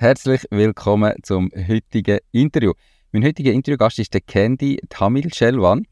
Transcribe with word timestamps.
Herzlich 0.00 0.46
willkommen 0.52 1.12
zum 1.24 1.50
heutigen 1.66 2.20
Interview. 2.30 2.72
Mein 3.10 3.24
heutiger 3.24 3.50
Interviewgast 3.50 3.98
ist 3.98 4.14
der 4.14 4.20
Candy 4.20 4.80
Tamil 4.88 5.34
Shelwan. 5.34 5.88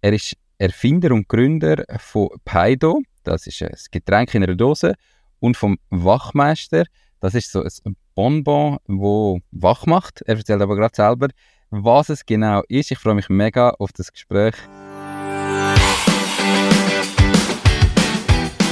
Er 0.00 0.12
ist 0.12 0.36
Erfinder 0.58 1.10
und 1.10 1.26
Gründer 1.26 1.82
von 1.98 2.28
Paido, 2.44 3.00
das 3.24 3.48
ist 3.48 3.60
ein 3.62 3.74
Getränk 3.90 4.32
in 4.36 4.44
einer 4.44 4.54
Dose, 4.54 4.94
und 5.40 5.56
vom 5.56 5.76
Wachmeister, 5.90 6.84
das 7.18 7.34
ist 7.34 7.50
so 7.50 7.64
ein 7.64 7.96
Bonbon, 8.14 8.78
wo 8.86 9.40
wach 9.50 9.86
macht. 9.86 10.22
Er 10.26 10.36
erzählt 10.36 10.62
aber 10.62 10.76
gerade 10.76 10.94
selber, 10.94 11.26
was 11.70 12.10
es 12.10 12.24
genau 12.24 12.62
ist. 12.68 12.92
Ich 12.92 12.98
freue 12.98 13.16
mich 13.16 13.28
mega 13.28 13.70
auf 13.70 13.90
das 13.90 14.12
Gespräch. 14.12 14.54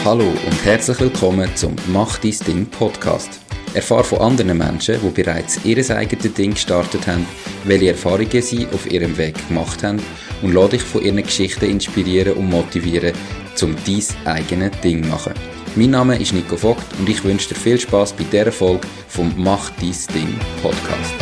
Hallo 0.04 0.28
und 0.28 0.64
herzlich 0.64 1.00
willkommen 1.00 1.50
zum 1.56 1.74
Mach 1.88 2.18
dein 2.18 2.38
Ding 2.46 2.66
Podcast. 2.66 3.45
Erfahre 3.76 4.04
von 4.04 4.20
anderen 4.20 4.56
Menschen, 4.56 4.98
die 5.02 5.22
bereits 5.22 5.62
ihr 5.64 5.76
eigenes 5.94 6.32
Ding 6.32 6.52
gestartet 6.52 7.06
haben, 7.06 7.26
welche 7.64 7.90
Erfahrungen 7.90 8.40
sie 8.40 8.66
auf 8.72 8.90
ihrem 8.90 9.16
Weg 9.18 9.36
gemacht 9.48 9.82
haben 9.82 10.02
und 10.40 10.54
lade 10.54 10.70
dich 10.70 10.82
von 10.82 11.02
ihren 11.02 11.22
Geschichten 11.22 11.66
inspirieren 11.66 12.32
und 12.38 12.48
motivieren, 12.48 13.12
um 13.60 13.76
dein 13.86 14.34
eigenes 14.34 14.80
Ding 14.80 15.02
zu 15.02 15.08
machen. 15.10 15.34
Mein 15.74 15.90
Name 15.90 16.18
ist 16.18 16.32
Nico 16.32 16.56
Vogt 16.56 16.86
und 16.98 17.06
ich 17.06 17.22
wünsche 17.22 17.50
dir 17.50 17.60
viel 17.60 17.78
Spaß 17.78 18.14
bei 18.14 18.24
dieser 18.24 18.50
Folge 18.50 18.86
vom 19.08 19.34
Mach 19.36 19.68
dein 19.72 19.94
Ding 20.14 20.40
Podcast. 20.62 21.14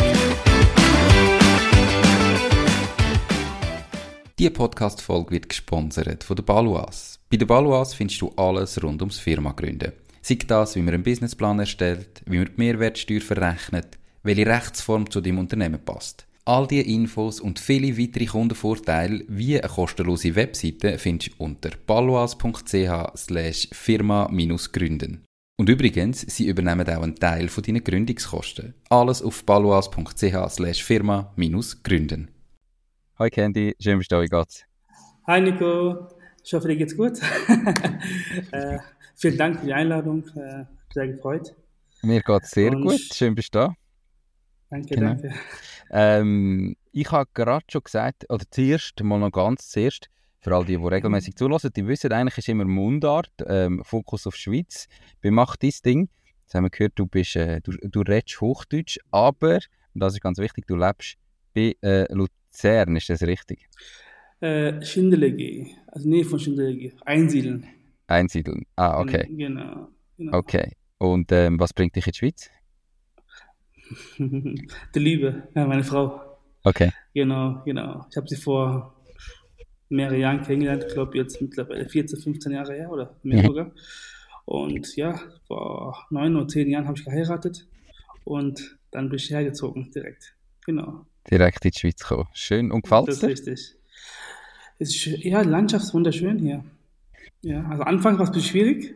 Diese 4.39 4.51
Podcast-Folge 4.51 5.31
wird 5.31 5.49
gesponsert 5.49 6.23
von 6.23 6.37
der 6.37 6.43
Baluas. 6.43 7.19
Bei 7.29 7.35
der 7.35 7.47
Baluas 7.47 7.93
findest 7.93 8.21
du 8.21 8.31
alles 8.37 8.81
rund 8.81 9.01
ums 9.01 9.17
Firma 9.17 9.51
gründen. 9.51 9.91
Sei 10.27 10.39
das, 10.47 10.75
wie 10.75 10.81
man 10.81 10.95
einen 10.95 11.03
Businessplan 11.03 11.59
erstellt, 11.59 12.23
wie 12.25 12.39
man 12.39 12.47
die 12.47 12.53
Mehrwertsteuer 12.57 13.21
verrechnet, 13.21 13.99
welche 14.23 14.47
Rechtsform 14.47 15.07
zu 15.07 15.21
deinem 15.21 15.37
Unternehmen 15.37 15.79
passt. 15.79 16.25
All 16.45 16.65
diese 16.65 16.87
Infos 16.87 17.39
und 17.39 17.59
viele 17.59 17.95
weitere 17.95 18.25
Kundenvorteile 18.25 19.23
wie 19.27 19.59
eine 19.61 19.71
kostenlose 19.71 20.35
Webseite 20.35 20.97
findest 20.97 21.33
du 21.37 21.43
unter 21.43 21.69
paloas.ch 21.85 23.69
firma-gründen. 23.71 25.23
Und 25.57 25.69
übrigens, 25.69 26.21
sie 26.21 26.47
übernehmen 26.47 26.89
auch 26.89 27.03
einen 27.03 27.17
Teil 27.17 27.47
von 27.47 27.63
deinen 27.63 27.83
Gründungskosten. 27.83 28.73
Alles 28.89 29.21
auf 29.21 29.45
paloas.ch 29.45 30.81
firma-gründen. 30.81 32.31
Hi 33.19 33.29
Candy, 33.29 33.75
schön 33.79 33.99
bist 33.99 34.11
du 34.11 34.25
da? 34.25 34.43
Hi 35.27 35.39
Nico, 35.39 36.07
ich 36.43 36.51
hoffe 36.51 36.67
dir 36.69 36.77
geht's 36.77 36.97
gut. 36.97 37.19
äh, 38.51 38.79
Vielen 39.15 39.37
Dank 39.37 39.59
für 39.59 39.65
die 39.65 39.73
Einladung. 39.73 40.25
Äh, 40.35 40.65
sehr 40.93 41.07
gefreut. 41.07 41.55
Mir 42.01 42.21
geht 42.21 42.43
es 42.43 42.51
sehr 42.51 42.71
Und 42.71 42.83
gut. 42.83 42.99
Schön, 42.99 43.33
bist 43.33 43.55
du 43.55 43.59
da. 43.59 43.73
Danke, 44.69 44.95
genau. 44.95 45.09
danke. 45.09 45.33
Ähm, 45.91 46.75
ich 46.91 47.11
habe 47.11 47.29
gerade 47.33 47.65
schon 47.69 47.83
gesagt, 47.83 48.25
oder 48.29 48.43
zuerst, 48.49 49.01
mal 49.03 49.19
noch 49.19 49.31
ganz 49.31 49.69
zuerst, 49.69 50.09
für 50.39 50.55
all 50.55 50.65
die, 50.65 50.77
die 50.77 50.85
regelmäßig 50.85 51.35
zulassen, 51.35 51.71
die 51.75 51.87
wissen, 51.87 52.11
eigentlich 52.11 52.37
ist 52.37 52.49
immer 52.49 52.65
Mundart, 52.65 53.31
ähm, 53.47 53.83
Fokus 53.83 54.27
auf 54.27 54.35
Schweiz. 54.35 54.87
Bei 55.21 55.31
Mach 55.31 55.55
dein 55.55 55.71
Ding, 55.83 56.09
jetzt 56.43 56.53
haben 56.53 56.65
wir 56.65 56.69
gehört, 56.69 56.93
du, 56.95 57.07
bist, 57.07 57.35
äh, 57.35 57.61
du, 57.61 57.71
du 57.71 58.01
redest 58.01 58.41
Hochdeutsch, 58.41 58.99
aber, 59.11 59.59
und 59.93 60.01
das 60.01 60.13
ist 60.13 60.21
ganz 60.21 60.37
wichtig, 60.37 60.67
du 60.67 60.75
lebst 60.75 61.17
bei 61.53 61.75
äh, 61.81 62.11
Luzern, 62.13 62.95
ist 62.95 63.09
das 63.09 63.23
richtig? 63.23 63.67
Äh, 64.41 64.83
Schindelegi, 64.83 65.75
also 65.87 66.07
Nähe 66.09 66.25
von 66.25 66.39
Schindelegi, 66.39 66.93
Einsiedeln. 67.05 67.65
Einsiedeln. 68.07 68.65
Ah, 68.75 68.99
okay. 68.99 69.27
Genau. 69.29 69.89
genau. 70.17 70.37
Okay. 70.37 70.71
Und 70.97 71.31
ähm, 71.31 71.59
was 71.59 71.73
bringt 71.73 71.95
dich 71.95 72.07
in 72.07 72.11
die 72.11 72.17
Schweiz? 72.17 72.49
die 74.17 74.99
Liebe, 74.99 75.47
ja, 75.55 75.65
meine 75.65 75.83
Frau. 75.83 76.39
Okay. 76.63 76.91
Genau, 77.13 77.61
genau. 77.65 78.05
Ich 78.09 78.17
habe 78.17 78.27
sie 78.27 78.35
vor 78.35 78.95
mehreren 79.89 80.19
Jahren 80.19 80.41
kennengelernt, 80.41 80.85
ich 80.87 80.93
glaube 80.93 81.17
jetzt 81.17 81.41
mittlerweile 81.41 81.87
14, 81.87 82.19
15 82.19 82.51
Jahre 82.51 82.73
her 82.73 82.89
oder 82.89 83.15
mehr 83.23 83.43
mhm. 83.43 83.47
sogar. 83.47 83.71
Und 84.45 84.95
ja, 84.95 85.19
vor 85.47 86.05
neun 86.09 86.35
oder 86.35 86.47
zehn 86.47 86.69
Jahren 86.69 86.87
habe 86.87 86.97
ich 86.97 87.05
geheiratet 87.05 87.67
und 88.23 88.77
dann 88.91 89.09
bin 89.09 89.17
ich 89.17 89.29
hergezogen 89.29 89.91
direkt. 89.91 90.35
Genau. 90.65 91.05
Direkt 91.29 91.65
in 91.65 91.71
die 91.71 91.79
Schweiz 91.79 91.99
gekommen. 91.99 92.27
Schön. 92.33 92.71
Und 92.71 92.83
gefällt 92.83 93.09
es? 93.09 93.19
Das 93.19 93.29
ist 93.29 93.47
richtig. 93.47 93.75
Ist, 94.77 95.05
ja, 95.05 95.43
die 95.43 95.49
Landschaft 95.49 95.85
ist 95.85 95.93
wunderschön 95.93 96.39
hier. 96.39 96.63
Ja, 97.45 97.63
also 97.69 97.83
Anfang 97.83 98.17
war 98.17 98.23
es 98.23 98.29
ein 98.29 98.33
bisschen 98.33 98.49
schwierig. 98.49 98.95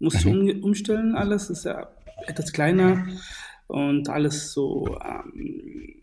Musste 0.00 0.28
mhm. 0.28 0.50
um, 0.50 0.64
umstellen 0.64 1.14
alles. 1.14 1.48
Ist 1.48 1.64
ja 1.64 1.86
etwas 2.26 2.52
kleiner 2.52 3.06
und 3.68 4.08
alles 4.08 4.52
so. 4.52 4.98
Ähm, 5.00 5.94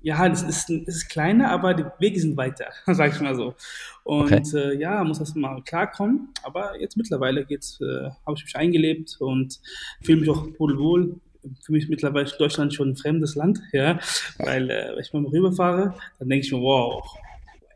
ja, 0.00 0.26
es 0.26 0.42
ist, 0.42 0.70
ist 0.70 1.10
kleiner, 1.10 1.50
aber 1.50 1.74
die 1.74 1.84
Wege 1.98 2.18
sind 2.18 2.38
weiter, 2.38 2.68
sag 2.86 3.12
ich 3.12 3.20
mal 3.20 3.36
so. 3.36 3.54
Und 4.02 4.32
okay. 4.32 4.42
äh, 4.54 4.80
ja, 4.80 5.04
muss 5.04 5.18
das 5.18 5.34
mal 5.34 5.60
klarkommen. 5.60 6.28
Aber 6.42 6.80
jetzt 6.80 6.96
mittlerweile 6.96 7.44
geht's, 7.44 7.78
äh, 7.82 8.08
habe 8.24 8.38
ich 8.38 8.44
mich 8.44 8.56
eingelebt 8.56 9.18
und 9.20 9.60
fühle 10.00 10.20
mich 10.20 10.30
auch 10.30 10.46
wohl. 10.58 11.20
Für 11.60 11.72
mich 11.72 11.90
mittlerweile 11.90 12.24
ist 12.24 12.38
Deutschland 12.38 12.72
schon 12.72 12.90
ein 12.90 12.96
fremdes 12.96 13.34
Land, 13.34 13.60
ja, 13.72 13.98
weil 14.38 14.70
äh, 14.70 14.92
wenn 14.94 15.00
ich 15.00 15.12
mal 15.12 15.24
rüberfahre, 15.24 15.94
dann 16.18 16.28
denke 16.30 16.46
ich 16.46 16.52
mir, 16.52 16.60
wow, 16.60 17.04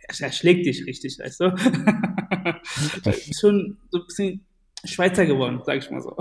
er 0.09 0.33
schlägt 0.33 0.67
dich 0.67 0.87
richtig, 0.87 1.19
weißt 1.19 1.41
du? 1.41 1.57
schon 3.39 3.79
so 3.91 3.99
ein 3.99 4.07
bisschen 4.07 4.47
Schweizer 4.85 5.27
geworden, 5.27 5.61
sag 5.65 5.79
ich 5.79 5.91
mal 5.91 6.01
so. 6.01 6.17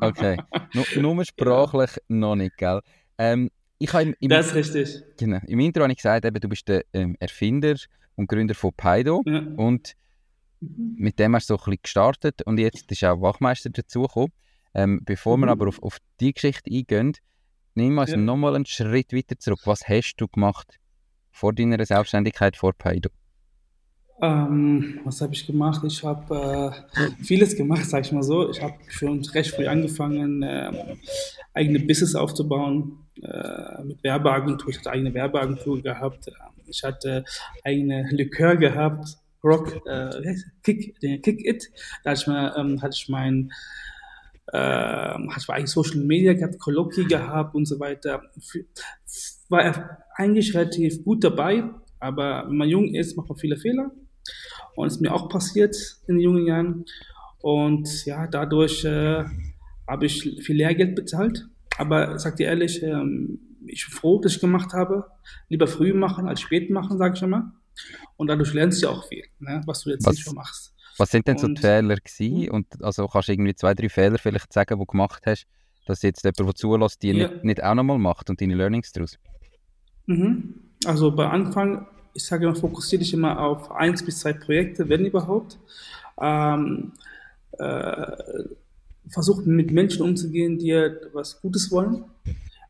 okay. 0.00 0.36
Nur, 0.74 1.14
nur 1.14 1.24
sprachlich 1.24 1.90
ja. 1.96 2.02
noch 2.08 2.36
nicht, 2.36 2.56
gell? 2.56 2.80
Ähm, 3.18 3.50
ich 3.78 3.92
im, 3.94 4.14
im, 4.20 4.28
das 4.28 4.48
ist 4.48 4.54
richtig. 4.54 5.02
Genau. 5.18 5.38
Im 5.46 5.60
Intro 5.60 5.82
habe 5.82 5.92
ich 5.92 5.98
gesagt, 5.98 6.24
eben, 6.24 6.38
du 6.38 6.48
bist 6.48 6.68
der 6.68 6.84
ähm, 6.92 7.16
Erfinder 7.18 7.74
und 8.14 8.28
Gründer 8.28 8.54
von 8.54 8.72
Paido. 8.76 9.22
Ja. 9.26 9.40
Und 9.56 9.94
mhm. 10.60 10.94
mit 10.98 11.18
dem 11.18 11.34
hast 11.34 11.50
du 11.50 11.54
so 11.54 11.58
ein 11.58 11.64
bisschen 11.64 11.82
gestartet 11.82 12.42
und 12.42 12.58
jetzt 12.58 12.90
ist 12.90 13.04
auch 13.04 13.20
Wachmeister 13.20 13.70
dazugekommen. 13.70 14.32
Ähm, 14.74 15.00
bevor 15.04 15.36
mhm. 15.36 15.42
wir 15.42 15.48
aber 15.48 15.68
auf, 15.68 15.82
auf 15.82 15.98
die 16.20 16.32
Geschichte 16.32 16.70
eingehen, 16.70 17.14
nimm 17.74 17.98
uns 17.98 18.10
ja. 18.10 18.16
nochmal 18.16 18.54
einen 18.54 18.66
Schritt 18.66 19.12
weiter 19.12 19.38
zurück. 19.38 19.60
Was 19.64 19.88
hast 19.88 20.16
du 20.16 20.28
gemacht 20.28 20.78
vor 21.30 21.52
deiner 21.52 21.84
Selbstständigkeit 21.84 22.56
vor 22.56 22.72
Paido? 22.74 23.10
Ähm, 24.22 25.00
was 25.02 25.20
habe 25.20 25.34
ich 25.34 25.44
gemacht? 25.44 25.82
Ich 25.84 26.04
habe 26.04 26.72
äh, 26.94 27.24
vieles 27.24 27.56
gemacht, 27.56 27.84
sage 27.84 28.06
ich 28.06 28.12
mal 28.12 28.22
so. 28.22 28.48
Ich 28.50 28.62
habe 28.62 28.74
schon 28.88 29.20
recht 29.24 29.50
früh 29.50 29.66
angefangen, 29.66 30.44
äh, 30.44 30.70
eigene 31.54 31.80
Business 31.80 32.14
aufzubauen 32.14 32.98
äh, 33.20 33.82
mit 33.82 34.04
Werbeagentur. 34.04 34.70
Ich 34.70 34.78
hatte 34.78 34.92
eigene 34.92 35.12
Werbeagentur 35.12 35.82
gehabt. 35.82 36.30
Ich 36.68 36.84
hatte 36.84 37.24
eigene 37.64 38.08
Likör 38.12 38.56
gehabt, 38.56 39.18
Rock, 39.42 39.84
äh, 39.86 40.36
Kick, 40.62 41.00
Kick 41.00 41.44
It. 41.44 41.68
Da 42.04 42.10
hatte 42.10 42.20
ich, 42.20 42.26
mal, 42.28 42.54
ähm, 42.56 42.80
hatte 42.80 42.94
ich 42.94 43.08
mein 43.08 43.50
äh, 44.52 44.56
hatte 44.56 45.40
ich 45.40 45.48
eigentlich 45.50 45.70
Social 45.70 45.98
Media 45.98 46.32
gehabt, 46.34 46.60
Kolloquie 46.60 47.06
gehabt 47.06 47.56
und 47.56 47.66
so 47.66 47.80
weiter. 47.80 48.22
War 49.48 49.98
eigentlich 50.14 50.54
relativ 50.54 51.02
gut 51.02 51.24
dabei, 51.24 51.64
aber 51.98 52.44
wenn 52.46 52.56
man 52.56 52.68
jung 52.68 52.94
ist, 52.94 53.16
macht 53.16 53.28
man 53.28 53.36
viele 53.36 53.56
Fehler. 53.56 53.90
Und 54.74 54.86
es 54.86 54.94
ist 54.94 55.00
mir 55.00 55.12
auch 55.12 55.28
passiert 55.28 55.76
in 56.06 56.16
den 56.16 56.20
jungen 56.20 56.46
Jahren. 56.46 56.84
Und 57.40 58.06
ja, 58.06 58.26
dadurch 58.26 58.84
äh, 58.84 59.24
habe 59.88 60.06
ich 60.06 60.22
viel 60.40 60.56
Lehrgeld 60.56 60.94
bezahlt. 60.94 61.46
Aber 61.78 62.18
sag 62.18 62.36
dir 62.36 62.46
ehrlich, 62.46 62.82
ähm, 62.82 63.40
ich 63.66 63.86
bin 63.86 63.94
froh, 63.94 64.20
dass 64.20 64.34
ich 64.34 64.40
gemacht 64.40 64.72
habe. 64.72 65.06
Lieber 65.48 65.66
früh 65.66 65.92
machen 65.92 66.28
als 66.28 66.40
spät 66.40 66.70
machen, 66.70 66.98
sage 66.98 67.14
ich 67.16 67.22
immer. 67.22 67.52
Und 68.16 68.28
dadurch 68.28 68.52
lernst 68.52 68.82
du 68.82 68.86
ja 68.86 68.92
auch 68.92 69.08
viel, 69.08 69.24
ne, 69.38 69.62
was 69.66 69.82
du 69.82 69.90
jetzt 69.90 70.06
was, 70.06 70.14
nicht 70.14 70.24
schon 70.24 70.34
machst. 70.34 70.74
Was 70.98 71.10
sind 71.10 71.26
denn 71.26 71.38
so 71.38 71.48
die 71.48 71.60
Fehler 71.60 71.96
gewesen? 71.96 72.42
Hm? 72.46 72.50
Und 72.54 72.82
also 72.82 73.08
kannst 73.08 73.28
du 73.28 73.32
irgendwie 73.32 73.54
zwei, 73.54 73.74
drei 73.74 73.88
Fehler 73.88 74.18
vielleicht 74.18 74.52
sagen, 74.52 74.76
die 74.76 74.80
du 74.80 74.86
gemacht 74.86 75.22
hast, 75.26 75.46
dass 75.86 76.02
jetzt 76.02 76.22
jemand, 76.22 76.38
der 76.38 76.54
zulässt, 76.54 77.02
die 77.02 77.12
ja. 77.12 77.28
nicht, 77.28 77.44
nicht 77.44 77.62
auch 77.62 77.74
nochmal 77.74 77.98
macht 77.98 78.30
und 78.30 78.40
deine 78.40 78.54
Learnings 78.54 78.92
daraus? 78.92 79.18
Mhm. 80.06 80.54
Also 80.84 81.14
bei 81.14 81.28
Anfang 81.28 81.86
ich 82.14 82.24
sage 82.24 82.44
immer, 82.44 82.54
fokussiere 82.54 83.00
dich 83.00 83.12
immer 83.12 83.40
auf 83.40 83.70
eins 83.72 84.04
bis 84.04 84.20
zwei 84.20 84.32
Projekte, 84.32 84.88
wenn 84.88 85.04
überhaupt. 85.04 85.58
Ähm, 86.20 86.92
äh, 87.58 88.44
versuch 89.08 89.44
mit 89.44 89.70
Menschen 89.70 90.02
umzugehen, 90.02 90.58
die 90.58 90.72
was 91.12 91.40
Gutes 91.40 91.70
wollen, 91.70 92.04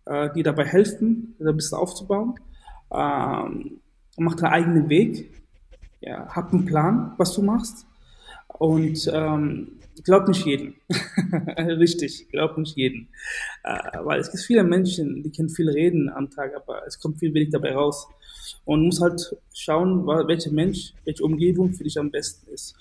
äh, 0.06 0.30
die 0.34 0.42
dabei 0.42 0.64
helfen, 0.64 1.34
ein 1.40 1.56
bisschen 1.56 1.78
aufzubauen. 1.78 2.34
Ähm, 2.90 3.80
mach 4.16 4.34
deinen 4.34 4.52
eigenen 4.52 4.88
Weg. 4.88 5.30
Ja, 6.00 6.26
hab 6.28 6.52
einen 6.52 6.64
Plan, 6.64 7.12
was 7.16 7.32
du 7.34 7.42
machst. 7.42 7.86
Und 8.58 9.10
ähm, 9.12 9.78
glaub 10.04 10.28
nicht 10.28 10.46
jeden. 10.46 10.74
Richtig, 11.56 12.28
glaub 12.30 12.56
nicht 12.58 12.76
jeden. 12.76 13.08
Äh, 13.64 13.98
weil 14.04 14.20
es 14.20 14.30
gibt 14.30 14.44
viele 14.44 14.64
Menschen, 14.64 15.22
die 15.22 15.30
können 15.30 15.48
viel 15.48 15.68
reden 15.68 16.08
am 16.08 16.30
Tag, 16.30 16.54
aber 16.54 16.86
es 16.86 16.98
kommt 16.98 17.18
viel 17.18 17.34
wenig 17.34 17.50
dabei 17.50 17.74
raus 17.74 18.08
und 18.64 18.84
muss 18.84 19.00
halt 19.00 19.36
schauen, 19.54 20.06
welcher 20.06 20.52
Mensch, 20.52 20.94
welche 21.04 21.24
Umgebung 21.24 21.72
für 21.72 21.84
dich 21.84 21.98
am 21.98 22.10
besten 22.10 22.50
ist. 22.52 22.74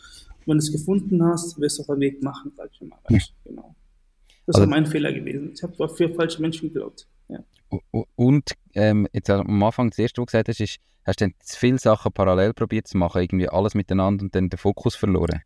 Wenn 0.45 0.57
du 0.57 0.63
es 0.63 0.71
gefunden 0.71 1.23
hast, 1.23 1.59
wirst 1.59 1.77
du 1.77 1.83
auf 1.83 1.89
einen 1.89 2.01
Weg 2.01 2.23
machen, 2.23 2.51
sag 2.55 2.69
ich 2.73 2.81
mal. 2.81 2.99
Ja. 3.09 3.19
Genau. 3.45 3.75
Das 4.47 4.55
also, 4.55 4.61
war 4.61 4.77
mein 4.77 4.85
Fehler 4.85 5.13
gewesen. 5.13 5.51
Ich 5.53 5.63
habe 5.63 5.89
für 5.89 6.09
falsche 6.09 6.41
Menschen 6.41 6.69
geglaubt. 6.69 7.07
Ja. 7.29 7.39
Und 8.15 8.51
ähm, 8.73 9.07
jetzt 9.13 9.29
am 9.29 9.63
Anfang, 9.63 9.91
das 9.91 9.99
erste, 9.99 10.21
was 10.21 10.25
du 10.25 10.25
gesagt 10.25 10.49
hast, 10.49 10.59
ist, 10.59 10.77
hast 11.05 11.21
du 11.21 11.25
dann 11.25 11.33
viele 11.45 11.77
Sachen 11.77 12.11
parallel 12.11 12.53
probiert 12.53 12.87
zu 12.87 12.97
machen, 12.97 13.21
irgendwie 13.21 13.47
alles 13.47 13.75
miteinander 13.75 14.23
und 14.23 14.35
dann 14.35 14.49
den 14.49 14.57
Fokus 14.57 14.95
verloren? 14.95 15.41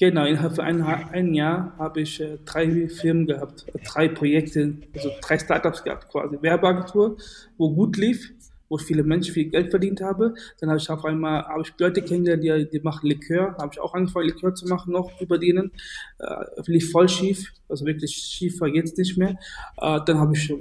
Genau, 0.00 0.24
innerhalb 0.26 0.56
von 0.56 0.64
einem, 0.64 0.84
ein 0.84 1.34
Jahr 1.34 1.72
habe 1.78 2.00
ich 2.00 2.20
äh, 2.20 2.38
drei 2.44 2.88
Firmen 2.88 3.26
gehabt, 3.26 3.64
äh, 3.68 3.78
drei 3.84 4.08
Projekte, 4.08 4.74
also 4.92 5.08
drei 5.22 5.38
Startups 5.38 5.84
gehabt 5.84 6.08
quasi. 6.08 6.36
Werbeagentur, 6.40 7.16
wo 7.58 7.72
gut 7.72 7.96
lief, 7.96 8.32
wo 8.68 8.76
viele 8.76 9.04
Menschen 9.04 9.32
viel 9.32 9.50
Geld 9.50 9.70
verdient 9.70 10.00
habe. 10.00 10.34
Dann 10.58 10.70
habe 10.70 10.80
ich 10.80 10.90
auf 10.90 11.04
einmal 11.04 11.44
habe 11.44 11.62
ich 11.62 11.72
Leute 11.78 12.02
kennengelernt, 12.02 12.42
die, 12.42 12.70
die 12.76 12.82
machen 12.82 13.08
Likör. 13.08 13.56
habe 13.56 13.70
ich 13.72 13.78
auch 13.78 13.94
angefangen, 13.94 14.26
Likör 14.26 14.52
zu 14.52 14.66
machen, 14.66 14.92
noch 14.92 15.20
über 15.20 15.38
denen. 15.38 15.70
Äh, 16.18 16.44
lief 16.66 16.90
voll 16.90 17.08
schief, 17.08 17.52
also 17.68 17.86
wirklich 17.86 18.16
schief 18.16 18.60
war 18.60 18.66
jetzt 18.66 18.98
nicht 18.98 19.16
mehr. 19.16 19.38
Äh, 19.76 20.00
dann 20.06 20.18
habe 20.18 20.34
ich 20.34 20.52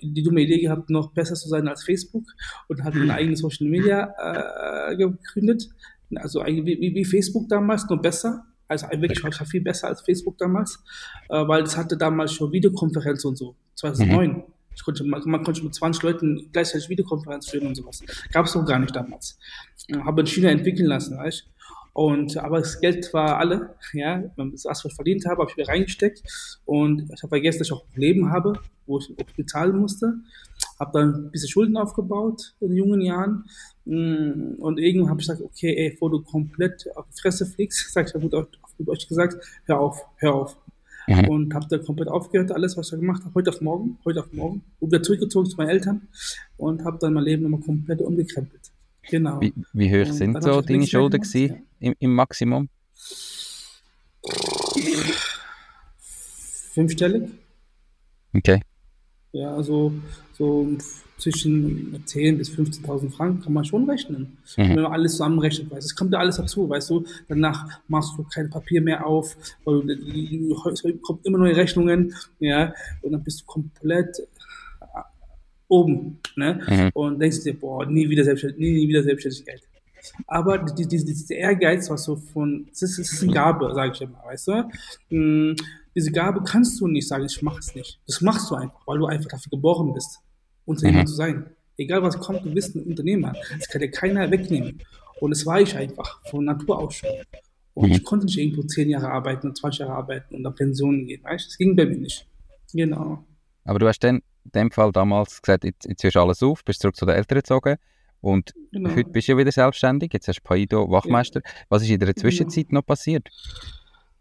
die 0.00 0.22
dumme 0.22 0.40
Idee 0.40 0.60
gehabt, 0.60 0.88
noch 0.88 1.12
besser 1.12 1.34
zu 1.34 1.46
sein 1.50 1.68
als 1.68 1.84
Facebook 1.84 2.24
und 2.68 2.82
habe 2.84 2.98
ein 3.00 3.10
eigenes 3.10 3.40
Social 3.40 3.68
Media 3.68 4.14
äh, 4.88 4.96
gegründet. 4.96 5.68
Also 6.14 6.42
wie, 6.46 6.64
wie 6.64 7.04
Facebook 7.04 7.50
damals, 7.50 7.86
nur 7.88 8.00
besser 8.00 8.46
also 8.68 8.86
wirklich 8.90 9.22
war 9.22 9.32
viel 9.46 9.60
besser 9.60 9.88
als 9.88 10.00
Facebook 10.00 10.38
damals, 10.38 10.82
äh, 11.28 11.46
weil 11.46 11.62
es 11.62 11.76
hatte 11.76 11.96
damals 11.96 12.32
schon 12.32 12.52
Videokonferenz 12.52 13.24
und 13.24 13.36
so, 13.36 13.56
2009. 13.74 14.30
Mhm. 14.30 14.42
Ich 14.74 14.82
konnte, 14.84 15.04
man, 15.04 15.20
man, 15.26 15.44
konnte 15.44 15.62
mit 15.62 15.74
20 15.74 16.02
Leuten 16.02 16.48
gleichzeitig 16.50 16.88
Videokonferenz 16.88 17.50
führen 17.50 17.66
und 17.66 17.74
sowas. 17.74 18.02
Gab 18.32 18.46
es 18.46 18.54
noch 18.54 18.64
gar 18.64 18.78
nicht 18.78 18.96
damals. 18.96 19.38
Habe 20.04 20.22
in 20.22 20.26
China 20.26 20.48
entwickeln 20.48 20.86
lassen, 20.86 21.18
weißt 21.18 21.46
und, 21.94 22.38
aber 22.38 22.60
das 22.60 22.80
Geld 22.80 23.12
war 23.12 23.38
alle, 23.38 23.74
ja, 23.92 24.22
das, 24.36 24.64
was 24.64 24.84
ich 24.84 24.94
verdient 24.94 25.26
habe, 25.26 25.42
habe 25.42 25.50
ich 25.50 25.56
mir 25.56 25.68
reingesteckt 25.68 26.22
und 26.64 27.02
ich 27.02 27.22
habe 27.22 27.28
vergessen, 27.28 27.58
dass 27.58 27.68
ich 27.68 27.72
auch 27.72 27.84
ein 27.94 28.00
Leben 28.00 28.30
habe, 28.30 28.54
wo 28.86 28.98
ich 28.98 29.14
bezahlen 29.36 29.76
musste. 29.76 30.14
Habe 30.82 30.98
dann 30.98 31.26
ein 31.26 31.30
bisschen 31.30 31.48
Schulden 31.48 31.76
aufgebaut 31.76 32.56
in 32.58 32.74
jungen 32.74 33.00
Jahren 33.00 33.44
mm, 33.84 34.54
und 34.58 34.80
irgendwann 34.80 35.10
habe 35.10 35.20
ich 35.20 35.28
gesagt, 35.28 35.40
okay, 35.40 35.76
ey, 35.76 35.90
bevor 35.90 36.10
du 36.10 36.22
komplett 36.22 36.88
auf 36.96 37.06
die 37.06 37.20
Fresse 37.20 37.46
fliegst, 37.46 37.92
sag 37.92 38.08
ich 38.08 38.20
gut, 38.20 38.34
auf 38.34 38.48
gut 38.76 38.88
euch 38.88 39.06
gesagt, 39.06 39.36
hör 39.66 39.78
auf, 39.78 40.04
hör 40.16 40.34
auf. 40.34 40.56
Mhm. 41.06 41.28
Und 41.28 41.54
habe 41.54 41.66
da 41.68 41.78
komplett 41.78 42.08
aufgehört, 42.08 42.50
alles, 42.50 42.76
was 42.76 42.86
ich 42.86 42.90
da 42.90 42.96
gemacht 42.96 43.22
habe, 43.24 43.32
heute 43.32 43.50
auf 43.50 43.60
morgen, 43.60 43.98
heute 44.04 44.20
auf 44.20 44.32
morgen, 44.32 44.62
und 44.80 44.90
wieder 44.90 45.04
zurückgezogen 45.04 45.48
zu 45.48 45.56
meinen 45.56 45.68
Eltern 45.68 46.08
und 46.56 46.84
habe 46.84 46.98
dann 47.00 47.12
mein 47.12 47.24
Leben 47.24 47.44
nochmal 47.44 47.60
komplett 47.60 48.00
umgekrempelt. 48.00 48.72
Genau. 49.08 49.40
Wie, 49.40 49.54
wie 49.72 49.88
hoch 49.88 50.08
und 50.08 50.14
sind 50.14 50.42
so 50.42 50.62
deine 50.62 50.86
Schulden 50.86 51.20
gewesen, 51.20 51.64
ja. 51.78 51.90
im, 51.90 51.94
im 52.00 52.12
Maximum? 52.12 52.68
Fünfstellig. 56.72 57.30
Okay. 58.34 58.62
Ja, 59.32 59.54
also 59.54 59.92
so 60.32 60.68
zwischen 61.16 62.04
10.000 62.04 62.36
bis 62.36 62.50
15.000 62.50 63.10
Franken 63.10 63.42
kann 63.42 63.52
man 63.52 63.64
schon 63.64 63.88
rechnen. 63.88 64.38
Mhm. 64.56 64.70
Wenn 64.70 64.82
man 64.82 64.92
alles 64.92 65.12
zusammenrechnet, 65.12 65.70
weißt 65.70 65.86
es 65.86 65.96
kommt 65.96 66.12
ja 66.12 66.18
alles 66.18 66.36
dazu, 66.36 66.68
weißt 66.68 66.90
du. 66.90 67.04
Danach 67.28 67.80
machst 67.88 68.18
du 68.18 68.24
kein 68.24 68.50
Papier 68.50 68.82
mehr 68.82 69.06
auf, 69.06 69.36
weil 69.64 69.88
es 70.72 70.82
kommt 71.02 71.24
immer 71.24 71.38
neue 71.38 71.56
Rechnungen, 71.56 72.14
ja, 72.40 72.74
und 73.02 73.12
dann 73.12 73.22
bist 73.22 73.42
du 73.42 73.44
komplett 73.46 74.18
äh, 74.18 74.84
oben, 75.68 76.18
ne? 76.36 76.60
Mhm. 76.68 76.90
Und 76.92 77.20
denkst 77.20 77.44
dir, 77.44 77.58
boah, 77.58 77.86
nie 77.86 78.08
wieder 78.08 78.24
Selbstständigkeit, 78.24 78.60
nie, 78.60 78.72
nie 78.72 78.88
wieder 78.88 79.02
Selbstständigkeit. 79.02 79.62
Aber 80.26 80.58
dieser 80.58 81.36
Ehrgeiz, 81.36 81.88
was 81.88 82.04
so 82.04 82.16
von, 82.16 82.66
es 82.72 82.82
ist, 82.82 82.98
ist 82.98 83.22
eine 83.22 83.32
Gabe, 83.32 83.72
sage 83.72 83.92
ich 83.94 84.00
immer, 84.02 84.20
weißt 84.24 84.48
du. 84.48 85.62
Diese 85.94 86.10
Gabe 86.10 86.42
kannst 86.44 86.80
du 86.80 86.86
nicht 86.86 87.06
sagen, 87.06 87.24
ich 87.24 87.42
mache 87.42 87.58
es 87.58 87.74
nicht. 87.74 88.00
Das 88.06 88.20
machst 88.20 88.50
du 88.50 88.54
einfach, 88.54 88.86
weil 88.86 88.98
du 88.98 89.06
einfach 89.06 89.30
dafür 89.30 89.50
geboren 89.50 89.92
bist. 89.92 90.20
Unternehmer 90.64 91.02
mhm. 91.02 91.06
zu 91.06 91.14
sein. 91.14 91.56
Egal 91.76 92.02
was 92.02 92.18
kommt, 92.18 92.44
du 92.44 92.52
bist 92.52 92.74
ein 92.74 92.84
Unternehmer. 92.84 93.32
Das 93.58 93.68
kann 93.68 93.80
dir 93.80 93.90
keiner 93.90 94.30
wegnehmen. 94.30 94.80
Und 95.20 95.30
das 95.30 95.46
war 95.46 95.60
ich 95.60 95.76
einfach, 95.76 96.20
von 96.26 96.44
Natur 96.44 96.78
aus 96.78 96.94
schon. 96.94 97.10
Und 97.74 97.88
mhm. 97.88 97.94
ich 97.94 98.04
konnte 98.04 98.26
nicht 98.26 98.38
irgendwo 98.38 98.62
zehn 98.62 98.88
Jahre 98.88 99.10
arbeiten 99.10 99.48
und 99.48 99.56
20 99.56 99.80
Jahre 99.80 99.94
arbeiten 99.94 100.34
und 100.34 100.46
auf 100.46 100.54
Pensionen 100.54 101.06
gehen. 101.06 101.22
Weißt? 101.24 101.46
Das 101.46 101.56
ging 101.56 101.74
bei 101.74 101.86
mir 101.86 101.98
nicht. 101.98 102.26
Genau. 102.72 103.24
Aber 103.64 103.78
du 103.78 103.88
hast 103.88 104.00
dann 104.00 104.22
in 104.44 104.50
dem 104.54 104.70
Fall 104.70 104.92
damals 104.92 105.40
gesagt, 105.40 105.64
jetzt, 105.64 105.86
jetzt 105.86 106.02
hörst 106.02 106.16
du 106.16 106.20
alles 106.20 106.42
auf, 106.42 106.64
bist 106.64 106.80
zurück 106.80 106.96
zu 106.96 107.06
den 107.06 107.14
Eltern 107.14 107.38
gezogen 107.38 107.76
und 108.20 108.52
genau. 108.70 108.90
heute 108.90 109.10
bist 109.10 109.28
du 109.28 109.32
ja 109.32 109.38
wieder 109.38 109.52
selbstständig, 109.52 110.12
jetzt 110.12 110.28
hast 110.28 110.38
du 110.38 110.42
Paido 110.42 110.90
Wachmeister. 110.90 111.40
Ja. 111.44 111.50
Was 111.68 111.82
ist 111.82 111.90
in 111.90 111.98
der 111.98 112.12
genau. 112.12 112.20
Zwischenzeit 112.20 112.68
genau. 112.68 112.80
noch 112.80 112.86
passiert? 112.86 113.28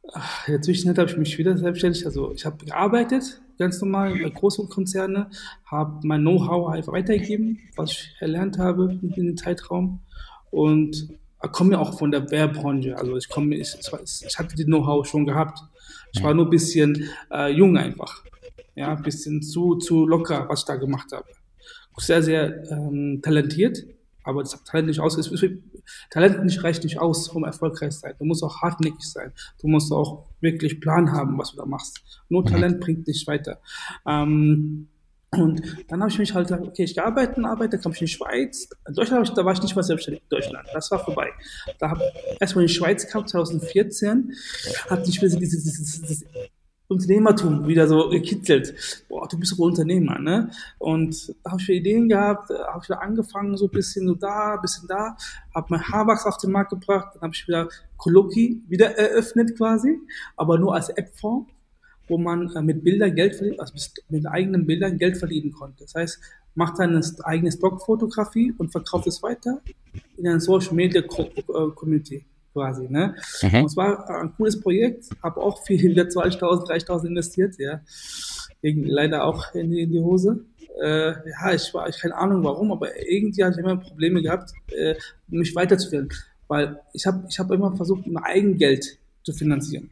In 0.03 0.53
der 0.53 0.61
Zwischenzeit 0.61 0.97
habe 0.97 1.11
ich 1.11 1.17
mich 1.17 1.37
wieder 1.37 1.57
selbstständig, 1.57 2.05
also 2.05 2.33
ich 2.33 2.45
habe 2.45 2.65
gearbeitet, 2.65 3.41
ganz 3.59 3.79
normal 3.81 4.17
bei 4.21 4.29
großen 4.29 4.67
Konzernen, 4.67 5.27
habe 5.65 5.99
mein 6.03 6.21
Know-how 6.21 6.69
einfach 6.69 6.93
weitergegeben, 6.93 7.59
was 7.75 7.91
ich 7.91 8.15
erlernt 8.19 8.57
habe 8.57 8.99
in 9.01 9.11
dem 9.11 9.37
Zeitraum 9.37 10.01
und 10.49 11.09
komme 11.51 11.73
ja 11.73 11.79
auch 11.79 11.97
von 11.97 12.11
der 12.11 12.29
Werbranche, 12.31 12.97
also 12.97 13.15
ich 13.15 13.29
komme, 13.29 13.55
ich, 13.55 13.75
ich 13.75 14.39
hatte 14.39 14.55
die 14.55 14.65
Know-how 14.65 15.07
schon 15.07 15.25
gehabt. 15.25 15.59
Ich 16.13 16.23
war 16.23 16.33
nur 16.33 16.45
ein 16.45 16.49
bisschen 16.51 17.09
äh, 17.31 17.51
jung 17.51 17.77
einfach, 17.77 18.23
ja, 18.75 18.95
ein 18.95 19.03
bisschen 19.03 19.41
zu, 19.41 19.75
zu 19.75 20.05
locker, 20.05 20.47
was 20.49 20.61
ich 20.61 20.65
da 20.65 20.75
gemacht 20.75 21.11
habe. 21.11 21.27
Sehr, 21.97 22.23
sehr 22.23 22.71
ähm, 22.71 23.21
talentiert, 23.21 23.85
aber 24.23 24.43
das 24.43 24.63
Talent 24.63 24.87
nicht 24.87 24.99
aus. 24.99 25.17
Talent 26.09 26.43
nicht 26.43 26.63
reicht 26.63 26.83
nicht 26.83 26.99
aus, 26.99 27.29
um 27.29 27.43
erfolgreich 27.43 27.91
zu 27.91 27.99
sein. 27.99 28.13
Du 28.19 28.25
musst 28.25 28.43
auch 28.43 28.61
hartnäckig 28.61 29.03
sein. 29.03 29.31
Du 29.61 29.67
musst 29.67 29.91
auch 29.91 30.25
wirklich 30.39 30.79
Plan 30.79 31.11
haben, 31.11 31.37
was 31.37 31.51
du 31.51 31.57
da 31.57 31.65
machst. 31.65 32.01
Nur 32.29 32.41
mhm. 32.41 32.47
Talent 32.47 32.79
bringt 32.79 33.07
dich 33.07 33.25
weiter. 33.27 33.59
Ähm, 34.05 34.87
und 35.33 35.61
dann 35.87 36.01
habe 36.01 36.11
ich 36.11 36.19
mich 36.19 36.33
halt 36.33 36.47
gesagt, 36.47 36.67
okay, 36.67 36.83
ich 36.83 36.93
gearbeitet 36.93 37.37
und 37.37 37.45
arbeite, 37.45 37.79
kam 37.79 37.93
ich 37.93 38.01
in 38.01 38.07
die 38.07 38.11
Schweiz. 38.11 38.67
In 38.85 38.93
Deutschland, 38.93 39.29
ich, 39.29 39.33
da 39.33 39.45
war 39.45 39.53
ich 39.53 39.61
nicht 39.61 39.75
mal 39.77 39.83
selbstständig 39.83 40.23
in 40.23 40.29
Deutschland. 40.29 40.67
Das 40.73 40.91
war 40.91 40.99
vorbei. 40.99 41.29
Da 41.79 41.91
habe 41.91 42.03
ich 42.03 42.41
erstmal 42.41 42.63
in 42.63 42.67
die 42.67 42.73
Schweiz 42.73 43.07
gehabt, 43.07 43.29
2014, 43.29 44.33
hatte 44.89 45.09
ich 45.09 45.21
wieder 45.21 45.37
dieses, 45.37 45.63
dieses, 45.63 46.01
dieses 46.01 46.25
Unternehmertum 46.91 47.67
wieder 47.67 47.87
so 47.87 48.09
gekitzelt. 48.09 48.75
Boah, 49.07 49.27
du 49.27 49.39
bist 49.39 49.53
doch 49.53 49.59
Unternehmer, 49.59 50.19
ne? 50.19 50.51
Und 50.77 51.33
da 51.43 51.51
habe 51.51 51.61
ich 51.61 51.69
Ideen 51.69 52.09
gehabt, 52.09 52.49
habe 52.49 52.79
ich 52.83 52.89
wieder 52.89 53.01
angefangen, 53.01 53.55
so 53.55 53.65
ein 53.65 53.71
bisschen 53.71 54.07
so 54.07 54.15
da, 54.15 54.55
ein 54.55 54.61
bisschen 54.61 54.87
da, 54.87 55.15
habe 55.55 55.67
mein 55.69 55.87
Haarwachs 55.87 56.25
auf 56.25 56.37
den 56.37 56.51
Markt 56.51 56.71
gebracht, 56.71 57.15
dann 57.15 57.21
habe 57.21 57.33
ich 57.33 57.47
wieder 57.47 57.69
Coloki 57.97 58.61
wieder 58.67 58.97
eröffnet 58.97 59.55
quasi, 59.55 59.99
aber 60.35 60.59
nur 60.59 60.75
als 60.75 60.89
App-Form, 60.89 61.47
wo 62.09 62.17
man 62.17 62.53
äh, 62.55 62.61
mit 62.61 62.83
Bildern 62.83 63.15
Geld 63.15 63.35
verdient, 63.35 63.61
also 63.61 63.73
mit 64.09 64.27
eigenen 64.27 64.65
Bildern 64.65 64.97
Geld 64.97 65.17
verdienen 65.17 65.53
konnte. 65.53 65.85
Das 65.85 65.95
heißt, 65.95 66.19
macht 66.55 66.79
eine 66.81 67.01
eigene 67.23 67.51
Stockfotografie 67.51 68.53
und 68.57 68.71
verkauft 68.71 69.07
es 69.07 69.23
weiter 69.23 69.61
in 70.17 70.27
einer 70.27 70.41
Social 70.41 70.73
Media 70.73 71.01
äh, 71.01 71.71
Community 71.73 72.25
quasi. 72.53 72.87
Ne? 72.89 73.15
Mhm. 73.41 73.55
Und 73.55 73.65
es 73.65 73.77
war 73.77 74.09
ein 74.09 74.33
cooles 74.35 74.59
Projekt, 74.59 75.09
habe 75.23 75.41
auch 75.41 75.63
viel, 75.63 75.81
wieder 75.81 76.03
20.000, 76.03 76.67
30.000 76.67 77.07
investiert, 77.07 77.55
ja. 77.57 77.81
Ging 78.61 78.85
leider 78.85 79.25
auch 79.25 79.53
in 79.55 79.71
die, 79.71 79.81
in 79.81 79.91
die 79.91 79.99
Hose. 79.99 80.45
Äh, 80.81 81.11
ja, 81.11 81.53
ich 81.53 81.73
war, 81.73 81.89
ich 81.89 81.97
keine 81.97 82.15
Ahnung 82.15 82.43
warum, 82.43 82.71
aber 82.71 82.89
irgendwie 83.07 83.43
hatte 83.43 83.59
ich 83.59 83.65
immer 83.65 83.77
Probleme 83.77 84.21
gehabt, 84.21 84.51
äh, 84.67 84.95
mich 85.27 85.55
weiterzuführen. 85.55 86.09
Weil 86.47 86.79
ich 86.93 87.05
habe 87.05 87.25
ich 87.29 87.39
hab 87.39 87.49
immer 87.51 87.75
versucht, 87.75 88.05
mein 88.07 88.23
Eigengeld 88.23 88.97
zu 89.23 89.33
finanzieren. 89.33 89.89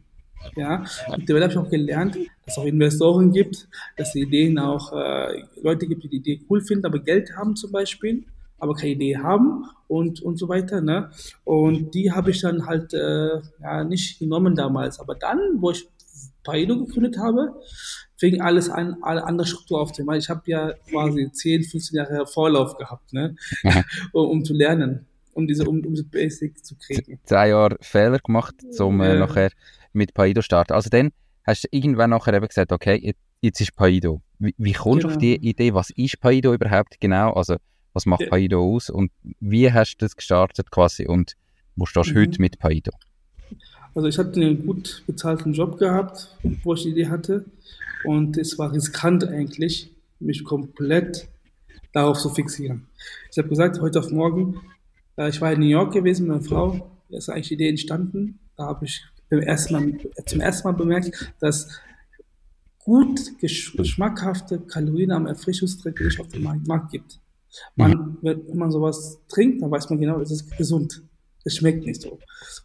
Ja, 0.56 0.86
und 1.10 1.30
dabei 1.30 1.42
habe 1.42 1.52
ich 1.52 1.58
auch 1.58 1.70
gelernt, 1.70 2.16
dass 2.46 2.54
es 2.54 2.58
auch 2.58 2.66
Investoren 2.66 3.32
gibt, 3.34 3.68
dass 3.98 4.14
die 4.14 4.22
Ideen 4.22 4.58
auch 4.58 4.94
äh, 4.94 5.44
Leute 5.62 5.86
gibt, 5.86 6.04
die 6.04 6.10
die 6.10 6.18
Idee 6.18 6.42
cool 6.50 6.62
finden, 6.62 6.86
aber 6.86 7.00
Geld 7.00 7.36
haben 7.36 7.58
zum 7.58 7.72
Beispiel 7.72 8.24
aber 8.60 8.76
keine 8.76 8.92
Idee 8.92 9.18
haben 9.18 9.66
und, 9.88 10.22
und 10.22 10.38
so 10.38 10.50
weiter. 10.50 10.82
Ne? 10.82 11.10
Und 11.44 11.94
die 11.94 12.12
habe 12.12 12.32
ich 12.32 12.42
dann 12.42 12.66
halt 12.66 12.94
äh, 12.94 13.42
ja, 13.62 13.84
nicht 13.84 14.20
genommen 14.20 14.56
damals. 14.56 15.00
Aber 15.00 15.16
dann, 15.16 15.40
wo 15.58 15.72
ich 15.72 15.88
Paido 16.44 16.78
gegründet 16.86 17.18
habe, 17.18 17.54
fing 18.18 18.42
alles 18.42 18.70
an, 18.70 18.98
alle 19.02 19.24
andere 19.24 19.48
Struktur 19.48 19.82
aufzunehmen. 19.82 20.18
Ich 20.18 20.30
habe 20.30 20.42
ja 20.46 20.74
quasi 20.90 21.32
10, 21.32 21.64
15 21.64 21.98
Jahre 21.98 22.28
Vorlauf 22.28 22.78
gehabt, 22.78 23.14
ne? 23.14 23.36
um, 24.14 24.30
um 24.30 24.46
zu 24.46 24.54
lernen, 24.54 25.06
um 25.34 25.48
diese, 25.48 25.64
um, 25.64 25.78
um 25.86 25.94
diese 25.94 26.06
Basic 26.06 26.64
zu 26.64 26.76
kriegen. 26.76 27.20
Zwei 27.24 27.50
Jahre 27.50 27.78
Fehler 27.82 28.20
gemacht, 28.20 28.56
um 28.80 29.02
äh, 29.02 29.18
nachher 29.18 29.52
mit 29.94 30.14
Paido 30.14 30.42
starten. 30.42 30.74
Also 30.74 30.90
dann 30.90 31.12
hast 31.46 31.64
du 31.64 31.68
irgendwann 31.72 32.10
nachher 32.10 32.34
eben 32.34 32.48
gesagt, 32.48 32.72
okay, 32.72 33.16
jetzt 33.42 33.62
ist 33.62 33.76
Paido. 33.76 34.22
Wie, 34.38 34.54
wie 34.58 34.74
kommst 34.74 35.04
du 35.04 35.08
genau. 35.08 35.16
auf 35.16 35.18
die 35.18 35.36
Idee, 35.36 35.74
was 35.74 35.90
ist 35.92 36.20
Paido 36.20 36.54
überhaupt 36.54 37.00
genau? 37.00 37.34
Also 37.34 37.56
was 38.00 38.06
macht 38.06 38.22
ja. 38.22 38.30
Paido 38.30 38.62
aus 38.62 38.90
und 38.90 39.12
wie 39.42 39.74
hast 39.74 39.98
du 39.98 40.06
das 40.06 40.16
gestartet 40.16 40.72
quasi 40.72 41.06
und 41.06 41.36
wo 41.76 41.86
stehst 41.86 42.12
du 42.12 42.14
mhm. 42.14 42.20
heute 42.20 42.42
mit 42.42 42.58
Paido? 42.58 42.92
Also 43.94 44.08
ich 44.08 44.18
hatte 44.18 44.40
einen 44.40 44.66
gut 44.66 45.04
bezahlten 45.06 45.52
Job 45.52 45.78
gehabt, 45.78 46.38
wo 46.64 46.76
ich 46.76 46.84
die 46.84 46.92
Idee 46.92 47.08
hatte 47.08 47.44
und 48.06 48.38
es 48.38 48.58
war 48.58 48.72
riskant 48.72 49.28
eigentlich, 49.28 49.92
mich 50.22 50.46
komplett 50.46 51.28
darauf 51.92 52.18
zu 52.20 52.30
fixieren. 52.30 52.88
Ich 53.32 53.38
habe 53.38 53.50
gesagt, 53.50 53.82
heute 53.82 54.00
auf 54.00 54.12
morgen, 54.12 54.62
äh, 55.18 55.28
ich 55.28 55.42
war 55.42 55.52
in 55.52 55.60
New 55.60 55.66
York 55.66 55.92
gewesen 55.92 56.28
mit 56.28 56.38
meiner 56.38 56.48
Frau, 56.48 56.90
da 57.10 57.18
ist 57.18 57.28
eigentlich 57.28 57.50
die 57.50 57.56
Idee 57.56 57.70
entstanden, 57.70 58.40
da 58.56 58.68
habe 58.68 58.86
ich 58.86 59.04
beim 59.30 59.42
ersten 59.42 59.74
Mal, 59.74 60.00
zum 60.26 60.40
ersten 60.40 60.70
Mal 60.70 60.74
bemerkt, 60.74 61.34
dass 61.42 61.82
gut 62.80 63.20
geschmackhafte, 63.40 64.60
kalorienarme 64.60 65.30
Erfrischungsgetränke 65.30 66.06
nicht 66.06 66.20
auf 66.22 66.30
dem 66.30 66.44
Markt 66.44 66.92
gibt. 66.92 67.20
Man, 67.76 67.92
mhm. 67.92 68.18
wenn 68.22 68.58
man 68.58 68.72
sowas 68.72 69.20
trinkt, 69.28 69.62
dann 69.62 69.72
weiß 69.72 69.90
man 69.90 70.00
genau, 70.00 70.20
es 70.20 70.32
ist 70.32 70.58
gesund. 70.58 71.04
Es 71.46 71.56
schmeckt 71.56 71.86
nicht 71.86 72.02
so. 72.02 72.20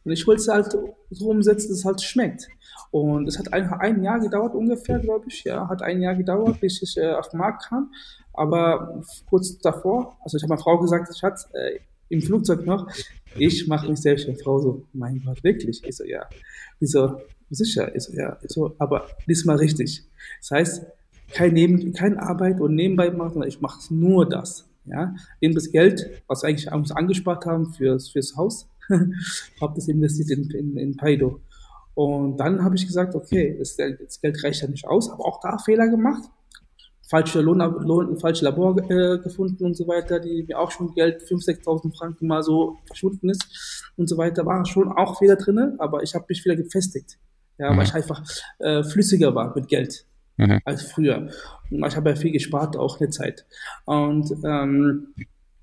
Und 0.04 0.12
ich 0.12 0.26
wollte 0.26 0.42
es 0.42 0.48
halt 0.48 0.76
so 1.10 1.28
umsetzen, 1.28 1.68
dass 1.68 1.78
es 1.78 1.84
halt 1.84 2.02
schmeckt. 2.02 2.48
Und 2.90 3.28
es 3.28 3.38
hat 3.38 3.52
ein, 3.52 3.68
ein 3.72 4.02
Jahr 4.02 4.20
gedauert 4.20 4.54
ungefähr, 4.54 4.98
glaube 4.98 5.26
ich. 5.28 5.44
Ja, 5.44 5.68
hat 5.68 5.82
ein 5.82 6.00
Jahr 6.00 6.14
gedauert, 6.14 6.60
bis 6.60 6.82
ich 6.82 6.96
äh, 6.96 7.12
auf 7.12 7.28
den 7.28 7.38
Markt 7.38 7.66
kam. 7.68 7.92
Aber 8.32 9.02
kurz 9.28 9.58
davor, 9.58 10.16
also 10.22 10.36
ich 10.36 10.42
habe 10.42 10.50
meiner 10.50 10.62
Frau 10.62 10.78
gesagt, 10.78 11.16
Schatz, 11.16 11.48
äh, 11.52 11.78
im 12.08 12.20
Flugzeug 12.20 12.66
noch, 12.66 12.88
ich 13.36 13.66
mache 13.66 13.88
mich 13.88 14.00
selbst 14.00 14.28
eine 14.28 14.36
Frau 14.36 14.58
so, 14.58 14.86
mein 14.92 15.22
Gott, 15.24 15.42
wirklich? 15.42 15.82
Ich 15.84 15.96
so, 15.96 16.04
ja. 16.04 16.28
Ich 16.80 16.90
so, 16.90 17.20
sicher? 17.50 17.94
Ich 17.94 18.04
so, 18.04 18.12
ja. 18.12 18.36
Ich 18.42 18.50
so, 18.50 18.74
aber 18.78 19.06
diesmal 19.26 19.56
richtig. 19.56 20.04
Das 20.40 20.50
heißt, 20.50 20.86
kein 21.32 21.54
Neben, 21.54 21.92
keine 21.92 22.22
Arbeit 22.22 22.60
und 22.60 22.74
nebenbei 22.74 23.10
machen, 23.10 23.34
sondern 23.34 23.48
ich 23.48 23.60
mache 23.60 23.80
nur 23.92 24.28
das. 24.28 24.68
Ja, 24.86 25.14
eben 25.40 25.54
das 25.54 25.70
Geld, 25.70 26.22
was 26.26 26.42
wir 26.42 26.48
eigentlich 26.48 26.70
angespart 26.70 27.46
haben 27.46 27.72
fürs, 27.72 28.10
fürs 28.10 28.36
Haus, 28.36 28.68
habe 29.60 29.74
das 29.74 29.88
investiert 29.88 30.30
in, 30.30 30.50
in, 30.50 30.76
in 30.76 30.96
Paido. 30.96 31.40
Und 31.94 32.36
dann 32.38 32.62
habe 32.62 32.74
ich 32.74 32.86
gesagt, 32.86 33.14
okay, 33.14 33.56
das, 33.58 33.76
das 33.76 34.20
Geld 34.20 34.42
reicht 34.44 34.62
ja 34.62 34.68
nicht 34.68 34.86
aus, 34.86 35.10
habe 35.10 35.24
auch 35.24 35.40
da 35.40 35.58
Fehler 35.58 35.88
gemacht, 35.88 36.24
falsche 37.08 37.40
Lohn, 37.40 37.58
Lohn 37.58 38.18
falsche 38.18 38.44
Labor 38.44 38.76
äh, 38.90 39.18
gefunden 39.18 39.64
und 39.64 39.76
so 39.76 39.86
weiter, 39.86 40.18
die 40.20 40.44
mir 40.46 40.58
auch 40.58 40.70
schon 40.70 40.92
Geld 40.94 41.22
5.000, 41.22 41.62
6.000 41.64 41.96
Franken 41.96 42.26
mal 42.26 42.42
so 42.42 42.76
verschwunden 42.86 43.30
ist 43.30 43.92
und 43.96 44.08
so 44.08 44.18
weiter, 44.18 44.44
war 44.44 44.66
schon 44.66 44.90
auch 44.90 45.18
Fehler 45.18 45.36
drinne, 45.36 45.76
aber 45.78 46.02
ich 46.02 46.14
habe 46.14 46.26
mich 46.28 46.44
wieder 46.44 46.56
gefestigt, 46.56 47.18
ja, 47.58 47.72
mhm. 47.72 47.76
weil 47.76 47.84
ich 47.84 47.94
einfach 47.94 48.22
äh, 48.58 48.82
flüssiger 48.82 49.34
war 49.34 49.54
mit 49.54 49.68
Geld 49.68 50.06
mhm. 50.36 50.60
als 50.64 50.82
früher. 50.82 51.28
Ich 51.70 51.96
habe 51.96 52.10
ja 52.10 52.16
viel 52.16 52.32
gespart, 52.32 52.76
auch 52.76 53.00
eine 53.00 53.10
Zeit. 53.10 53.44
Und 53.84 54.30
ähm, 54.44 55.08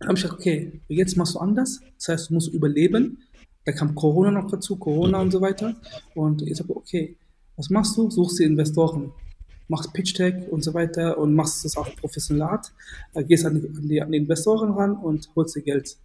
habe 0.03 0.15
ich 0.15 0.23
gesagt, 0.23 0.39
okay, 0.39 0.81
jetzt 0.87 1.17
machst 1.17 1.35
du 1.35 1.39
anders. 1.39 1.81
Das 1.97 2.09
heißt, 2.09 2.29
du 2.29 2.35
musst 2.35 2.53
überleben. 2.53 3.19
Da 3.65 3.71
kam 3.71 3.93
Corona 3.93 4.31
noch 4.31 4.49
dazu, 4.49 4.75
Corona 4.75 5.21
und 5.21 5.31
so 5.31 5.41
weiter. 5.41 5.75
Und 6.15 6.41
ich 6.41 6.59
habe 6.59 6.75
okay, 6.75 7.15
was 7.55 7.69
machst 7.69 7.95
du? 7.97 8.09
Suchst 8.09 8.39
dir 8.39 8.47
Investoren, 8.47 9.11
machst 9.67 9.93
Pitch 9.93 10.15
Tech 10.15 10.47
und 10.49 10.63
so 10.63 10.73
weiter 10.73 11.17
und 11.17 11.35
machst 11.35 11.63
das 11.63 11.77
auch 11.77 11.95
professionell. 11.95 12.59
Da 13.13 13.21
gehst 13.21 13.45
an 13.45 13.61
die, 13.61 13.67
an, 13.67 13.87
die, 13.87 14.01
an 14.01 14.11
die 14.11 14.17
Investoren 14.17 14.71
ran 14.71 14.95
und 14.95 15.29
holst 15.35 15.55
dir 15.55 15.61
Geld. 15.61 15.97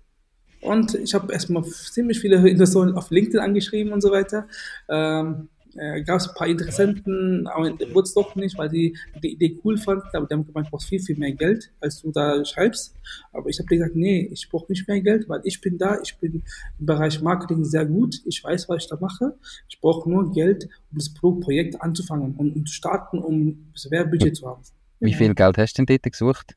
Und 0.61 0.94
ich 0.94 1.14
habe 1.14 1.32
erstmal 1.32 1.64
ziemlich 1.64 2.20
viele 2.20 2.49
Investoren 2.49 2.94
auf 2.94 3.11
LinkedIn 3.11 3.40
angeschrieben 3.40 3.92
und 3.92 4.00
so 4.00 4.11
weiter. 4.11 4.49
Ähm, 4.88 5.49
äh, 5.78 6.02
gab 6.02 6.21
es 6.21 6.28
ein 6.28 6.35
paar 6.35 6.47
Interessenten, 6.47 7.47
aber 7.47 7.71
wurde 7.92 8.02
es 8.02 8.14
doch 8.14 8.35
nicht, 8.37 8.56
weil 8.59 8.68
die 8.68 8.97
die 9.23 9.33
Idee 9.33 9.59
cool 9.64 9.78
fanden, 9.78 10.09
aber 10.12 10.26
die 10.26 10.35
haben 10.35 10.47
gemeint, 10.47 10.66
du 10.66 10.71
brauchst 10.71 10.88
viel, 10.88 11.00
viel 11.00 11.16
mehr 11.16 11.33
Geld, 11.33 11.71
als 11.80 12.02
du 12.02 12.11
da 12.11 12.45
schreibst. 12.45 12.95
Aber 13.33 13.49
ich 13.49 13.59
habe 13.59 13.68
gesagt, 13.68 13.97
nee, 13.97 14.28
ich 14.33 14.49
brauche 14.50 14.71
nicht 14.71 14.87
mehr 14.88 15.00
Geld, 15.00 15.28
weil 15.28 15.40
ich 15.45 15.61
bin 15.61 15.78
da, 15.78 15.99
ich 16.02 16.16
bin 16.18 16.42
im 16.78 16.87
Bereich 16.87 17.21
Marketing 17.23 17.64
sehr 17.64 17.87
gut, 17.87 18.21
ich 18.25 18.42
weiß, 18.42 18.68
was 18.68 18.85
ich 18.85 18.88
da 18.88 18.97
mache. 19.00 19.35
Ich 19.68 19.80
brauche 19.80 20.09
nur 20.09 20.33
Geld, 20.33 20.64
um 20.90 20.99
das 20.99 21.12
Projekt 21.12 21.80
anzufangen 21.80 22.35
und 22.37 22.56
um 22.56 22.66
zu 22.66 22.75
starten, 22.75 23.18
um 23.18 23.66
das 23.73 23.90
Werbebudget 23.90 24.37
zu 24.37 24.47
haben. 24.47 24.62
Wie 25.00 25.14
viel 25.14 25.35
Geld 25.35 25.59
hast 25.59 25.75
du 25.78 25.85
denn 25.85 25.97
dort 25.97 26.12
gesucht? 26.12 26.56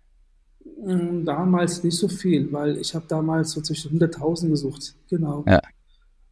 Mm, 0.82 1.26
damals 1.26 1.84
nicht 1.84 1.98
so 1.98 2.08
viel, 2.08 2.52
weil 2.52 2.78
ich 2.78 2.96
habe 2.96 3.06
damals 3.08 3.52
so 3.52 3.62
zwischen 3.62 4.00
100.000 4.00 4.50
gesucht. 4.50 4.96
Genau. 5.10 5.44
Ja. 5.48 5.62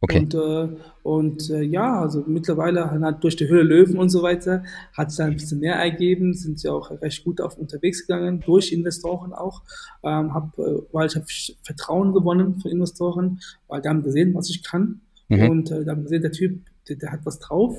Okay. 0.00 0.20
Und, 0.20 0.34
äh, 0.34 0.68
und 1.02 1.50
äh, 1.50 1.62
ja, 1.62 2.00
also 2.00 2.22
mittlerweile 2.26 2.88
halt 2.88 3.24
durch 3.24 3.34
die 3.34 3.48
Höhle 3.48 3.62
Löwen 3.64 3.98
und 3.98 4.10
so 4.10 4.22
weiter 4.22 4.62
hat 4.92 5.08
es 5.08 5.16
dann 5.16 5.30
ein 5.30 5.36
bisschen 5.36 5.58
mehr 5.58 5.74
ergeben, 5.74 6.34
sind 6.34 6.60
sie 6.60 6.68
auch 6.68 6.90
recht 7.02 7.24
gut 7.24 7.40
auf 7.40 7.58
unterwegs 7.58 8.06
gegangen, 8.06 8.40
durch 8.40 8.72
Investoren 8.72 9.32
auch, 9.32 9.62
ähm, 10.04 10.32
hab, 10.34 10.56
äh, 10.58 10.82
weil 10.92 11.08
ich 11.08 11.16
habe 11.16 11.26
Vertrauen 11.64 12.12
gewonnen 12.12 12.60
von 12.60 12.70
Investoren, 12.70 13.40
weil 13.66 13.82
die 13.82 13.88
haben 13.88 14.04
gesehen, 14.04 14.34
was 14.34 14.48
ich 14.50 14.62
kann 14.62 15.00
mhm. 15.28 15.50
und 15.50 15.70
äh, 15.72 15.82
die 15.82 15.90
haben 15.90 16.04
gesehen, 16.04 16.22
der 16.22 16.32
Typ, 16.32 16.60
der, 16.88 16.96
der 16.96 17.10
hat 17.10 17.20
was 17.24 17.40
drauf, 17.40 17.76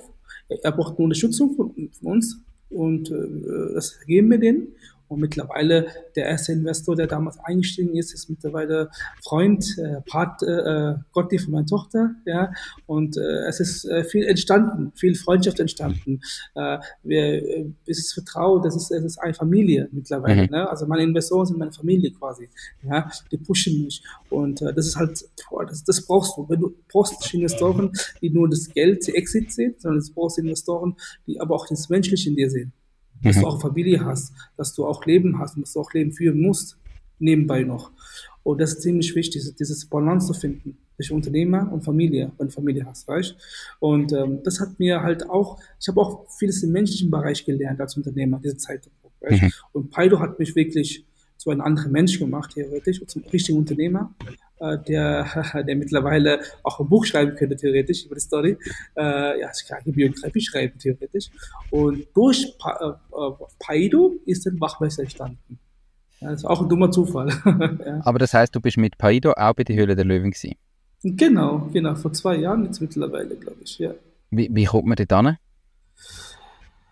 er 0.49 0.71
braucht 0.73 0.99
nur 0.99 1.05
Unterstützung 1.05 1.55
von, 1.55 1.89
von 1.93 2.11
uns 2.11 2.41
und 2.69 3.11
äh, 3.11 3.73
das 3.73 3.97
geben 4.05 4.29
wir 4.29 4.39
denen 4.39 4.67
und 5.09 5.19
mittlerweile 5.19 5.87
der 6.15 6.27
erste 6.27 6.53
Investor, 6.53 6.95
der 6.95 7.07
damals 7.07 7.39
eingestiegen 7.39 7.97
ist, 7.97 8.13
ist 8.13 8.29
mittlerweile 8.29 8.89
Freund, 9.23 9.77
äh, 9.77 10.01
Part, 10.01 10.41
äh, 10.43 10.93
Gotti 11.11 11.39
von 11.39 11.51
meiner 11.51 11.65
Tochter. 11.65 12.11
Ja, 12.25 12.53
und 12.85 13.17
äh, 13.17 13.47
es 13.47 13.59
ist 13.59 13.85
äh, 13.85 14.03
viel 14.03 14.25
entstanden, 14.25 14.91
viel 14.95 15.15
Freundschaft 15.15 15.59
entstanden. 15.59 16.21
Äh, 16.55 16.77
wir, 17.03 17.23
äh, 17.23 17.65
es 17.87 17.99
ist 17.99 18.13
Vertrauen, 18.13 18.61
das 18.61 18.75
ist, 18.75 18.91
es 18.91 19.03
ist 19.03 19.17
eine 19.17 19.33
Familie 19.33 19.89
mittlerweile. 19.91 20.43
Mhm. 20.43 20.51
Ne? 20.51 20.69
Also 20.69 20.85
meine 20.85 21.03
Investoren 21.03 21.47
sind 21.47 21.57
meine 21.57 21.73
Familie 21.73 22.11
quasi. 22.11 22.47
Ja, 22.83 23.09
die 23.31 23.37
pushen 23.37 23.83
mich 23.83 24.03
und 24.29 24.61
äh, 24.61 24.73
das 24.73 24.87
ist 24.87 24.95
halt, 24.95 25.25
boah, 25.49 25.65
das, 25.65 25.83
das 25.83 26.05
brauchst 26.05 26.37
du. 26.37 26.47
Wenn 26.47 26.59
du 26.59 26.75
brauchst 26.87 27.19
nicht 27.19 27.33
Investoren, 27.33 27.91
die 28.21 28.29
nur 28.29 28.47
das 28.47 28.69
Geld, 28.69 29.07
die 29.07 29.15
Exit 29.15 29.51
sehen, 29.51 29.75
sondern 29.79 30.03
du 30.03 30.13
brauchst 30.13 30.37
Investoren, 30.37 30.95
die 31.25 31.39
aber 31.41 31.55
auch 31.55 31.67
das 31.67 31.89
Menschliche 31.89 32.29
in 32.29 32.35
dir 32.35 32.49
sehen 32.49 32.73
dass 33.23 33.37
mhm. 33.37 33.41
du 33.41 33.47
auch 33.47 33.61
Familie 33.61 34.03
hast, 34.03 34.33
dass 34.57 34.73
du 34.73 34.85
auch 34.85 35.05
Leben 35.05 35.39
hast 35.39 35.55
und 35.55 35.63
dass 35.63 35.73
du 35.73 35.81
auch 35.81 35.93
Leben 35.93 36.11
führen 36.11 36.41
musst, 36.41 36.77
nebenbei 37.19 37.63
noch. 37.63 37.91
Und 38.43 38.61
das 38.61 38.73
ist 38.73 38.81
ziemlich 38.81 39.13
wichtig, 39.15 39.43
dieses 39.59 39.85
Balance 39.85 40.27
zu 40.27 40.33
finden 40.33 40.77
zwischen 40.95 41.15
Unternehmer 41.15 41.71
und 41.71 41.83
Familie, 41.83 42.31
wenn 42.37 42.47
du 42.47 42.53
Familie 42.53 42.85
hast, 42.85 43.07
weißt 43.07 43.35
Und 43.79 44.11
ähm, 44.11 44.39
das 44.43 44.59
hat 44.59 44.79
mir 44.79 45.01
halt 45.01 45.29
auch, 45.29 45.59
ich 45.79 45.87
habe 45.87 46.01
auch 46.01 46.29
vieles 46.37 46.61
im 46.63 46.71
menschlichen 46.71 47.09
Bereich 47.09 47.45
gelernt 47.45 47.79
als 47.79 47.95
Unternehmer, 47.95 48.39
diese 48.43 48.57
Zeit. 48.57 48.89
Mhm. 49.21 49.51
Und 49.71 49.91
Paido 49.91 50.19
hat 50.19 50.39
mich 50.39 50.55
wirklich 50.55 51.05
zu 51.37 51.51
einem 51.51 51.61
anderen 51.61 51.93
Mensch 51.93 52.19
gemacht, 52.19 52.51
theoretisch, 52.53 53.01
zum 53.07 53.23
richtigen 53.31 53.57
Unternehmer, 53.57 54.13
der, 54.59 55.27
der 55.67 55.75
mittlerweile 55.75 56.39
auch 56.63 56.79
ein 56.79 56.87
Buch 56.87 57.05
schreiben 57.05 57.35
könnte, 57.35 57.55
theoretisch, 57.55 58.05
über 58.05 58.15
die 58.15 58.21
Story. 58.21 58.57
Äh, 58.95 59.41
ja, 59.41 59.49
ich 59.55 59.67
kann 59.67 59.79
eine 59.83 59.93
Biografie 59.93 60.41
schreiben, 60.41 60.77
theoretisch. 60.77 61.29
Und 61.71 62.07
durch 62.13 62.57
pa 62.57 62.97
äh, 63.11 63.15
äh 63.15 63.31
Paido 63.59 64.15
ist 64.25 64.47
ein 64.47 64.59
Wachmeister 64.59 65.03
entstanden. 65.03 65.59
Ja, 66.19 66.31
das 66.31 66.41
ist 66.41 66.45
auch 66.45 66.61
ein 66.61 66.69
dummer 66.69 66.91
Zufall. 66.91 67.29
ja. 67.85 68.01
Aber 68.03 68.19
das 68.19 68.33
heißt, 68.33 68.53
du 68.53 68.59
bist 68.59 68.77
mit 68.77 68.97
Paido 68.97 69.31
auch 69.31 69.53
bei 69.53 69.63
der 69.63 69.75
Höhle 69.75 69.95
der 69.95 70.05
Löwen 70.05 70.31
gewesen? 70.31 70.55
Genau, 71.01 71.69
genau, 71.71 71.95
vor 71.95 72.11
zwei 72.11 72.35
Jahren 72.35 72.65
jetzt 72.65 72.81
mittlerweile, 72.81 73.35
glaube 73.35 73.59
ich, 73.63 73.79
ja. 73.79 73.93
Wie, 74.31 74.49
wie 74.51 74.65
kommt 74.65 74.85
man 74.85 74.97
dort 74.97 75.25
hin? 75.25 75.37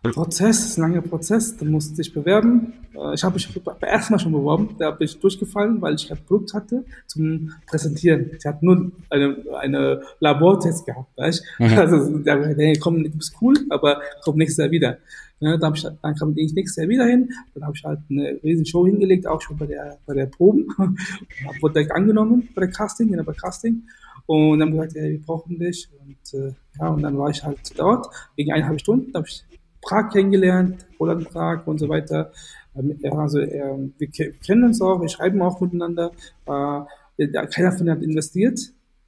Prozess, 0.03 0.65
ist 0.65 0.77
ein 0.77 0.81
langer 0.81 1.01
Prozess, 1.01 1.57
da 1.57 1.65
musste 1.65 2.01
ich 2.01 2.13
bewerben. 2.13 2.73
Äh, 2.95 3.13
ich 3.13 3.23
habe 3.23 3.35
mich 3.35 3.61
beim 3.63 3.75
ersten 3.81 4.13
Mal 4.13 4.19
schon 4.19 4.31
beworben, 4.31 4.75
da 4.77 4.91
bin 4.91 5.05
ich 5.05 5.19
durchgefallen, 5.19 5.81
weil 5.81 5.95
ich 5.95 6.07
kein 6.07 6.17
Produkt 6.17 6.53
hatte 6.53 6.85
zum 7.05 7.51
Präsentieren. 7.65 8.31
Ich 8.37 8.45
hatte 8.45 8.65
nur 8.65 8.91
eine, 9.09 9.37
eine 9.59 10.01
Labortest 10.19 10.85
gehabt, 10.85 11.17
weißt 11.17 11.43
mhm. 11.59 11.77
Also, 11.77 12.17
da 12.19 12.35
nee, 12.35 12.77
komm, 12.79 13.03
du 13.03 13.09
bist 13.09 13.35
cool, 13.41 13.55
aber 13.69 14.01
komm 14.23 14.37
nächstes 14.37 14.63
Jahr 14.63 14.71
wieder. 14.71 14.97
Ja, 15.39 15.55
dann, 15.55 15.73
ich, 15.75 15.83
dann 15.83 16.15
kam 16.15 16.35
ich 16.35 16.53
nächstes 16.53 16.77
Jahr 16.77 16.89
wieder 16.89 17.05
hin, 17.05 17.29
dann 17.53 17.63
habe 17.65 17.75
ich 17.75 17.83
halt 17.83 17.99
eine 18.09 18.39
riesen 18.43 18.65
Show 18.65 18.87
hingelegt, 18.87 19.27
auch 19.27 19.41
schon 19.41 19.57
bei 19.57 19.67
der, 19.67 19.99
bei 20.05 20.15
der 20.15 20.25
Proben. 20.25 20.67
Und 20.77 21.61
wurde 21.61 21.75
direkt 21.75 21.91
angenommen 21.91 22.49
bei 22.55 22.61
der 22.61 22.71
Casting, 22.71 23.09
in 23.09 23.23
der 23.23 23.35
Casting. 23.35 23.83
Und 24.25 24.59
dann 24.59 24.69
haben 24.69 24.75
gesagt, 24.75 24.95
ja, 24.95 25.03
wir 25.03 25.21
brauchen 25.21 25.59
dich. 25.59 25.89
Und 25.99 26.39
äh, 26.39 26.53
ja, 26.79 26.89
und 26.89 27.01
dann 27.01 27.17
war 27.17 27.29
ich 27.29 27.43
halt 27.43 27.59
dort, 27.77 28.07
wegen 28.35 28.51
eineinhalb 28.51 28.79
Stunden, 28.79 29.11
da 29.11 29.19
habe 29.19 29.27
ich 29.27 29.45
Prag 29.87 30.11
kennengelernt, 30.11 30.85
Roland 30.99 31.29
Prag 31.29 31.65
und 31.65 31.79
so 31.79 31.89
weiter. 31.89 32.31
Also 32.75 33.39
wir 33.39 34.07
kennen 34.45 34.65
uns 34.65 34.81
auch, 34.81 35.01
wir 35.01 35.09
schreiben 35.09 35.41
auch 35.41 35.59
miteinander. 35.61 36.11
Äh, 36.45 37.27
keiner 37.47 37.71
von 37.71 37.85
denen 37.85 37.97
hat 37.97 38.03
investiert, 38.03 38.59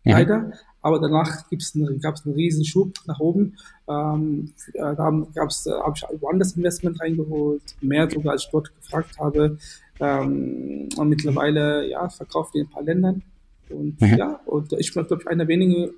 ja. 0.03 0.17
leider. 0.17 0.51
Aber 0.81 0.99
danach 0.99 1.43
einen, 1.51 1.99
gab 1.99 2.15
es 2.15 2.25
einen 2.25 2.35
riesen 2.35 2.63
Schub 2.65 2.93
nach 3.05 3.19
oben. 3.19 3.57
Ähm, 3.87 4.53
äh, 4.73 4.95
da 4.95 5.11
gab's, 5.35 5.65
äh, 5.67 5.71
habe 5.71 5.93
ich 5.95 6.21
woanders 6.21 6.53
Investment 6.53 7.01
reingeholt, 7.01 7.75
mehr 7.81 8.09
sogar 8.09 8.33
als 8.33 8.45
ich 8.45 8.49
dort 8.51 8.73
gefragt 8.75 9.19
habe. 9.19 9.57
Ähm, 9.99 10.87
und 10.95 11.09
mittlerweile 11.09 11.87
ja, 11.89 12.07
verkauft 12.07 12.55
in 12.55 12.61
ein 12.61 12.69
paar 12.69 12.83
Ländern. 12.83 13.21
Und 13.69 13.99
mhm. 14.01 14.15
ja, 14.15 14.39
und 14.45 14.71
ich 14.73 14.93
bin, 14.93 15.05
glaube 15.05 15.21
ich, 15.21 15.27
einer 15.27 15.47
wenigen 15.47 15.91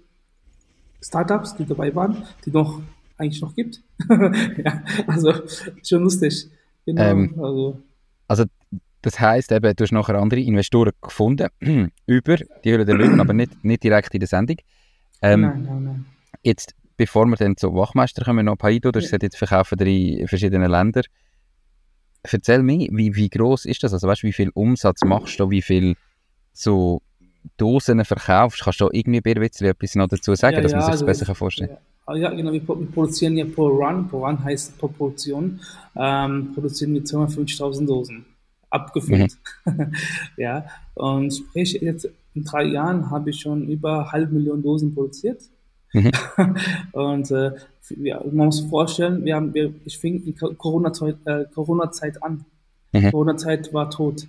Startups, 1.00 1.56
die 1.56 1.66
dabei 1.66 1.96
waren, 1.96 2.24
die 2.46 2.52
noch 2.52 2.82
eigentlich 3.22 3.42
noch 3.42 3.56
gibt. 3.56 3.82
ja, 4.10 4.84
also 5.08 5.34
schon 5.84 6.04
lustig. 6.04 6.50
Genau, 6.86 7.02
ähm, 7.02 7.34
also. 7.38 7.82
also 8.28 8.46
das 9.02 9.20
heisst 9.20 9.52
eben, 9.52 9.76
du 9.76 9.84
hast 9.84 9.92
nachher 9.92 10.16
andere 10.16 10.42
Investoren 10.42 10.92
gefunden 11.02 11.48
über 12.06 12.38
die 12.38 12.72
Höhle 12.72 12.86
der 12.86 12.96
Löwen, 12.96 13.20
aber 13.20 13.34
nicht, 13.34 13.64
nicht 13.64 13.84
direkt 13.84 14.14
in 14.14 14.20
der 14.20 14.28
Sendung. 14.28 14.58
Ähm, 15.22 15.42
nein, 15.42 15.64
nein, 15.64 15.84
nein. 15.84 16.06
Jetzt, 16.44 16.76
bevor 16.98 17.26
wir 17.26 17.36
dann 17.36 17.58
zu 17.58 17.74
Wachmeister 17.74 18.24
kommen, 18.24 18.46
noch 18.46 18.58
Paido, 18.58 18.92
du 18.92 18.98
hast 18.98 19.06
ja. 19.06 19.18
gesagt, 19.18 19.24
jetzt 19.24 19.38
verkaufen 19.38 19.80
in 19.80 20.28
verschiedenen 20.28 20.70
Ländern. 20.70 21.04
Erzähl 22.24 22.62
mir, 22.62 22.88
wie, 22.92 23.16
wie 23.16 23.30
groß 23.30 23.66
ist 23.66 23.84
das? 23.84 23.94
Also 23.94 24.08
weißt 24.08 24.24
du, 24.24 24.28
wie 24.28 24.34
viel 24.34 24.52
Umsatz 24.54 25.04
machst 25.04 25.40
du, 25.40 25.50
wie 25.50 25.64
viel 25.64 25.96
so 26.54 27.02
Dosen 27.58 28.04
verkaufst? 28.06 28.64
Kannst 28.64 28.82
du 28.82 28.90
irgendwie 28.92 29.22
ein 29.26 29.42
bisschen 29.42 29.68
etwas 29.68 29.96
noch 29.96 30.08
dazu 30.08 30.36
sagen, 30.36 30.58
ja, 30.58 30.62
dass 30.62 30.74
man 30.74 30.82
sich 30.82 30.92
das 30.92 31.02
also 31.02 31.06
besser 31.08 31.34
vorstellen 31.34 31.72
kann? 31.72 31.80
Ja, 32.08 32.32
genau, 32.32 32.52
wir, 32.52 32.68
wir 32.68 32.92
produzieren 32.92 33.38
ja 33.38 33.46
pro 33.46 33.68
Run, 33.68 34.08
pro 34.08 34.26
Run 34.26 34.44
heißt 34.44 34.78
pro 34.78 34.88
Produktion, 34.88 35.60
ähm, 35.96 36.52
produzieren 36.54 36.94
wir 36.94 37.04
250.000 37.04 37.86
Dosen, 37.86 38.26
abgefüllt. 38.70 39.38
Mhm. 39.66 39.94
ja, 40.38 40.66
und 40.96 41.32
sprich, 41.32 41.74
jetzt 41.74 42.10
in 42.34 42.44
drei 42.44 42.64
Jahren 42.64 43.10
habe 43.12 43.30
ich 43.30 43.40
schon 43.40 43.68
über 43.68 44.12
halb 44.12 44.32
Million 44.32 44.62
Dosen 44.62 44.94
produziert. 44.94 45.42
Mhm. 45.94 46.12
und 46.94 47.32
äh, 47.32 47.52
ja, 47.98 48.22
man 48.32 48.48
muss 48.48 48.58
sich 48.58 48.70
vorstellen, 48.70 49.24
wir 49.26 49.36
haben, 49.36 49.54
wir, 49.54 49.74
ich 49.86 49.98
fing 49.98 50.24
in 50.26 50.36
Corona-Zeit 50.36 51.18
äh, 51.26 51.46
Corona 51.54 51.92
an. 52.22 52.46
Mhm. 52.94 53.12
Corona-Zeit 53.12 53.74
war 53.74 53.90
tot. 53.90 54.28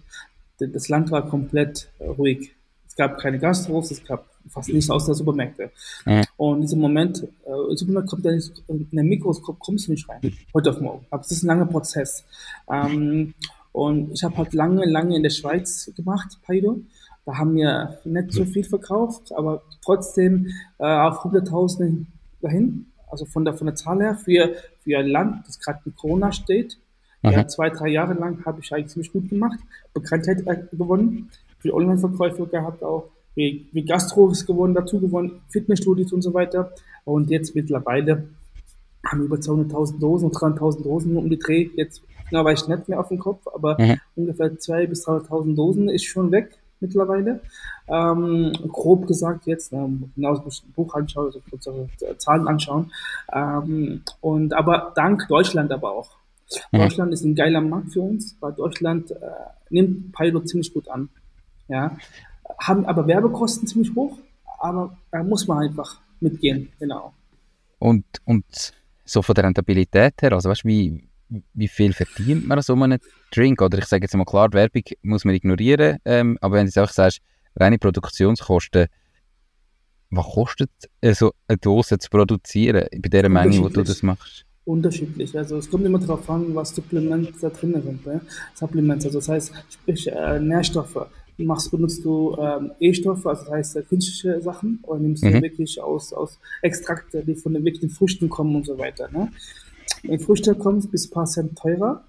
Das 0.59 0.89
Land 0.89 1.11
war 1.11 1.29
komplett 1.29 1.89
äh, 1.99 2.07
ruhig. 2.07 2.53
Es 2.87 2.97
gab 2.97 3.19
keine 3.19 3.39
Gastros, 3.39 3.91
es 3.91 4.05
gab 4.05 4.27
fast 4.49 4.69
nichts 4.69 4.91
aus 4.91 5.07
der 5.07 5.15
Supermärkte. 5.15 5.71
Mhm. 6.05 6.23
Und 6.37 6.55
in 6.57 6.61
diesem 6.63 6.81
Moment, 6.81 7.27
äh, 7.45 7.77
Supermarkt 7.77 8.09
kommt 8.09 8.25
ja 8.25 8.33
nicht, 8.33 8.63
in 8.69 8.89
der 8.91 9.05
Mikroskop 9.05 9.59
kommst 9.59 9.89
du 9.89 9.93
nicht 9.93 10.09
rein, 10.09 10.21
heute 10.55 10.71
auf 10.71 10.81
morgen. 10.81 11.07
Aber 11.11 11.23
es 11.23 11.31
ist 11.31 11.43
ein 11.43 11.49
langer 11.49 11.67
Prozess. 11.67 12.25
Ähm, 12.71 13.35
und 13.73 14.13
ich 14.13 14.23
habe 14.23 14.37
halt 14.37 14.53
lange, 14.53 14.85
lange 14.85 15.17
in 15.17 15.23
der 15.23 15.31
Schweiz 15.31 15.91
gemacht, 15.97 16.39
Paido. 16.45 16.81
Da 17.25 17.39
haben 17.39 17.55
wir 17.55 17.99
nicht 18.05 18.33
so 18.33 18.45
viel 18.45 18.65
verkauft, 18.65 19.33
aber 19.35 19.63
trotzdem 19.85 20.49
äh, 20.79 20.85
auf 20.85 21.23
Hunderttausende 21.25 22.07
dahin. 22.41 22.87
Also 23.09 23.27
von 23.27 23.45
der, 23.45 23.55
von 23.55 23.67
der 23.67 23.77
Zahl 23.77 24.01
her 24.01 24.17
für, 24.17 24.55
für 24.83 24.99
ein 24.99 25.07
Land, 25.07 25.47
das 25.47 25.59
gerade 25.61 25.81
in 25.85 25.95
Corona 25.95 26.33
steht. 26.33 26.79
Ja, 27.25 27.47
zwei, 27.47 27.71
drei 27.71 27.87
Jahre 27.87 28.15
lang 28.15 28.45
habe 28.45 28.59
ich 28.61 28.73
eigentlich 28.75 28.89
ziemlich 28.89 29.13
gut 29.13 29.29
gemacht, 29.29 29.61
Bekanntheit 29.95 30.45
äh, 30.45 30.57
gewonnen 30.73 31.31
viel 31.63 31.73
Online-Verkäufe 31.73 32.47
gehabt 32.47 32.83
auch, 32.83 33.09
wie, 33.35 33.67
wie 33.73 33.85
Gastro 33.85 34.31
ist 34.31 34.47
gewonnen, 34.47 34.75
dazu 34.75 35.01
gewonnen, 35.01 35.41
Fitnessstudios 35.49 36.13
und 36.13 36.23
so 36.23 36.35
weiter. 36.35 36.73
Und 37.05 37.31
jetzt 37.31 37.55
mittlerweile 37.55 38.29
haben 39.07 39.21
wir 39.21 39.27
über 39.27 39.37
200.000 39.37 39.99
Dosen 39.99 40.27
und 40.27 40.37
300.000 40.37 40.83
Dosen 40.83 41.17
um 41.17 41.29
die 41.29 41.39
Dreh. 41.39 41.69
Jetzt 41.77 42.03
genau 42.29 42.45
weiß 42.45 42.63
ich 42.63 42.69
nicht 42.69 42.89
mehr 42.89 43.01
auf 43.01 43.09
dem 43.09 43.19
Kopf, 43.19 43.47
aber 43.53 43.81
mhm. 43.81 43.99
ungefähr 44.17 44.53
200.000 44.53 44.87
bis 44.87 45.07
300.000 45.07 45.57
Dosen 45.57 45.89
ist 45.89 46.05
schon 46.05 46.31
weg 46.31 46.59
mittlerweile. 46.81 47.41
Ähm, 47.89 48.53
grob 48.69 49.07
gesagt 49.07 49.47
jetzt, 49.47 49.73
ne, 49.73 49.89
genau 50.15 50.37
das 50.37 50.63
Buch 50.75 50.95
anschauen, 50.95 51.27
also 51.27 51.41
unsere 51.51 51.89
Zahlen 52.19 52.49
anschauen. 52.49 52.93
Ähm, 53.33 54.03
und 54.21 54.53
aber 54.53 54.93
dank 54.95 55.27
Deutschland 55.29 55.73
aber 55.73 55.93
auch. 55.93 56.11
Mhm. 56.71 56.79
Deutschland 56.79 57.13
ist 57.13 57.25
ein 57.25 57.35
geiler 57.35 57.61
Markt 57.61 57.93
für 57.93 58.03
uns, 58.03 58.37
weil 58.41 58.53
Deutschland 58.53 59.11
äh, 59.11 59.17
nimmt 59.71 60.13
Pilot 60.13 60.49
ziemlich 60.49 60.73
gut 60.73 60.89
an 60.89 61.09
ja, 61.69 61.97
haben 62.61 62.85
aber 62.87 63.07
Werbekosten 63.07 63.67
ziemlich 63.67 63.95
hoch, 63.95 64.19
aber 64.59 64.97
da 65.11 65.23
muss 65.23 65.47
man 65.47 65.59
einfach 65.59 66.01
mitgehen, 66.21 66.69
genau. 66.79 67.13
Und, 67.79 68.05
und 68.25 68.73
so 69.05 69.23
von 69.23 69.35
der 69.35 69.45
Rentabilität 69.45 70.15
her, 70.23 70.33
also 70.33 70.49
weißt, 70.49 70.65
wie, 70.65 71.09
wie 71.55 71.69
viel 71.69 71.93
verdient 71.93 72.47
man 72.47 72.63
so 72.63 72.75
einen 72.75 72.99
Drink? 73.33 73.61
Oder 73.61 73.79
ich 73.79 73.87
sage 73.87 74.05
jetzt 74.05 74.15
mal 74.15 74.25
klar, 74.25 74.53
Werbung 74.53 74.83
muss 75.03 75.25
man 75.25 75.35
ignorieren, 75.35 75.99
ähm, 76.05 76.39
aber 76.41 76.57
wenn 76.57 76.69
du 76.69 76.83
auch 76.83 76.91
sagst, 76.91 77.21
reine 77.57 77.79
Produktionskosten, 77.79 78.87
was 80.11 80.27
kostet 80.27 80.71
so 81.13 81.33
eine 81.49 81.59
Dose 81.59 81.99
zu 81.99 82.11
produzieren 82.11 82.87
bei 82.99 83.09
der 83.09 83.29
Menge, 83.29 83.59
wo 83.61 83.69
du 83.69 83.83
das 83.83 84.03
machst? 84.03 84.45
Unterschiedlich. 84.65 85.37
Also 85.37 85.57
es 85.57 85.69
kommt 85.69 85.85
immer 85.85 85.99
darauf 85.99 86.29
an, 86.31 86.55
was 86.55 86.75
Supplements 86.75 87.41
da 87.41 87.49
drin 87.49 87.83
sind. 87.83 88.07
Ne? 88.07 88.21
Supplements, 88.55 89.07
also 89.07 89.19
das 89.19 89.29
heißt, 89.29 89.53
sprich 89.71 90.07
äh, 90.07 90.39
Nährstoffe 90.39 91.09
machst, 91.39 91.71
benutzt 91.71 92.05
du 92.05 92.37
ähm, 92.39 92.73
E-Stoffe, 92.79 93.29
also 93.29 93.45
das 93.45 93.53
heißt 93.53 93.77
äh, 93.77 93.83
künstliche 93.83 94.41
Sachen, 94.41 94.81
oder 94.83 95.01
nimmst 95.01 95.25
mhm. 95.25 95.33
du 95.33 95.43
wirklich 95.43 95.81
aus, 95.81 96.13
aus 96.13 96.39
Extrakte, 96.63 97.23
die 97.25 97.35
von 97.35 97.55
den 97.55 97.65
wirklichen 97.65 97.91
Früchten 97.91 98.29
kommen 98.29 98.55
und 98.57 98.67
so 98.67 98.79
weiter. 98.79 99.09
Ne? 99.11 99.31
Wenn 100.03 100.21
Früchte 100.21 100.55
kommen, 100.55 100.87
bis 100.91 101.07
ein 101.07 101.11
paar 101.11 101.27
Cent 101.27 101.59
teurer. 101.59 102.05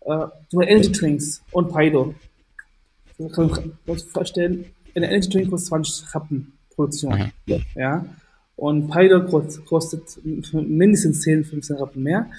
Äh, 0.00 0.26
zum 0.48 0.62
Energy 0.62 0.92
Drinks 0.92 1.42
und 1.52 1.68
Paido. 1.68 2.14
Also 3.18 3.30
kann 3.30 3.72
man 3.86 3.98
sich 3.98 4.08
vorstellen, 4.08 4.64
ein 4.94 5.02
Energy 5.02 5.28
Drink 5.28 5.50
kostet 5.50 5.68
20 5.68 6.14
Rappen 6.14 6.52
Produktion. 6.74 7.32
Mhm. 7.46 7.62
Ja. 7.74 8.06
Und 8.56 8.88
Paido 8.88 9.24
kostet 9.66 10.02
mindestens 10.52 11.20
10, 11.22 11.44
15 11.44 11.76
Rappen 11.76 12.02
mehr. 12.02 12.30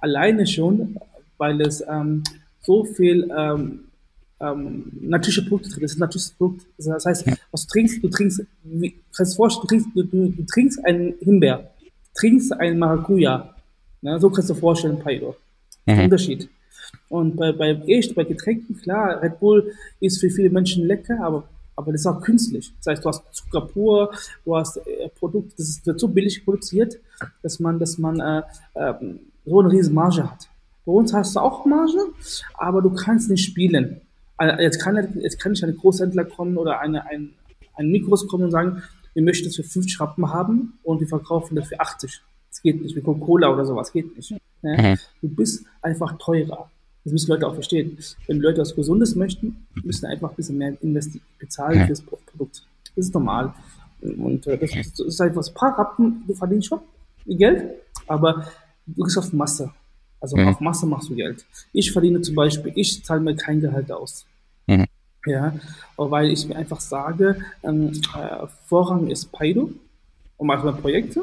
Alleine 0.00 0.46
schon, 0.46 0.98
weil 1.38 1.60
es 1.60 1.84
ähm, 1.86 2.22
so 2.62 2.84
viel 2.84 3.30
ähm, 3.36 3.85
ähm, 4.40 4.92
natürliche 5.00 5.42
Produkte 5.42 5.70
drin. 5.70 5.82
Das 5.82 5.92
ist 5.92 5.96
ein 5.96 6.00
natürliches 6.00 6.30
Produkt. 6.32 6.66
Das 6.78 7.06
heißt, 7.06 7.26
was 7.50 7.66
du 7.66 7.72
trinkst, 7.72 8.02
du 8.02 8.08
trinkst, 8.08 8.42
wie, 8.64 8.94
kannst 9.16 9.32
du 9.32 9.36
vorstellen, 9.36 9.62
du 9.62 9.68
trinkst, 9.68 9.88
du, 9.94 10.02
du, 10.02 10.28
du 10.28 10.42
trinkst 10.44 10.84
einen 10.84 11.14
Himbeer, 11.20 11.70
trinkst 12.14 12.52
einen 12.52 12.78
Maracuja. 12.78 13.54
Ne? 14.02 14.20
So 14.20 14.30
kannst 14.30 14.50
du 14.50 14.54
dir 14.54 14.60
vorstellen, 14.60 14.98
Paido. 14.98 15.36
Mhm. 15.86 16.00
Unterschied. 16.00 16.48
Und 17.08 17.36
bei, 17.36 17.52
bei, 17.52 17.70
echt, 17.86 18.14
bei 18.14 18.24
Getränken, 18.24 18.76
klar, 18.76 19.22
Red 19.22 19.38
Bull 19.38 19.72
ist 20.00 20.20
für 20.20 20.30
viele 20.30 20.50
Menschen 20.50 20.86
lecker, 20.86 21.18
aber, 21.22 21.48
aber 21.76 21.92
das 21.92 22.02
ist 22.02 22.06
auch 22.06 22.20
künstlich. 22.20 22.72
Das 22.78 22.92
heißt, 22.92 23.04
du 23.04 23.08
hast 23.08 23.22
Zucker 23.32 23.60
pur, 23.62 24.12
du 24.44 24.56
hast 24.56 24.76
äh, 24.78 25.08
Produkt, 25.18 25.58
das 25.58 25.68
ist, 25.68 25.86
wird 25.86 26.00
so 26.00 26.08
billig 26.08 26.44
produziert, 26.44 26.98
dass 27.42 27.60
man, 27.60 27.78
dass 27.78 27.98
man 27.98 28.20
äh, 28.20 28.42
äh, 28.74 28.94
so 29.44 29.60
eine 29.60 29.70
riesen 29.70 29.94
Marge 29.94 30.24
hat. 30.24 30.48
Bei 30.84 30.92
uns 30.92 31.12
hast 31.12 31.36
du 31.36 31.40
auch 31.40 31.64
Marge, 31.64 31.98
aber 32.54 32.82
du 32.82 32.90
kannst 32.90 33.30
nicht 33.30 33.44
spielen. 33.44 34.00
Jetzt 34.58 34.82
kann, 34.82 34.96
jetzt 35.20 35.40
kann 35.40 35.52
nicht 35.52 35.64
ein 35.64 35.76
Großhändler 35.76 36.24
kommen 36.24 36.56
oder 36.58 36.80
eine, 36.80 37.06
ein, 37.06 37.32
ein 37.74 37.90
Mikros 37.90 38.28
kommen 38.28 38.44
und 38.44 38.50
sagen, 38.50 38.82
wir 39.14 39.22
möchten 39.22 39.46
das 39.46 39.56
für 39.56 39.62
50 39.62 39.98
Rappen 39.98 40.30
haben 40.30 40.74
und 40.82 41.00
wir 41.00 41.08
verkaufen 41.08 41.56
das 41.56 41.68
für 41.68 41.80
80. 41.80 42.20
Das 42.50 42.62
geht 42.62 42.82
nicht, 42.82 42.94
wie 42.94 43.00
Coca-Cola 43.00 43.52
oder 43.52 43.64
sowas, 43.64 43.92
geht 43.92 44.14
nicht. 44.14 44.34
Mhm. 44.62 44.98
Du 45.22 45.28
bist 45.28 45.64
einfach 45.80 46.18
teurer. 46.18 46.70
Das 47.04 47.12
müssen 47.12 47.30
Leute 47.30 47.46
auch 47.46 47.54
verstehen. 47.54 47.96
Wenn 48.26 48.40
Leute 48.40 48.60
was 48.60 48.74
Gesundes 48.74 49.14
möchten, 49.14 49.66
müssen 49.84 50.06
einfach 50.06 50.30
ein 50.30 50.36
bisschen 50.36 50.58
mehr 50.58 50.76
bezahlen 51.38 51.82
für 51.82 51.88
das 51.88 52.02
Produkt. 52.02 52.66
Das 52.94 53.06
ist 53.06 53.14
normal. 53.14 53.54
Und 54.00 54.46
äh, 54.46 54.58
das, 54.58 54.70
das 54.70 55.00
ist 55.00 55.20
einfach 55.20 55.46
ein 55.46 55.54
paar 55.54 55.78
Rappen, 55.78 56.24
du 56.26 56.34
verdienst 56.34 56.68
schon 56.68 56.80
Geld, 57.26 57.74
aber 58.06 58.46
du 58.86 59.04
gehst 59.04 59.18
auf 59.18 59.32
Masse. 59.32 59.70
Also 60.26 60.36
mhm. 60.36 60.48
auf 60.48 60.60
Masse 60.60 60.86
machst 60.86 61.08
du 61.08 61.14
Geld. 61.14 61.46
Ich 61.72 61.92
verdiene 61.92 62.20
zum 62.20 62.34
Beispiel, 62.34 62.72
ich 62.74 63.04
zahle 63.04 63.20
mir 63.20 63.36
kein 63.36 63.60
Gehalt 63.60 63.92
aus. 63.92 64.26
Mhm. 64.66 64.86
Ja, 65.24 65.54
weil 65.96 66.30
ich 66.30 66.48
mir 66.48 66.56
einfach 66.56 66.80
sage, 66.80 67.36
ähm, 67.62 67.92
äh, 68.16 68.46
Vorrang 68.64 69.06
ist 69.06 69.30
Paido 69.30 69.70
und 70.36 70.46
mache 70.48 70.66
meine 70.66 70.78
Projekte, 70.78 71.22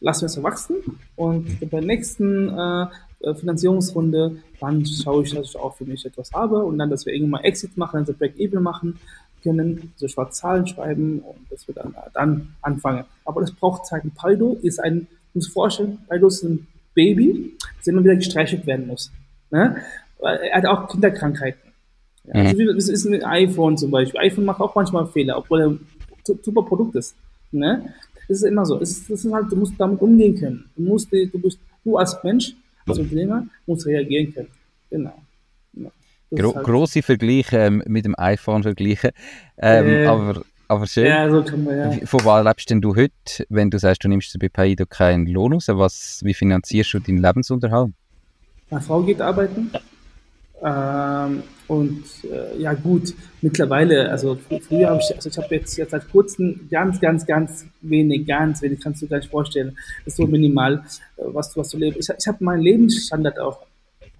lassen 0.00 0.22
wir 0.22 0.26
es 0.26 0.42
wachsen 0.42 0.76
und 1.16 1.58
bei 1.60 1.66
der 1.66 1.80
nächsten 1.80 2.50
äh, 2.50 2.86
äh, 3.20 3.34
Finanzierungsrunde, 3.34 4.36
dann 4.60 4.84
schaue 4.84 5.22
ich, 5.24 5.34
dass 5.34 5.48
ich 5.48 5.56
auch 5.56 5.74
für 5.74 5.86
mich 5.86 6.04
etwas 6.04 6.30
habe 6.32 6.62
und 6.64 6.76
dann, 6.76 6.90
dass 6.90 7.06
wir 7.06 7.14
irgendwann 7.14 7.42
mal 7.42 7.48
Exit 7.48 7.78
machen, 7.78 8.00
also 8.00 8.12
Break-Even 8.12 8.62
machen 8.62 8.98
können, 9.42 9.94
so 9.96 10.06
schwarz 10.06 10.36
Zahlen 10.36 10.66
schreiben 10.66 11.20
und 11.20 11.46
das 11.48 11.66
wird 11.66 11.78
dann, 11.78 11.94
äh, 11.94 12.10
dann 12.12 12.54
anfangen. 12.60 13.04
Aber 13.24 13.40
das 13.40 13.52
braucht 13.52 13.86
Zeit. 13.86 14.02
Paido 14.14 14.58
ist 14.60 14.80
ein, 14.80 15.06
muss 15.32 15.48
vorstellen, 15.48 15.98
Paido 16.08 16.26
ist 16.26 16.42
ein 16.42 16.66
Baby, 16.94 17.56
das 17.78 17.86
immer 17.86 18.04
wieder 18.04 18.16
gestreichelt 18.16 18.66
werden 18.66 18.86
muss. 18.86 19.10
Ne? 19.50 19.76
Er 20.20 20.56
hat 20.56 20.66
auch 20.66 20.88
Kinderkrankheiten. 20.88 21.60
Ja, 22.26 22.40
mhm. 22.40 22.46
also 22.46 22.72
das 22.72 22.88
ist 22.88 23.04
ein 23.04 23.22
iPhone 23.22 23.76
zum 23.76 23.90
Beispiel. 23.90 24.20
iPhone 24.20 24.44
macht 24.44 24.60
auch 24.60 24.74
manchmal 24.74 25.06
Fehler, 25.06 25.36
obwohl 25.36 25.60
er 25.60 25.68
ein 25.68 25.86
super 26.42 26.62
Produkt 26.62 26.94
ist. 26.96 27.14
Ne? 27.52 27.94
Das 28.28 28.38
ist 28.38 28.44
immer 28.44 28.64
so. 28.64 28.80
Es 28.80 28.90
ist, 28.90 29.10
das 29.10 29.24
ist 29.24 29.32
halt, 29.32 29.50
du 29.50 29.56
musst 29.56 29.74
damit 29.78 30.00
umgehen 30.00 30.34
können. 30.38 30.64
Du 30.76 30.82
musst, 30.82 31.12
du 31.12 31.38
musst, 31.38 31.58
du 31.84 31.96
als 31.96 32.16
Mensch, 32.22 32.54
als 32.86 32.98
Unternehmer, 32.98 33.46
musst 33.66 33.86
reagieren 33.86 34.32
können. 34.32 34.48
Genau. 34.90 35.14
Ja. 35.74 35.90
Gro 36.30 36.54
halt 36.54 36.66
große 36.66 37.02
Vergleiche 37.02 37.58
ähm, 37.58 37.82
mit 37.86 38.06
dem 38.06 38.14
iPhone 38.18 38.62
vergleichen. 38.62 39.10
Ähm, 39.58 39.88
äh, 39.88 40.06
aber 40.06 40.42
aber 40.68 40.86
schön. 40.86 41.06
Ja, 41.06 41.30
so 41.30 41.42
kann 41.42 41.64
man, 41.64 41.76
ja. 41.76 42.06
Von 42.06 42.24
was 42.24 42.44
lebst 42.44 42.70
denn 42.70 42.80
du 42.80 42.94
heute, 42.96 43.46
wenn 43.48 43.70
du 43.70 43.78
sagst, 43.78 44.04
du 44.04 44.08
nimmst 44.08 44.38
bei 44.38 44.48
Paido 44.48 44.86
keinen 44.86 45.26
Lohn 45.26 45.52
raus? 45.52 45.68
Was, 45.68 46.20
wie 46.24 46.34
finanzierst 46.34 46.94
du 46.94 46.98
deinen 47.00 47.18
Lebensunterhalt? 47.18 47.92
Meine 48.70 48.82
Frau 48.82 49.02
geht 49.02 49.20
arbeiten. 49.20 49.70
Ähm, 50.62 51.42
und 51.68 52.04
äh, 52.24 52.58
ja 52.58 52.72
gut, 52.72 53.14
mittlerweile, 53.42 54.10
also 54.10 54.38
früher 54.66 54.88
habe 54.88 55.00
ich, 55.00 55.14
also 55.14 55.28
ich 55.28 55.36
habe 55.36 55.54
jetzt, 55.54 55.76
jetzt 55.76 55.90
seit 55.90 56.10
kurzem 56.10 56.68
ganz, 56.70 57.00
ganz, 57.00 57.26
ganz 57.26 57.66
wenig, 57.82 58.26
ganz 58.26 58.62
wenig, 58.62 58.80
kannst 58.80 59.02
du 59.02 59.06
dir 59.06 59.10
gar 59.10 59.18
nicht 59.18 59.30
vorstellen. 59.30 59.76
Das 60.04 60.14
ist 60.14 60.16
so 60.16 60.26
minimal, 60.26 60.82
äh, 61.16 61.22
was, 61.26 61.52
du 61.52 61.60
was 61.60 61.68
du 61.68 61.78
lebst. 61.78 62.00
Ich, 62.00 62.16
ich 62.18 62.26
habe 62.26 62.42
meinen 62.42 62.62
Lebensstandard 62.62 63.38
auch 63.38 63.58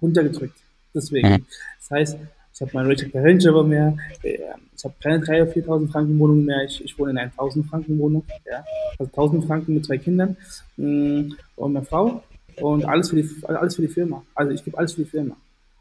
runtergedrückt. 0.01 0.57
Deswegen. 0.93 1.29
Mhm. 1.29 1.45
Das 1.79 1.91
heißt, 1.91 2.17
ich 2.55 2.61
habe 2.61 2.71
meinen 2.73 2.87
Richard 2.87 3.13
Range 3.13 3.63
mehr, 3.63 3.97
ich 4.23 4.83
habe 4.83 4.93
keine 5.03 5.17
3.000 5.17 5.41
oder 5.41 5.75
4.000 5.75 5.91
Franken 5.91 6.19
Wohnung 6.19 6.45
mehr, 6.45 6.63
ich, 6.63 6.83
ich 6.83 6.97
wohne 6.97 7.11
in 7.11 7.17
einer 7.17 7.31
1.000 7.33 7.67
Franken 7.67 7.99
Wohnung, 7.99 8.23
ja, 8.49 8.63
also 8.97 9.11
1.000 9.11 9.45
Franken 9.45 9.73
mit 9.73 9.85
zwei 9.85 9.97
Kindern 9.97 10.37
mm, 10.77 11.33
und 11.57 11.73
meiner 11.73 11.85
Frau 11.85 12.23
und 12.61 12.85
alles 12.85 13.09
für 13.09 13.17
die, 13.17 13.29
alles 13.43 13.75
für 13.75 13.81
die 13.81 13.89
Firma. 13.89 14.23
Also 14.33 14.53
ich 14.53 14.63
gebe 14.63 14.77
alles 14.77 14.93
für 14.93 15.03
die 15.03 15.09
Firma. 15.09 15.35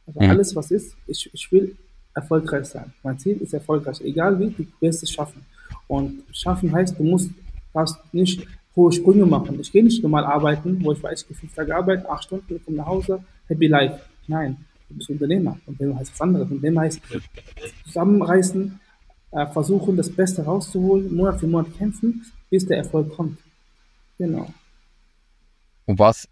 Also 0.06 0.20
mhm. 0.20 0.30
alles, 0.30 0.56
was 0.56 0.72
ist, 0.72 0.96
ich, 1.06 1.30
ich 1.32 1.52
will 1.52 1.76
erfolgreich 2.12 2.66
sein. 2.66 2.92
Mein 3.04 3.18
Ziel 3.18 3.36
ist 3.38 3.54
erfolgreich, 3.54 4.00
egal 4.02 4.38
wie, 4.40 4.50
du 4.50 4.66
wirst 4.80 5.02
es 5.04 5.10
schaffen. 5.10 5.42
Und 5.86 6.24
schaffen 6.32 6.72
heißt, 6.72 6.98
du 6.98 7.04
musst, 7.04 7.30
darfst 7.72 7.98
nicht 8.12 8.46
hohe 8.74 8.92
Sprünge 8.92 9.26
machen. 9.26 9.60
Ich 9.60 9.70
gehe 9.70 9.84
nicht 9.84 10.02
normal 10.02 10.24
arbeiten, 10.24 10.84
wo 10.84 10.92
ich 10.92 11.02
weiß, 11.02 11.26
ich 11.28 11.36
fünf 11.36 11.54
Tage 11.54 11.74
arbeite, 11.74 12.08
acht 12.08 12.24
Stunden, 12.24 12.60
komme 12.64 12.78
nach 12.78 12.86
Hause, 12.86 13.22
happy 13.46 13.68
life. 13.68 14.00
Nein, 14.26 14.56
du 14.94 14.98
bist 14.98 15.10
Unternehmer. 15.10 15.58
Unternehmer 15.66 15.98
heißt 15.98 16.12
was 16.12 16.20
anderes. 16.20 16.50
Unternehmer 16.50 16.82
heißt 16.82 17.00
zusammenreißen, 17.84 18.80
äh, 19.32 19.46
versuchen, 19.48 19.96
das 19.96 20.10
Beste 20.10 20.44
rauszuholen, 20.44 21.14
Monat 21.14 21.40
für 21.40 21.46
Monat 21.46 21.76
kämpfen, 21.76 22.24
bis 22.50 22.66
der 22.66 22.78
Erfolg 22.78 23.14
kommt. 23.14 23.38
Genau. 24.18 24.52
Und 25.86 25.98
was 25.98 26.28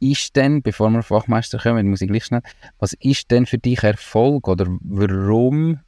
ist 0.00 0.34
denn, 0.36 0.62
bevor 0.62 0.90
wir 0.90 1.00
auf 1.00 1.10
Wachmeister 1.10 1.58
kommen, 1.58 1.88
muss 1.90 2.00
ich 2.00 2.08
gleich 2.08 2.24
schnell, 2.24 2.42
was 2.78 2.94
ist 2.94 3.30
denn 3.30 3.46
für 3.46 3.58
dich 3.58 3.82
Erfolg 3.82 4.48
oder 4.48 4.66
warum 4.80 5.80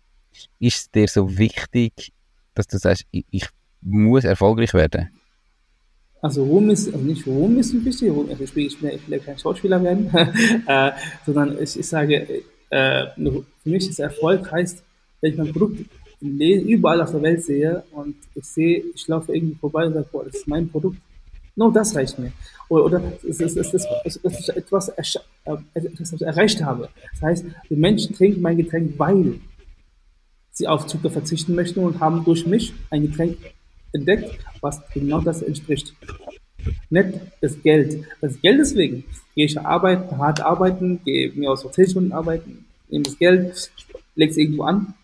ist 0.59 0.77
es 0.77 0.91
dir 0.91 1.09
so 1.09 1.39
wichtig, 1.39 2.13
dass 2.55 2.67
du 2.67 2.79
sagst, 2.79 3.07
ich, 3.11 3.25
ich 3.31 3.49
muss 3.81 4.25
erfolgreich 4.25 4.75
werden? 4.75 5.20
Also 6.23 6.45
Ruhm 6.45 6.71
ist, 6.71 6.87
also 6.93 6.99
nicht 6.99 7.27
Ruhm 7.27 7.59
ist 7.59 7.73
wichtig, 7.85 8.11
Ruhm, 8.11 8.29
also 8.29 8.45
ich, 8.45 8.55
will, 8.55 8.67
ich, 8.67 8.83
will, 8.83 8.93
ich 8.95 9.09
will 9.09 9.21
kein 9.21 9.39
Schauspieler 9.39 9.83
werden, 9.83 10.11
äh, 10.67 10.93
sondern 11.25 11.57
ich, 11.61 11.79
ich 11.79 11.87
sage, 11.87 12.43
äh, 12.71 13.07
für 13.17 13.69
mich 13.71 13.89
ist 13.89 13.99
Erfolg 13.99 14.51
heißt, 14.51 14.83
wenn 15.21 15.33
ich 15.33 15.39
mein 15.39 15.53
Produkt 15.53 15.81
überall 16.21 17.01
auf 17.01 17.13
der 17.13 17.23
Welt 17.23 17.43
sehe 17.43 17.83
und 17.93 18.15
ich 18.35 18.45
sehe, 18.45 18.85
ich 18.95 19.09
laufe 19.09 19.35
irgendwie 19.35 19.55
vorbei 19.55 19.87
und 19.87 19.95
sage, 19.95 20.07
boah, 20.13 20.25
das 20.25 20.35
ist 20.35 20.49
mein 20.49 20.69
Produkt. 20.69 20.99
Nur 21.57 21.73
das 21.73 21.95
reicht 21.95 22.19
mir. 22.19 22.33
Oder, 22.69 22.85
oder 22.85 23.03
es 23.27 23.41
ist, 23.41 23.57
es 23.57 23.75
ist, 23.75 23.89
es 24.05 24.17
ist 24.17 24.49
etwas, 24.51 24.89
äh, 24.91 25.03
etwas, 25.75 26.13
was 26.13 26.13
ich 26.13 26.23
erreicht 26.23 26.63
habe. 26.63 26.89
Das 27.13 27.23
heißt, 27.23 27.45
die 27.69 27.77
Menschen 27.77 28.15
trinken 28.15 28.43
mein 28.43 28.59
Getränk, 28.59 28.95
weil 28.99 29.41
sie 30.53 30.69
auf 30.69 30.87
Zucker 30.87 31.11
verzichten 31.11 31.55
möchten 31.55 31.81
und 31.81 32.01
haben 32.01 32.25
durch 32.25 32.47
mich 32.47 32.73
ein 32.91 33.03
Getränk 33.03 33.39
entdeckt, 33.93 34.39
was 34.61 34.81
genau 34.93 35.21
das 35.21 35.43
entspricht. 35.43 35.95
Nicht 36.91 37.09
das 37.41 37.61
Geld. 37.63 38.05
Das 38.21 38.41
Geld 38.41 38.61
deswegen 38.61 39.05
gehe 39.35 39.47
ich 39.47 39.59
arbeiten, 39.59 40.19
hart 40.19 40.41
arbeiten, 40.41 41.01
gehe 41.05 41.33
mir 41.33 41.51
aus 41.51 41.67
10 41.71 41.91
Stunden 41.91 42.13
arbeiten, 42.13 42.65
nehme 42.89 43.05
das 43.05 43.19
Geld, 43.19 43.71
lege 44.15 44.31
es 44.31 44.37
irgendwo 44.37 44.65
an 44.65 44.95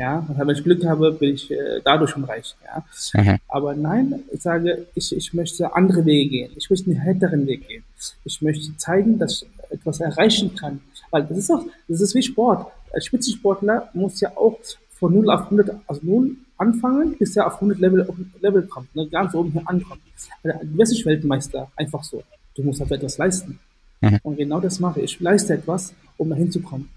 ja, 0.00 0.24
und 0.26 0.38
wenn 0.38 0.48
ich 0.48 0.64
Glück 0.64 0.82
habe, 0.86 1.12
bin 1.12 1.34
ich 1.34 1.50
äh, 1.50 1.80
dadurch 1.84 2.12
schon 2.12 2.24
reich. 2.24 2.56
Ja. 2.64 3.22
Mhm. 3.22 3.38
Aber 3.48 3.74
nein, 3.74 4.22
ich 4.32 4.40
sage, 4.40 4.86
ich, 4.94 5.14
ich 5.14 5.34
möchte 5.34 5.74
andere 5.74 6.06
Wege 6.06 6.30
gehen. 6.30 6.52
Ich 6.56 6.70
möchte 6.70 6.90
einen 6.90 7.00
härteren 7.00 7.46
Weg 7.46 7.68
gehen. 7.68 7.84
Ich 8.24 8.40
möchte 8.40 8.74
zeigen, 8.78 9.18
dass 9.18 9.42
ich 9.42 9.48
etwas 9.68 10.00
erreichen 10.00 10.54
kann. 10.54 10.80
Weil 11.10 11.24
das 11.24 11.36
ist 11.36 11.50
auch, 11.50 11.66
das 11.86 12.00
ist 12.00 12.14
wie 12.14 12.22
Sport. 12.22 12.72
Als 12.94 13.04
Spitzensportler 13.04 13.90
muss 13.92 14.18
ja 14.22 14.34
auch 14.38 14.58
von 15.00 15.12
0 15.12 15.30
auf 15.30 15.44
100, 15.44 15.70
also 15.86 16.00
0 16.04 16.36
anfangen, 16.58 17.16
bis 17.18 17.34
er 17.34 17.46
auf 17.46 17.54
100 17.54 17.78
Level, 17.78 18.06
Level 18.40 18.62
kommt, 18.64 18.94
ne, 18.94 19.08
ganz 19.08 19.34
oben 19.34 19.50
hier 19.50 19.68
ankommt. 19.68 20.02
Also, 20.44 20.58
du 20.62 20.78
wirst 20.78 20.92
nicht 20.92 21.06
Weltmeister, 21.06 21.70
einfach 21.74 22.04
so. 22.04 22.22
Du 22.54 22.62
musst 22.62 22.80
halt 22.80 22.92
etwas 22.92 23.18
leisten. 23.18 23.58
Mhm. 24.02 24.18
Und 24.22 24.36
genau 24.36 24.60
das 24.60 24.78
mache 24.78 25.00
ich. 25.00 25.14
Ich 25.14 25.20
leiste 25.20 25.54
etwas, 25.54 25.94
um 26.18 26.28
dahin 26.28 26.52
zu 26.52 26.60
kommen. 26.60 26.88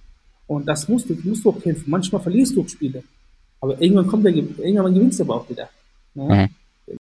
Und 0.48 0.68
das 0.68 0.88
musst 0.88 1.10
du, 1.10 1.18
musst 1.24 1.46
du 1.46 1.50
auch 1.50 1.62
kämpfen. 1.62 1.90
Manchmal 1.90 2.22
verlierst 2.22 2.56
du 2.56 2.68
Spiele. 2.68 3.04
Aber 3.62 3.82
irgendwann 3.82 4.08
kommt 4.08 4.26
der, 4.26 4.36
irgendwann 4.36 4.94
gewinnst 4.94 5.20
du 5.20 5.24
aber 5.24 5.36
auch 5.36 5.50
wieder. 5.50 5.70
Ne? 6.14 6.50
Mhm. 6.88 6.96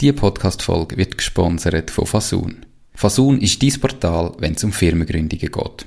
Die 0.00 0.12
Podcast-Folge 0.12 0.96
wird 0.96 1.18
gesponsert 1.18 1.90
von 1.90 2.06
Fasun. 2.06 2.64
Fasun 2.94 3.38
ist 3.40 3.62
dein 3.62 3.80
Portal, 3.80 4.32
wenn 4.38 4.54
es 4.54 4.64
um 4.64 4.72
Firmengründungen 4.72 5.52
geht. 5.52 5.86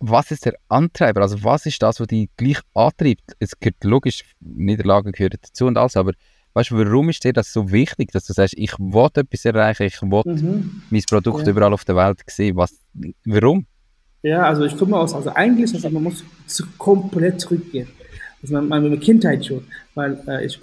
Was 0.00 0.30
ist 0.30 0.44
der 0.44 0.54
Antreiber? 0.68 1.22
Also 1.22 1.42
was 1.44 1.66
ist 1.66 1.82
das, 1.82 2.00
was 2.00 2.06
dich 2.06 2.28
gleich 2.36 2.60
antreibt? 2.74 3.36
Es 3.38 3.58
gehört 3.58 3.82
logisch, 3.84 4.24
Niederlagen 4.40 5.12
gehören 5.12 5.38
dazu 5.40 5.66
und 5.66 5.78
alles, 5.78 5.96
aber 5.96 6.12
weißt 6.54 6.70
du, 6.70 6.78
warum 6.78 7.08
ist 7.08 7.24
dir 7.24 7.32
das 7.32 7.52
so 7.52 7.70
wichtig, 7.70 8.10
dass 8.12 8.26
du 8.26 8.32
sagst, 8.32 8.54
ich 8.56 8.78
will 8.78 9.08
etwas 9.14 9.44
erreichen, 9.44 9.84
ich 9.84 10.02
will 10.02 10.22
mhm. 10.24 10.82
mein 10.90 11.02
Produkt 11.08 11.46
ja. 11.46 11.50
überall 11.50 11.72
auf 11.72 11.84
der 11.84 11.96
Welt 11.96 12.20
sehen? 12.26 12.56
Was, 12.56 12.74
warum? 13.24 13.66
Ja, 14.22 14.42
also 14.42 14.64
ich 14.64 14.76
komme 14.76 14.96
aus, 14.96 15.14
also 15.14 15.30
eigentlich, 15.30 15.72
also 15.72 15.88
man 15.90 16.02
muss 16.02 16.24
komplett 16.76 17.40
zurückgehen. 17.40 17.88
Also 18.42 18.54
meine, 18.54 18.88
meine 18.88 18.98
Kindheit 18.98 19.46
schon, 19.46 19.64
weil 19.94 20.18
äh, 20.26 20.44
ich, 20.44 20.60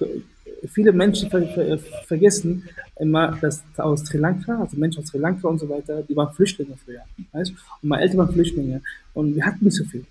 viele 0.67 0.91
Menschen 0.91 1.29
ver, 1.29 1.47
ver, 1.47 1.77
vergessen 2.05 2.67
immer, 2.99 3.37
dass 3.41 3.63
aus 3.77 4.05
Sri 4.05 4.17
Lanka, 4.17 4.59
also 4.59 4.77
Menschen 4.77 5.03
aus 5.03 5.09
Sri 5.09 5.19
Lanka 5.19 5.47
und 5.47 5.59
so 5.59 5.67
weiter, 5.69 6.03
die 6.03 6.15
waren 6.15 6.33
Flüchtlinge 6.33 6.75
früher, 6.83 7.01
weißt? 7.31 7.51
Und 7.51 7.89
meine 7.89 8.03
Eltern 8.03 8.19
waren 8.19 8.33
Flüchtlinge 8.33 8.81
und 9.13 9.35
wir 9.35 9.45
hatten 9.45 9.65
nicht 9.65 9.75
so 9.75 9.83
viel. 9.83 10.05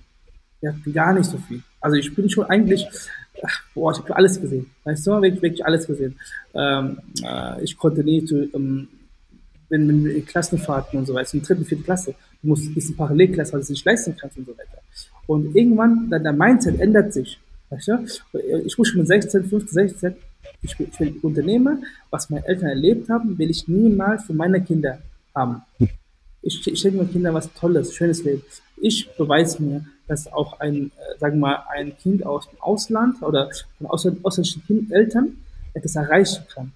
Wir 0.61 0.71
hatten 0.71 0.93
gar 0.93 1.13
nicht 1.13 1.31
so 1.31 1.39
viel. 1.39 1.63
Also 1.81 1.97
ich 1.97 2.15
bin 2.15 2.29
schon 2.31 2.45
eigentlich, 2.47 2.87
ach, 3.43 3.63
boah, 3.75 3.93
ich 3.93 3.99
habe 3.99 4.17
alles 4.17 4.41
gesehen, 4.41 4.71
weißt 4.85 5.07
du, 5.07 5.11
wirklich, 5.23 5.43
wirklich 5.43 5.67
alles 5.67 5.87
gesehen. 5.87 6.17
Ähm, 6.55 6.99
äh, 7.23 7.63
ich 7.63 7.77
konnte 7.77 8.03
nie 8.05 8.25
zu, 8.25 8.49
ähm, 8.55 8.89
wenn, 9.69 10.05
wenn 10.05 10.27
Klassenfahrten 10.27 10.99
und 10.99 11.07
so 11.07 11.15
weiter, 11.15 11.35
in 11.35 11.43
dritten, 11.43 11.65
vierten 11.65 11.85
Klasse, 11.85 12.15
du 12.43 12.49
musst 12.49 12.67
ein 12.67 12.75
bisschen 12.75 12.97
Parallelklasse, 12.97 13.53
weil 13.53 13.61
du 13.61 13.65
es 13.65 13.71
nicht 13.71 13.85
leisten 13.85 14.17
kannst 14.19 14.37
und 14.37 14.47
so 14.47 14.53
weiter. 14.53 14.79
Und 15.27 15.55
irgendwann, 15.57 16.09
dann 16.11 16.23
der 16.23 16.33
Mindset 16.33 16.79
ändert 16.81 17.13
sich. 17.13 17.39
Weißt 17.71 17.89
du? 17.89 18.07
Ich 18.67 18.77
muss 18.77 18.89
schon 18.89 18.99
mit 18.99 19.09
16, 19.09 19.45
15, 19.45 19.69
16, 19.73 20.17
ich 20.63 20.79
will, 20.79 20.89
ich 20.91 21.01
will 21.01 21.17
Unternehmer, 21.23 21.79
was 22.11 22.31
meine 22.31 22.47
Eltern 22.47 22.69
erlebt 22.69 23.09
haben, 23.09 23.39
will 23.39 23.51
ich 23.51 23.69
niemals 23.69 24.25
für 24.25 24.35
meine 24.35 24.63
Kinder 24.63 24.99
haben. 25.35 25.63
Ich, 26.43 26.67
ich 26.67 26.79
schenke 26.79 26.99
meinen 26.99 27.13
Kindern 27.13 27.35
was 27.35 27.53
Tolles, 27.55 27.95
schönes 27.95 28.23
Leben. 28.25 28.43
Ich 28.77 29.09
beweise 29.17 29.63
mir, 29.63 29.85
dass 30.07 30.31
auch 30.31 30.61
ein, 30.61 30.87
äh, 30.87 31.19
sagen 31.19 31.37
wir 31.37 31.49
mal, 31.49 31.65
ein 31.75 31.97
Kind 31.97 32.25
aus 32.27 32.49
dem 32.51 32.61
Ausland 32.61 33.23
oder 33.23 33.51
von 33.79 33.87
ausländischen 33.87 34.91
Eltern 34.91 35.39
etwas 35.73 35.97
erreichen 35.97 36.45
kann. 36.53 36.73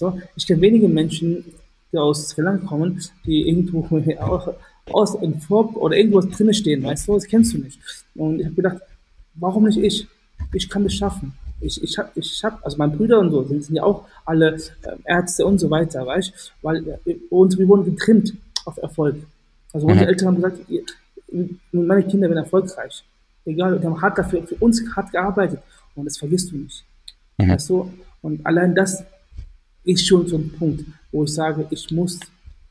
Du? 0.00 0.20
Ich 0.36 0.46
kenne 0.46 0.60
wenige 0.62 0.88
Menschen, 0.88 1.44
die 1.92 1.98
aus 1.98 2.28
Sri 2.28 2.42
Lanka 2.42 2.66
kommen, 2.66 3.00
die 3.24 3.48
irgendwo 3.48 3.86
auch 4.20 4.54
aus 4.90 5.14
in 5.16 5.40
Vorb 5.40 5.76
oder 5.76 5.96
irgendwas 5.96 6.28
drin 6.28 6.52
stehen, 6.52 6.82
weißt 6.82 7.08
du, 7.08 7.14
das 7.14 7.24
kennst 7.24 7.54
du 7.54 7.58
nicht. 7.58 7.78
Und 8.14 8.40
ich 8.40 8.46
habe 8.46 8.54
gedacht, 8.54 8.78
warum 9.34 9.64
nicht 9.64 9.78
ich? 9.78 10.06
Ich 10.52 10.68
kann 10.68 10.84
das 10.84 10.94
schaffen. 10.94 11.32
Ich, 11.60 11.82
ich 11.82 11.98
habe, 11.98 12.10
ich 12.14 12.42
hab, 12.44 12.64
also 12.64 12.76
meine 12.76 12.96
Brüder 12.96 13.20
und 13.20 13.30
so, 13.30 13.42
sind, 13.44 13.64
sind 13.64 13.76
ja 13.76 13.84
auch 13.84 14.04
alle 14.24 14.54
äh, 14.54 14.96
Ärzte 15.04 15.46
und 15.46 15.58
so 15.58 15.70
weiter, 15.70 16.06
weißt 16.06 16.52
weil 16.62 16.86
äh, 17.06 17.16
uns, 17.30 17.58
wir 17.58 17.66
wurden 17.68 17.84
getrimmt 17.84 18.34
auf 18.64 18.76
Erfolg. 18.78 19.16
Also 19.72 19.86
unsere 19.86 20.04
mhm. 20.04 20.10
Eltern 20.10 20.28
haben 20.28 20.36
gesagt, 20.36 20.58
ihr, 20.68 20.82
meine 21.72 22.02
Kinder 22.04 22.28
werden 22.28 22.44
erfolgreich. 22.44 23.04
Egal, 23.44 23.78
die 23.78 23.86
haben 23.86 24.00
hart 24.00 24.18
dafür, 24.18 24.42
für 24.42 24.54
uns 24.56 24.82
hart 24.94 25.10
gearbeitet. 25.10 25.60
Und 25.94 26.06
das 26.06 26.16
vergisst 26.16 26.50
du 26.52 26.56
nicht. 26.56 26.84
Mhm. 27.38 27.50
Weißt 27.50 27.68
du? 27.70 27.92
Und 28.22 28.44
allein 28.46 28.74
das 28.74 29.04
ist 29.84 30.06
schon 30.06 30.26
so 30.26 30.36
ein 30.36 30.50
Punkt, 30.50 30.84
wo 31.12 31.24
ich 31.24 31.34
sage, 31.34 31.66
ich 31.70 31.90
muss 31.90 32.18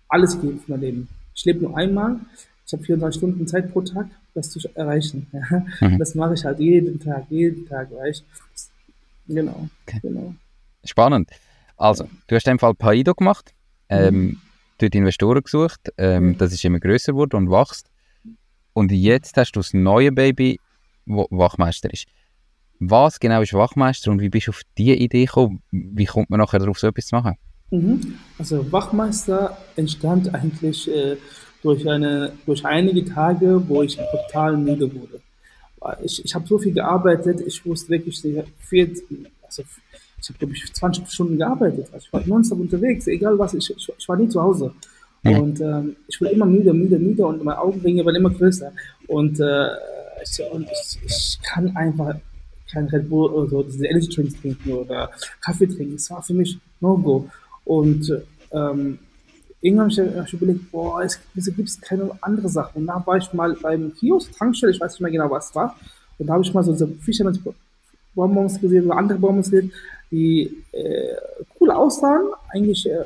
alles 0.08 0.40
geben 0.40 0.60
für 0.60 0.72
mein 0.72 0.82
Leben. 0.82 1.08
Ich 1.36 1.46
lebe 1.46 1.64
nur 1.64 1.78
einmal, 1.78 2.20
ich 2.66 2.74
habe 2.74 2.84
34 2.84 3.20
Stunden 3.20 3.48
Zeit 3.48 3.72
pro 3.72 3.82
Tag, 3.82 4.08
das 4.34 4.50
zu 4.50 4.60
erreichen. 4.74 5.28
Ja. 5.32 5.66
Mhm. 5.88 6.00
Das 6.00 6.16
mache 6.16 6.34
ich 6.34 6.46
halt 6.46 6.60
jeden 6.60 7.00
Tag, 7.00 7.26
jeden 7.30 7.68
Tag, 7.68 7.92
weißt 7.92 8.24
Genau, 9.28 9.70
okay. 9.88 10.00
genau. 10.02 10.36
Spannend. 10.84 11.30
Also, 11.78 12.08
du 12.28 12.36
hast 12.36 12.46
in 12.48 12.54
dem 12.54 12.60
Fall 12.60 12.76
Paido 12.76 13.14
gemacht, 13.14 13.54
ähm, 13.90 14.16
mhm. 14.16 14.42
dort 14.78 14.96
Investoren 14.96 15.42
gesucht, 15.42 15.92
ähm, 15.98 16.28
mhm. 16.28 16.38
das 16.38 16.54
ist 16.54 16.64
immer 16.66 16.80
größer 16.80 17.14
geworden 17.14 17.36
und 17.36 17.52
wächst. 17.52 17.90
Und 18.74 18.92
jetzt 18.92 19.38
hast 19.38 19.52
du 19.54 19.60
das 19.60 19.74
neue 19.74 20.12
Baby, 20.12 20.60
wo 21.06 21.28
Wachmeister 21.30 21.92
ist. 21.92 22.06
Was 22.80 23.20
genau 23.20 23.42
ist 23.42 23.54
Wachmeister 23.54 24.12
und 24.12 24.20
wie 24.20 24.30
bist 24.30 24.48
du 24.48 24.52
auf 24.52 24.62
diese 24.78 24.96
Idee 24.96 25.26
gekommen? 25.26 25.62
Wie 25.72 26.06
kommt 26.06 26.30
man 26.30 26.40
nachher 26.40 26.60
darauf, 26.60 26.80
so 26.80 26.88
etwas 26.88 27.06
zu 27.06 27.16
machen? 27.16 27.38
Mhm. 27.72 28.20
Also 28.38 28.72
Wachmeister 28.72 29.58
entstand 29.76 30.34
eigentlich 30.34 30.90
äh, 30.90 31.18
durch, 31.62 31.88
eine, 31.88 32.34
durch 32.46 32.66
einige 32.66 33.06
Tage, 33.06 33.62
wo 33.68 33.82
ich 33.84 33.96
total 33.96 34.58
müde 34.58 34.94
wurde. 34.94 35.22
Ich, 36.04 36.24
ich 36.24 36.36
habe 36.36 36.48
so 36.48 36.58
viel 36.58 36.74
gearbeitet, 36.74 37.42
ich 37.46 37.66
wusste 37.66 37.90
wirklich 37.90 38.20
viel, 38.60 39.02
also 39.44 39.64
ich 40.20 40.30
habe 40.30 40.40
glaube 40.40 40.54
ich 40.54 40.74
20 40.74 41.10
Stunden 41.10 41.38
gearbeitet. 41.38 41.88
Also 41.92 42.06
ich 42.08 42.14
war 42.14 42.26
nonstop 42.26 42.60
unterwegs, 42.60 43.08
egal 43.08 43.38
was, 43.38 43.54
ich, 43.54 43.70
ich, 43.70 43.94
ich 43.98 44.08
war 44.08 44.16
nie 44.16 44.30
zu 44.30 44.42
Hause. 44.42 44.74
Mhm. 45.24 45.40
Und 45.40 45.62
ähm, 45.62 45.96
ich 46.08 46.20
wurde 46.20 46.32
immer 46.32 46.46
müde, 46.46 46.74
müde, 46.74 47.00
müde 47.00 47.26
und 47.26 47.44
meine 47.44 47.60
Augenringe 47.60 48.06
waren 48.06 48.16
immer 48.16 48.30
größer. 48.30 48.72
Und, 49.08 49.40
äh, 49.40 49.68
ich, 50.24 50.42
und 50.52 50.68
ich, 50.70 51.00
ich 51.06 51.40
kann 51.44 51.76
einfach 51.76 52.16
kein 52.72 52.88
Red 52.88 53.10
Bull 53.10 53.32
oder 53.32 53.50
so, 53.50 53.64
diese 53.64 53.86
Energy 53.86 54.10
Drinks 54.10 54.40
trinken 54.42 54.72
oder 54.72 55.12
Kaffee 55.42 55.68
trinken. 55.68 55.94
Das 55.94 56.10
war 56.10 56.22
für 56.24 56.34
mich 56.34 56.58
No-Go. 56.82 57.30
Und 57.66 58.12
ähm, 58.52 59.00
irgendwann 59.64 59.90
habe 59.92 60.26
ich, 60.28 60.34
überlegt, 60.34 60.72
boah, 60.72 61.02
es, 61.04 61.20
wieso 61.34 61.52
gibt 61.54 61.70
es 61.70 61.80
keine 61.80 62.12
andere 62.22 62.50
Sachen? 62.50 62.82
Und 62.82 62.88
da 62.88 63.02
war 63.06 63.18
ich 63.18 63.32
mal 63.34 63.56
beim 63.62 63.94
Kiosk, 63.96 64.38
Tankstelle, 64.38 64.74
ich 64.74 64.80
weiß 64.80 64.94
nicht 64.94 65.02
mehr 65.02 65.12
genau, 65.12 65.32
was 65.32 65.56
war. 65.56 65.76
Und 66.20 66.28
da 66.28 66.34
habe 66.34 66.44
ich 66.44 66.54
mal 66.54 66.64
so, 66.64 66.74
so 66.74 66.86
Fisherman's 67.02 67.40
Bonbons 68.14 68.60
gesehen, 68.60 68.84
so 68.84 68.92
andere 68.92 69.18
Bonbons 69.18 69.50
gesehen, 69.50 69.72
die 70.12 70.64
äh, 70.74 71.16
cool 71.60 71.72
aussahen, 71.72 72.28
eigentlich 72.54 72.86
äh, 72.88 73.06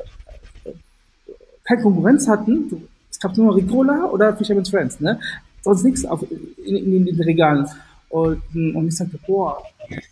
keine 1.64 1.82
Konkurrenz 1.82 2.26
hatten. 2.26 2.88
Es 3.10 3.20
gab 3.20 3.36
nur 3.36 3.54
Ricola 3.54 4.06
oder 4.06 4.36
Fisherman's 4.36 4.70
Friends, 4.70 5.00
ne? 5.00 5.20
Sonst 5.62 5.84
nichts 5.84 6.04
auf, 6.04 6.24
in, 6.30 6.76
in, 6.76 7.06
in 7.06 7.16
den 7.16 7.22
Regalen. 7.22 7.68
Und, 8.08 8.42
und 8.54 8.88
ich 8.88 8.96
sagte, 8.96 9.18
boah, 9.26 9.62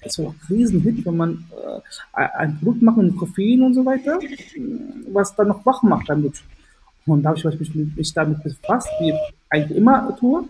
das 0.03 0.19
wäre 0.19 0.29
doch 0.29 0.35
ein 0.35 0.55
Riesenhit, 0.55 1.05
wenn 1.07 1.17
man 1.17 1.45
äh, 2.15 2.21
ein 2.39 2.59
Produkt 2.59 2.83
macht 2.83 2.99
mit 2.99 3.17
Koffein 3.17 3.63
und 3.63 3.75
so 3.75 3.85
weiter, 3.85 4.19
was 5.13 5.35
dann 5.35 5.49
noch 5.49 5.65
wach 5.65 5.83
macht 5.83 6.09
damit. 6.09 6.43
Und 7.07 7.23
da 7.23 7.31
habe 7.31 7.39
ich 7.39 7.61
mich, 7.61 7.97
mich 7.97 8.13
damit 8.13 8.43
befasst, 8.43 8.89
wie 9.01 9.11
ich 9.11 9.17
eigentlich 9.49 9.79
immer 9.79 10.15
tue. 10.19 10.45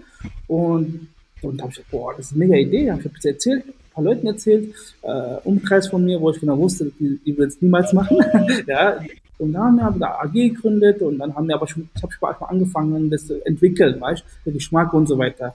Und, 0.48 1.08
und 1.42 1.56
da 1.56 1.62
habe 1.62 1.70
ich 1.70 1.76
gesagt, 1.76 1.90
boah, 1.90 2.14
das 2.16 2.26
ist 2.26 2.32
eine 2.32 2.46
mega 2.46 2.56
Idee. 2.56 2.90
Hab 2.90 3.00
ich 3.00 3.04
habe 3.04 3.14
es 3.18 3.24
erzählt, 3.24 3.66
ein 3.66 3.72
paar 3.92 4.04
Leuten 4.04 4.26
erzählt, 4.26 4.74
äh, 5.02 5.36
Umkreis 5.44 5.88
von 5.88 6.04
mir, 6.04 6.20
wo 6.20 6.30
ich 6.30 6.40
genau 6.40 6.58
wusste, 6.58 6.90
die, 6.98 7.20
die 7.24 7.36
würden 7.36 7.50
es 7.50 7.60
niemals 7.60 7.92
machen. 7.92 8.18
ja, 8.66 8.98
und 9.38 9.52
dann 9.52 9.82
haben 9.82 10.00
wir 10.00 10.18
eine 10.18 10.30
AG 10.30 10.32
gegründet 10.32 11.02
und 11.02 11.18
dann 11.18 11.34
haben 11.34 11.46
wir 11.46 11.56
aber 11.56 11.66
schon, 11.66 11.88
ich 11.94 12.02
habe 12.02 12.12
schon 12.12 12.28
mal 12.28 12.46
angefangen, 12.46 13.10
das 13.10 13.26
zu 13.26 13.44
entwickeln, 13.44 14.00
weißt 14.00 14.24
der 14.46 14.52
Geschmack 14.54 14.94
und 14.94 15.06
so 15.06 15.18
weiter. 15.18 15.54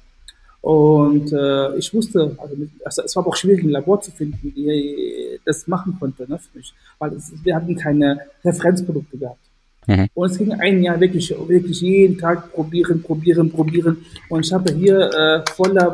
Und 0.61 1.33
äh, 1.33 1.75
ich 1.75 1.91
wusste, 1.91 2.37
also, 2.37 2.55
also 2.85 3.01
es 3.01 3.15
war 3.15 3.25
auch 3.25 3.35
schwierig, 3.35 3.63
ein 3.63 3.71
Labor 3.71 3.99
zu 3.99 4.11
finden, 4.11 4.53
die 4.55 5.39
das 5.43 5.67
machen 5.67 5.97
konnte 5.99 6.29
ne, 6.29 6.37
für 6.37 6.57
mich, 6.59 6.71
weil 6.99 7.13
es, 7.13 7.33
wir 7.43 7.55
hatten 7.55 7.75
keine 7.75 8.19
Referenzprodukte 8.45 9.17
gehabt. 9.17 9.39
Mhm. 9.87 10.07
Und 10.13 10.31
es 10.31 10.37
ging 10.37 10.53
ein 10.53 10.83
Jahr 10.83 10.99
wirklich, 10.99 11.33
wirklich 11.47 11.81
jeden 11.81 12.17
Tag 12.19 12.53
probieren, 12.53 13.01
probieren, 13.01 13.51
probieren. 13.51 14.05
Und 14.29 14.45
ich 14.45 14.53
habe 14.53 14.71
hier 14.73 14.99
äh, 14.99 15.51
voller 15.51 15.93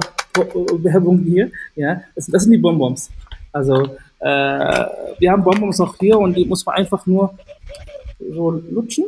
Werbung 0.84 1.19
hier, 1.19 1.49
ja, 1.75 2.01
das, 2.13 2.27
das 2.27 2.43
sind 2.43 2.51
die 2.51 2.58
Bonbons. 2.58 3.10
Also 3.53 3.95
äh, 4.19 4.86
wir 5.19 5.32
haben 5.32 5.43
Bonbons 5.45 5.80
auch 5.80 5.95
hier 5.97 6.19
und 6.19 6.36
die 6.36 6.45
muss 6.45 6.65
man 6.65 6.75
einfach 6.75 7.06
nur 7.06 7.34
so 8.19 8.62
lutschen 8.69 9.06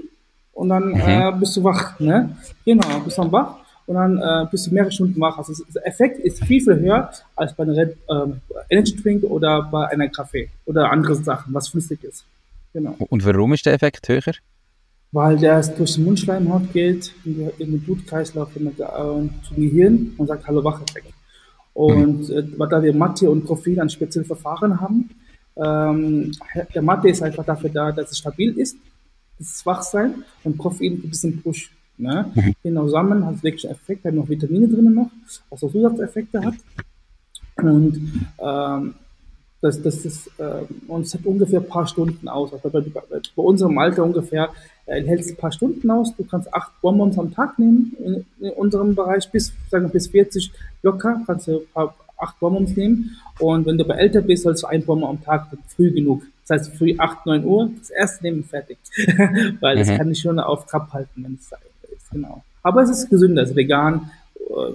und 0.53 0.69
dann 0.69 0.89
mhm. 0.89 1.01
äh, 1.01 1.31
bist 1.37 1.57
du 1.57 1.63
wach, 1.65 1.99
ne? 1.99 2.37
Genau, 2.63 2.99
bist 3.03 3.17
du 3.17 3.29
wach 3.29 3.57
und 3.89 3.95
dann 3.95 4.17
äh, 4.19 4.47
bist 4.51 4.67
du 4.67 4.71
mehrere 4.71 4.91
Stunden 4.91 5.19
wach. 5.19 5.39
Also 5.39 5.51
der 5.73 5.87
Effekt 5.87 6.19
ist 6.19 6.43
viel, 6.45 6.61
viel 6.61 6.79
höher 6.79 7.09
als 7.35 7.55
bei 7.55 7.63
einer 7.63 7.75
Red, 7.75 7.97
ähm, 8.07 8.39
Energy 8.69 8.95
Drink 8.95 9.23
oder 9.23 9.63
bei 9.63 9.87
einer 9.87 10.07
Kaffee 10.09 10.47
oder 10.65 10.91
andere 10.91 11.15
Sachen, 11.15 11.51
was 11.55 11.69
flüssig 11.69 12.03
ist. 12.03 12.23
Genau. 12.71 12.95
Und 12.99 13.25
warum 13.25 13.51
ist 13.53 13.65
der 13.65 13.73
Effekt 13.73 14.07
höher? 14.07 14.35
Weil 15.11 15.39
der 15.39 15.59
durch 15.63 15.95
die 15.95 16.01
Mundschleimhaut 16.01 16.71
geht, 16.71 17.15
in 17.25 17.51
den 17.57 17.81
Blutkreislauf 17.81 18.55
in 18.55 18.75
der, 18.77 18.89
äh, 18.89 19.47
zum 19.47 19.55
Gehirn 19.55 20.13
und 20.19 20.27
sagt 20.27 20.45
Hallo 20.45 20.63
Wacheffekt. 20.63 21.11
Und 21.73 22.29
mhm. 22.29 22.61
äh, 22.61 22.67
da 22.69 22.83
wir 22.83 22.93
Mathe 22.93 23.27
und 23.27 23.43
Koffein 23.43 23.79
ein 23.79 23.89
spezielles 23.89 24.27
Verfahren 24.27 24.79
haben, 24.79 25.09
ähm, 25.57 26.31
der 26.75 26.83
Mathe 26.83 27.09
ist 27.09 27.23
einfach 27.23 27.43
dafür 27.43 27.71
da, 27.71 27.91
dass 27.91 28.11
es 28.11 28.19
stabil 28.19 28.55
ist, 28.55 28.77
das 29.39 29.65
Wachsein 29.65 30.23
und 30.43 30.59
Koffein 30.59 31.01
gibt 31.01 31.15
es 31.15 31.25
einen 31.25 31.41
Push. 31.41 31.71
Ne? 31.99 32.31
Mhm. 32.33 32.55
Genau, 32.63 32.85
zusammen 32.85 33.25
hat 33.25 33.35
es 33.35 33.43
wirklich 33.43 33.65
einen 33.67 33.75
Effekt, 33.75 34.05
hat 34.05 34.13
noch 34.13 34.29
Vitamine 34.29 34.67
drin 34.67 34.93
noch, 34.93 35.11
was 35.49 35.63
auch 35.63 35.71
Zusatzeffekte 35.71 36.43
hat. 36.43 36.55
Und 37.61 38.27
ähm, 38.39 38.95
das, 39.61 39.81
das 39.81 40.05
ist, 40.05 40.27
äh, 40.37 40.63
und 40.87 41.05
es 41.05 41.13
hat 41.13 41.25
ungefähr 41.25 41.59
ein 41.59 41.67
paar 41.67 41.85
Stunden 41.85 42.29
aus. 42.29 42.53
Also 42.53 42.69
bei, 42.69 42.79
bei, 42.79 43.01
bei 43.09 43.43
unserem 43.43 43.77
Alter 43.77 44.05
ungefähr 44.05 44.49
äh, 44.85 45.03
hält 45.03 45.19
es 45.19 45.31
ein 45.31 45.35
paar 45.35 45.51
Stunden 45.51 45.91
aus. 45.91 46.15
Du 46.15 46.23
kannst 46.23 46.53
acht 46.53 46.71
Bonbons 46.81 47.19
am 47.19 47.33
Tag 47.33 47.59
nehmen 47.59 47.93
in, 47.99 48.25
in 48.39 48.53
unserem 48.53 48.95
Bereich 48.95 49.29
bis, 49.29 49.51
sagen 49.69 49.85
wir, 49.85 49.91
bis 49.91 50.07
40 50.07 50.51
locker, 50.81 51.21
kannst 51.27 51.47
du 51.47 51.57
ein 51.57 51.67
paar, 51.73 51.93
acht 52.17 52.39
Bonbons 52.39 52.77
nehmen. 52.77 53.17
Und 53.39 53.65
wenn 53.65 53.77
du 53.77 53.83
bei 53.83 53.95
älter 53.95 54.21
bist, 54.21 54.43
sollst 54.43 54.63
du 54.63 54.67
ein 54.67 54.85
Bonbon 54.85 55.09
am 55.09 55.21
Tag 55.21 55.47
früh 55.67 55.91
genug. 55.91 56.23
Das 56.47 56.61
heißt, 56.61 56.77
früh 56.77 56.95
8, 56.97 57.25
9 57.25 57.43
Uhr, 57.43 57.69
das 57.77 57.89
erste 57.89 58.23
nehmen 58.23 58.45
fertig. 58.45 58.77
Weil 59.59 59.75
mhm. 59.75 59.79
das 59.79 59.87
kann 59.89 60.07
dich 60.07 60.19
schon 60.19 60.39
auf 60.39 60.65
Trab 60.65 60.93
halten, 60.93 61.23
wenn 61.23 61.35
es 61.35 61.51
genau. 62.11 62.43
Aber 62.63 62.83
es 62.83 62.89
ist 62.89 63.09
gesünder, 63.09 63.43
es 63.43 63.51
ist 63.51 63.55
vegan, 63.55 64.11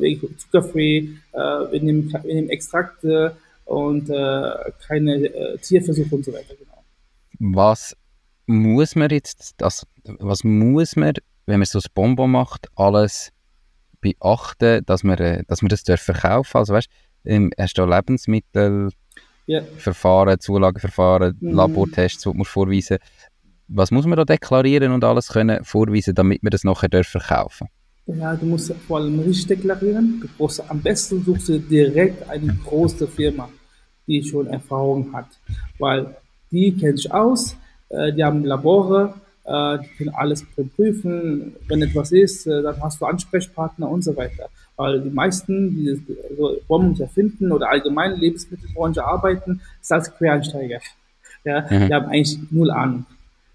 äh, 0.01 0.17
zuckerfrei, 0.39 1.09
äh, 1.33 1.37
wir, 1.37 1.83
nehmen, 1.83 2.13
wir 2.13 2.35
nehmen 2.35 2.51
Extrakte 2.51 3.37
und 3.65 4.09
äh, 4.11 4.73
keine 4.87 5.27
äh, 5.27 5.59
Tierversuche 5.59 6.15
und 6.15 6.25
so 6.25 6.33
weiter, 6.33 6.55
genau. 6.55 6.83
Was 7.39 7.97
muss 8.47 8.95
man 8.95 9.11
jetzt, 9.11 9.55
das, 9.59 9.87
was 10.05 10.45
muss 10.45 10.97
man, 10.97 11.15
wenn 11.47 11.59
man 11.59 11.67
so 11.67 11.79
ein 11.79 11.85
Bonbon 11.95 12.31
macht, 12.31 12.69
alles 12.77 13.33
beachten, 14.01 14.85
dass 14.87 15.03
man, 15.03 15.45
dass 15.49 15.63
man 15.63 15.69
das 15.69 15.83
verkaufen 15.83 16.51
darf? 16.53 16.57
Also 16.57 16.75
weißt, 16.75 16.89
ähm, 17.25 17.51
hast 17.59 17.79
du 17.79 17.85
Lebensmittel, 17.85 18.91
yeah. 19.49 19.65
Verfahren, 19.79 20.39
Zulagenverfahren, 20.41 21.37
mm. 21.41 21.51
Labortests, 21.51 22.23
die 22.23 22.33
du 22.33 22.45
vorweisen 22.45 22.99
was 23.69 23.91
muss 23.91 24.07
man 24.07 24.17
da 24.17 24.25
deklarieren 24.25 24.93
und 24.93 25.05
alles 25.05 25.29
können 25.29 25.65
vorweisen, 25.65 26.15
damit 26.15 26.43
man 26.43 26.51
das 26.51 26.65
nachher 26.65 27.05
verkaufen 27.05 27.69
Ja, 28.07 28.35
du 28.37 28.47
musst 28.47 28.75
vor 28.87 28.99
allem 28.99 29.19
richtig 29.21 29.49
deklarieren. 29.49 30.21
Du 30.21 30.29
brauchst, 30.37 30.63
am 30.71 30.81
besten 30.81 31.25
suchst 31.25 31.49
du 31.49 31.59
direkt 31.59 32.29
eine 32.29 32.55
große 32.65 33.07
Firma, 33.09 33.49
die 34.07 34.23
schon 34.23 34.47
Erfahrung 34.49 35.13
hat. 35.13 35.29
Weil 35.79 36.15
die 36.51 36.73
kennen 36.77 36.97
sich 36.97 37.11
aus, 37.13 37.57
äh, 37.89 38.13
die 38.13 38.23
haben 38.23 38.45
Labore, 38.45 39.15
äh, 39.45 39.79
die 39.79 39.89
können 39.97 40.15
alles 40.15 40.45
prüfen. 40.77 41.57
Wenn 41.67 41.83
etwas 41.83 42.13
ist, 42.13 42.47
äh, 42.47 42.63
dann 42.63 42.81
hast 42.83 43.01
du 43.01 43.07
Ansprechpartner 43.07 43.89
und 43.89 44.05
so 44.05 44.15
weiter. 44.15 44.49
Weil 44.77 45.01
die 45.01 45.11
meisten, 45.11 45.71
die 45.71 46.03
so 46.37 46.57
Bomben 46.69 47.01
erfinden 47.01 47.53
oder 47.53 47.71
allgemein 47.71 48.17
Lebensmittelbranche 48.17 49.05
arbeiten, 49.05 49.63
ist 49.81 49.93
als 49.93 50.15
Quereinsteiger. 50.15 50.81
Ja, 51.47 51.61
mhm. 51.61 51.89
die 51.89 51.93
haben 51.93 52.07
eigentlich 52.07 52.39
null 52.51 52.71
Ahnung 52.71 53.05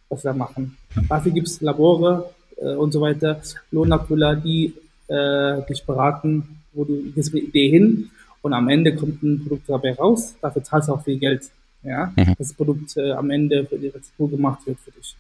was 0.09 0.23
wir 0.23 0.33
machen. 0.33 0.77
Dafür 1.07 1.31
gibt 1.31 1.47
es 1.47 1.61
Labore 1.61 2.31
äh, 2.57 2.75
und 2.75 2.91
so 2.91 3.01
weiter, 3.01 3.41
Lohnabfüller, 3.71 4.35
die 4.35 4.73
äh, 5.07 5.61
dich 5.67 5.85
beraten, 5.85 6.61
wo 6.73 6.83
du 6.83 7.11
gehst 7.13 7.33
mit 7.33 7.43
Idee 7.45 7.69
hin 7.69 8.09
und 8.41 8.53
am 8.53 8.69
Ende 8.69 8.95
kommt 8.95 9.21
ein 9.23 9.41
Produkt 9.41 9.69
dabei 9.69 9.93
raus. 9.93 10.35
Dafür 10.41 10.63
zahlst 10.63 10.89
du 10.89 10.93
auch 10.93 11.03
viel 11.03 11.17
Geld, 11.17 11.49
ja, 11.83 12.11
mhm. 12.15 12.25
dass 12.25 12.37
das 12.37 12.53
Produkt 12.53 12.95
äh, 12.97 13.11
am 13.11 13.29
Ende 13.29 13.65
für 13.65 13.77
die 13.77 13.87
Rezeptur 13.87 14.29
gemacht 14.29 14.65
wird 14.65 14.79
für 14.79 14.91
dich. 14.91 15.15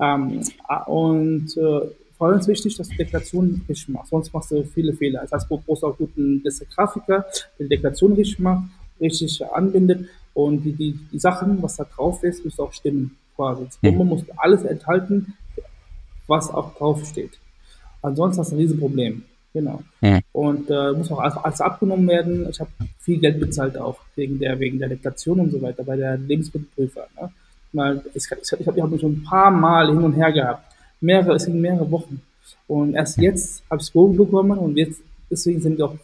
Ähm, 0.00 0.42
und 0.86 1.56
äh, 1.56 1.80
vor 2.16 2.28
allem 2.28 2.38
ist 2.38 2.48
wichtig, 2.48 2.76
dass 2.76 2.88
du 2.88 2.96
Deklarationen 2.96 3.64
richtig 3.68 3.88
machst, 3.88 4.10
sonst 4.10 4.32
machst 4.32 4.50
du 4.52 4.64
viele 4.64 4.92
Fehler. 4.92 5.22
Das 5.22 5.32
heißt, 5.32 5.50
du 5.50 5.58
brauchst 5.58 5.84
auch 5.84 5.96
guten 5.96 6.42
Grafiker, 6.74 7.26
der 7.58 7.66
die 7.66 7.68
Deklaration 7.68 8.12
richtig 8.12 8.38
macht, 8.38 8.64
richtig 9.00 9.44
anbindet 9.44 10.08
und 10.34 10.62
die, 10.62 10.72
die, 10.72 10.98
die 11.12 11.18
Sachen, 11.18 11.60
was 11.62 11.76
da 11.76 11.84
drauf 11.84 12.22
ist, 12.22 12.44
muss 12.44 12.58
auch 12.58 12.72
stimmen 12.72 13.16
quasi. 13.36 13.64
Das 13.64 13.76
Bombe 13.78 14.04
mhm. 14.04 14.10
muss 14.10 14.24
alles 14.36 14.64
enthalten, 14.64 15.34
was 16.26 16.50
auch 16.50 16.74
draufsteht. 16.76 17.38
Ansonsten 18.02 18.40
hast 18.40 18.52
du 18.52 18.56
ein 18.56 18.60
Riesenproblem. 18.60 19.24
Genau. 19.54 19.82
Mhm. 20.00 20.20
Und 20.32 20.70
äh, 20.70 20.92
muss 20.92 21.12
auch 21.12 21.18
alles, 21.18 21.36
alles 21.36 21.60
abgenommen 21.60 22.08
werden. 22.08 22.48
Ich 22.48 22.58
habe 22.58 22.70
viel 22.98 23.18
Geld 23.18 23.38
bezahlt 23.38 23.76
auch 23.76 23.98
wegen 24.16 24.38
der 24.38 24.58
wegen 24.58 24.78
der 24.78 24.88
Deklaration 24.88 25.40
und 25.40 25.50
so 25.50 25.60
weiter 25.60 25.84
bei 25.84 25.96
der 25.96 26.16
Lebensmittelprüfer. 26.16 27.06
Ne? 27.20 27.30
Mal, 27.72 28.02
ich 28.14 28.24
ich, 28.24 28.66
habe 28.66 28.82
hab 28.82 28.90
mich 28.90 29.00
schon 29.00 29.12
ein 29.12 29.24
paar 29.24 29.50
Mal 29.50 29.88
hin 29.88 30.02
und 30.02 30.14
her 30.14 30.32
gehabt. 30.32 30.74
Mehrere, 31.00 31.34
es 31.34 31.44
sind 31.44 31.60
mehrere 31.60 31.90
Wochen. 31.90 32.22
Und 32.66 32.94
erst 32.94 33.18
jetzt 33.18 33.62
habe 33.70 33.82
ich 33.82 33.88
es 33.88 34.16
bekommen 34.16 34.58
und 34.58 34.76
jetzt 34.76 35.02
deswegen 35.30 35.60
sind 35.60 35.76
wir 35.76 35.86
auch 35.86 35.96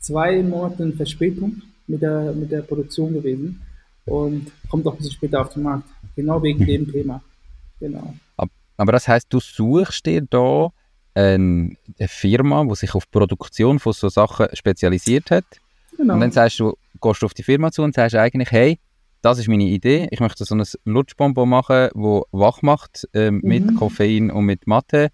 zwei 0.00 0.42
Monate 0.42 0.82
in 0.82 0.94
Verspätung 0.94 1.62
mit 1.86 2.02
der 2.02 2.32
mit 2.32 2.50
der 2.50 2.62
Produktion 2.62 3.12
gewesen 3.12 3.60
und 4.06 4.50
kommt 4.68 4.86
auch 4.86 4.92
ein 4.92 4.98
bisschen 4.98 5.12
später 5.12 5.40
auf 5.40 5.52
den 5.52 5.62
Markt. 5.62 5.88
Genau 6.16 6.42
wegen 6.42 6.60
mhm. 6.60 6.66
dem 6.66 6.92
Thema. 6.92 7.22
Genau. 7.80 8.14
Aber 8.76 8.92
das 8.92 9.06
heißt, 9.06 9.26
du 9.30 9.40
suchst 9.40 10.04
dir 10.06 10.22
da 10.22 10.70
eine 11.14 11.76
Firma, 12.08 12.64
die 12.64 12.74
sich 12.74 12.94
auf 12.94 13.06
die 13.06 13.10
Produktion 13.12 13.78
von 13.78 13.92
so 13.92 14.08
Sachen 14.08 14.48
spezialisiert 14.52 15.30
hat. 15.30 15.44
Genau. 15.96 16.14
Und 16.14 16.20
dann 16.20 16.32
sagst 16.32 16.58
du, 16.58 16.74
gehst 17.00 17.22
du 17.22 17.26
auf 17.26 17.34
die 17.34 17.44
Firma 17.44 17.70
zu 17.70 17.82
und 17.82 17.94
sagst 17.94 18.16
eigentlich, 18.16 18.50
hey, 18.50 18.78
das 19.22 19.38
ist 19.38 19.48
meine 19.48 19.64
Idee. 19.64 20.08
Ich 20.10 20.20
möchte 20.20 20.44
so 20.44 20.54
ein 20.54 20.64
Lutschbonbon 20.84 21.48
machen, 21.48 21.88
wo 21.94 22.26
wach 22.32 22.62
macht 22.62 23.08
äh, 23.14 23.30
mit 23.30 23.64
mhm. 23.64 23.76
Koffein 23.76 24.30
und 24.30 24.44
mit 24.44 24.66
Mathe. 24.66 25.10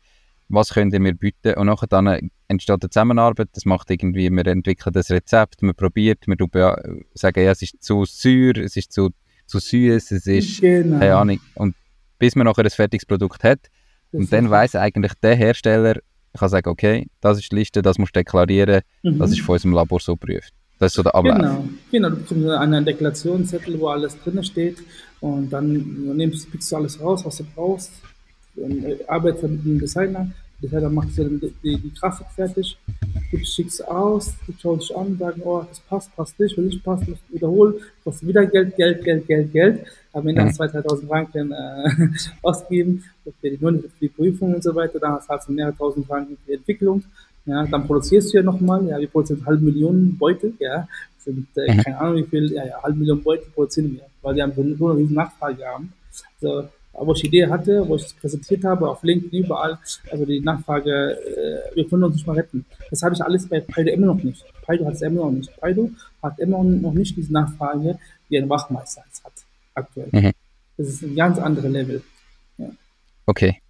Was 0.52 0.74
könnt 0.74 0.92
ihr 0.92 1.00
mir 1.00 1.14
bieten? 1.14 1.54
Und 1.54 1.66
nachher 1.66 1.86
dann 1.86 2.30
entsteht 2.48 2.82
eine 2.82 2.90
Zusammenarbeit. 2.90 3.48
Das 3.52 3.64
macht 3.64 3.90
irgendwie, 3.90 4.28
wir 4.30 4.46
entwickeln 4.46 4.92
das 4.92 5.10
Rezept, 5.10 5.62
man 5.62 5.74
probiert, 5.74 6.26
wir 6.26 6.76
sagen, 7.14 7.44
ja, 7.44 7.52
es 7.52 7.62
ist 7.62 7.82
zu 7.82 8.04
säuer, 8.04 8.56
es 8.58 8.76
ist 8.76 8.92
zu 8.92 9.10
zu 9.50 9.58
süß, 9.58 10.12
es 10.12 10.26
ist, 10.26 10.60
genau. 10.60 10.98
keine 10.98 11.16
Ahnung. 11.16 11.40
Und 11.54 11.74
bis 12.18 12.36
man 12.36 12.46
nachher 12.46 12.64
ein 12.64 12.70
fertiges 12.70 13.04
Produkt 13.04 13.42
hat. 13.42 13.58
Das 14.12 14.20
und 14.20 14.32
dann 14.32 14.48
weiß 14.48 14.76
eigentlich 14.76 15.12
der 15.22 15.34
Hersteller, 15.34 15.96
kann 16.38 16.48
sagen, 16.48 16.68
okay, 16.68 17.08
das 17.20 17.38
ist 17.38 17.50
die 17.50 17.56
Liste, 17.56 17.82
das 17.82 17.98
musst 17.98 18.14
du 18.14 18.20
deklarieren, 18.20 18.82
mhm. 19.02 19.18
das 19.18 19.32
ist 19.32 19.40
von 19.40 19.54
unserem 19.54 19.74
Labor 19.74 20.00
so 20.00 20.16
geprüft. 20.16 20.54
Das 20.78 20.92
ist 20.92 20.96
so 20.96 21.02
der 21.02 21.14
Ablauf. 21.14 21.36
Genau, 21.36 21.64
genau. 21.90 22.10
du 22.10 22.16
bekommst 22.16 22.48
einen 22.48 22.84
Deklarationszettel, 22.84 23.78
wo 23.78 23.88
alles 23.88 24.18
drin 24.22 24.42
steht 24.42 24.78
und 25.20 25.50
dann 25.50 26.16
nimmst, 26.16 26.50
pickst 26.50 26.72
du 26.72 26.76
alles 26.76 27.00
raus, 27.00 27.24
was 27.24 27.36
du 27.36 27.44
brauchst, 27.54 27.92
dann 28.60 28.84
äh, 28.84 28.96
arbeitest 29.06 29.44
mit 29.44 29.64
einem 29.64 29.78
Designer, 29.78 30.30
der 30.62 30.68
Designer 30.68 30.90
macht 30.90 31.16
dir 31.16 31.24
die, 31.24 31.52
die, 31.62 31.76
die 31.78 31.94
Grafik 31.94 32.26
fertig, 32.34 32.76
du 33.30 33.38
schickst 33.38 33.86
aus, 33.88 34.34
du 34.46 34.52
schaust 34.60 34.90
dich 34.90 34.96
an, 34.96 35.16
sagen, 35.18 35.40
oh, 35.44 35.64
das 35.68 35.80
passt, 35.80 36.14
passt 36.14 36.38
nicht, 36.38 36.56
wenn 36.56 36.66
nicht 36.66 36.84
passt, 36.84 37.08
musst 37.08 37.22
du 37.28 37.34
wiederholen, 37.34 37.74
kostet 38.04 38.28
wieder 38.28 38.46
Geld, 38.46 38.76
Geld, 38.76 39.04
Geld, 39.04 39.26
Geld, 39.26 39.52
Geld, 39.52 39.86
am 40.12 40.26
Ende 40.26 40.44
hast 40.44 40.58
du 40.58 40.64
2.000, 40.64 40.82
3.000 40.82 41.06
Franken 41.06 41.52
äh, 41.52 42.08
ausgegeben, 42.42 43.04
für 43.40 43.50
die, 43.50 43.56
für 43.56 43.90
die 44.00 44.08
Prüfung 44.08 44.54
und 44.54 44.62
so 44.62 44.74
weiter, 44.74 44.98
dann 44.98 45.18
hast 45.26 45.48
du 45.48 45.52
mehrere 45.52 45.76
tausend 45.76 46.06
Franken 46.06 46.36
für 46.44 46.52
die 46.52 46.58
Entwicklung, 46.58 47.04
ja, 47.46 47.66
dann 47.66 47.86
produzierst 47.86 48.32
du 48.32 48.38
ja 48.38 48.42
nochmal, 48.42 48.86
ja, 48.86 48.98
wir 48.98 49.08
produzieren 49.08 49.44
halbe 49.46 49.64
Millionen 49.64 50.18
Beutel, 50.18 50.52
ja, 50.58 50.86
sind, 51.18 51.46
äh, 51.56 51.74
mhm. 51.74 51.82
keine 51.82 51.98
Ahnung 51.98 52.16
wie 52.16 52.24
viel, 52.24 52.52
ja, 52.52 52.66
ja, 52.66 52.82
halbe 52.82 52.98
Millionen 52.98 53.22
Beutel 53.22 53.46
produzieren 53.54 53.94
wir, 53.94 54.02
weil 54.22 54.34
wir 54.34 54.42
haben 54.42 54.76
nur 54.78 54.90
eine 54.90 55.00
riesen 55.00 55.14
Nachfrage 55.14 55.64
haben. 55.64 55.92
Also, 56.42 56.68
wo 56.92 57.12
ich 57.12 57.20
die 57.20 57.28
Idee 57.28 57.46
hatte, 57.46 57.86
wo 57.88 57.96
ich 57.96 58.04
es 58.04 58.12
präsentiert 58.12 58.64
habe, 58.64 58.88
auf 58.88 59.02
LinkedIn, 59.02 59.44
überall, 59.44 59.78
also 60.10 60.24
die 60.24 60.40
Nachfrage, 60.40 60.90
äh, 60.90 61.74
wir 61.74 61.88
können 61.88 62.04
uns 62.04 62.16
nicht 62.16 62.26
mal 62.26 62.36
retten. 62.36 62.64
Das 62.90 63.02
habe 63.02 63.14
ich 63.14 63.22
alles 63.22 63.48
bei 63.48 63.60
Paido 63.60 63.90
immer 63.90 64.06
noch 64.06 64.22
nicht. 64.22 64.44
Paido 64.62 64.86
hat 64.86 64.94
es 64.94 65.02
immer 65.02 65.24
noch 65.24 65.30
nicht. 65.30 65.54
Paido 65.60 65.90
hat 66.22 66.38
immer 66.38 66.62
noch 66.62 66.92
nicht 66.92 67.16
diese 67.16 67.32
Nachfrage, 67.32 67.98
die 68.28 68.38
ein 68.38 68.48
Wachmeister 68.48 69.02
hat, 69.24 69.32
aktuell. 69.74 70.08
Mhm. 70.12 70.32
Das 70.76 70.88
ist 70.88 71.02
ein 71.02 71.16
ganz 71.16 71.38
anderes 71.38 71.70
Level. 71.70 72.02
Ja. 72.58 72.70
Okay. 73.26 73.60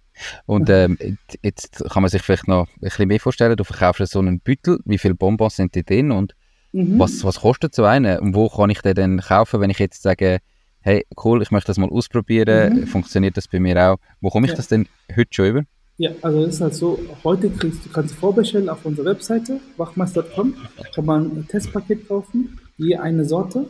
Und 0.45 0.69
ähm, 0.71 0.97
jetzt 1.41 1.83
kann 1.89 2.03
man 2.03 2.09
sich 2.09 2.21
vielleicht 2.21 2.47
noch 2.47 2.67
ein 2.67 2.79
bisschen 2.81 3.07
mehr 3.07 3.19
vorstellen, 3.19 3.55
du 3.55 3.63
verkaufst 3.63 4.11
so 4.11 4.19
einen 4.19 4.39
Büttel, 4.39 4.79
wie 4.85 4.97
viele 4.97 5.15
Bonbons 5.15 5.55
sind 5.55 5.75
die 5.75 5.83
drin 5.83 6.11
und 6.11 6.35
mhm. 6.71 6.99
was, 6.99 7.23
was 7.23 7.41
kostet 7.41 7.75
so 7.75 7.85
einen 7.85 8.19
und 8.19 8.35
wo 8.35 8.49
kann 8.49 8.69
ich 8.69 8.81
den 8.81 8.95
denn 8.95 9.19
kaufen, 9.19 9.61
wenn 9.61 9.69
ich 9.69 9.79
jetzt 9.79 10.01
sage, 10.01 10.39
hey, 10.81 11.05
cool, 11.23 11.41
ich 11.41 11.51
möchte 11.51 11.67
das 11.67 11.77
mal 11.77 11.89
ausprobieren, 11.89 12.81
mhm. 12.81 12.87
funktioniert 12.87 13.37
das 13.37 13.47
bei 13.47 13.59
mir 13.59 13.77
auch. 13.77 13.97
Wo 14.19 14.29
komme 14.29 14.47
ich 14.47 14.51
ja. 14.51 14.57
das 14.57 14.67
denn 14.67 14.87
heute 15.15 15.29
schon 15.31 15.45
über? 15.47 15.63
Ja, 15.97 16.11
also 16.21 16.43
es 16.43 16.55
ist 16.55 16.61
halt 16.61 16.73
so, 16.73 16.99
heute 17.23 17.49
kriegst 17.49 17.85
du 17.85 17.89
kannst 17.89 18.15
du 18.15 18.19
vorbestellen 18.19 18.69
auf 18.69 18.83
unserer 18.85 19.05
Webseite, 19.05 19.59
wachmeister.com, 19.77 20.55
kann 20.95 21.05
man 21.05 21.25
ein 21.25 21.47
Testpaket 21.47 22.07
kaufen, 22.07 22.59
je 22.77 22.95
eine 22.95 23.25
Sorte. 23.25 23.67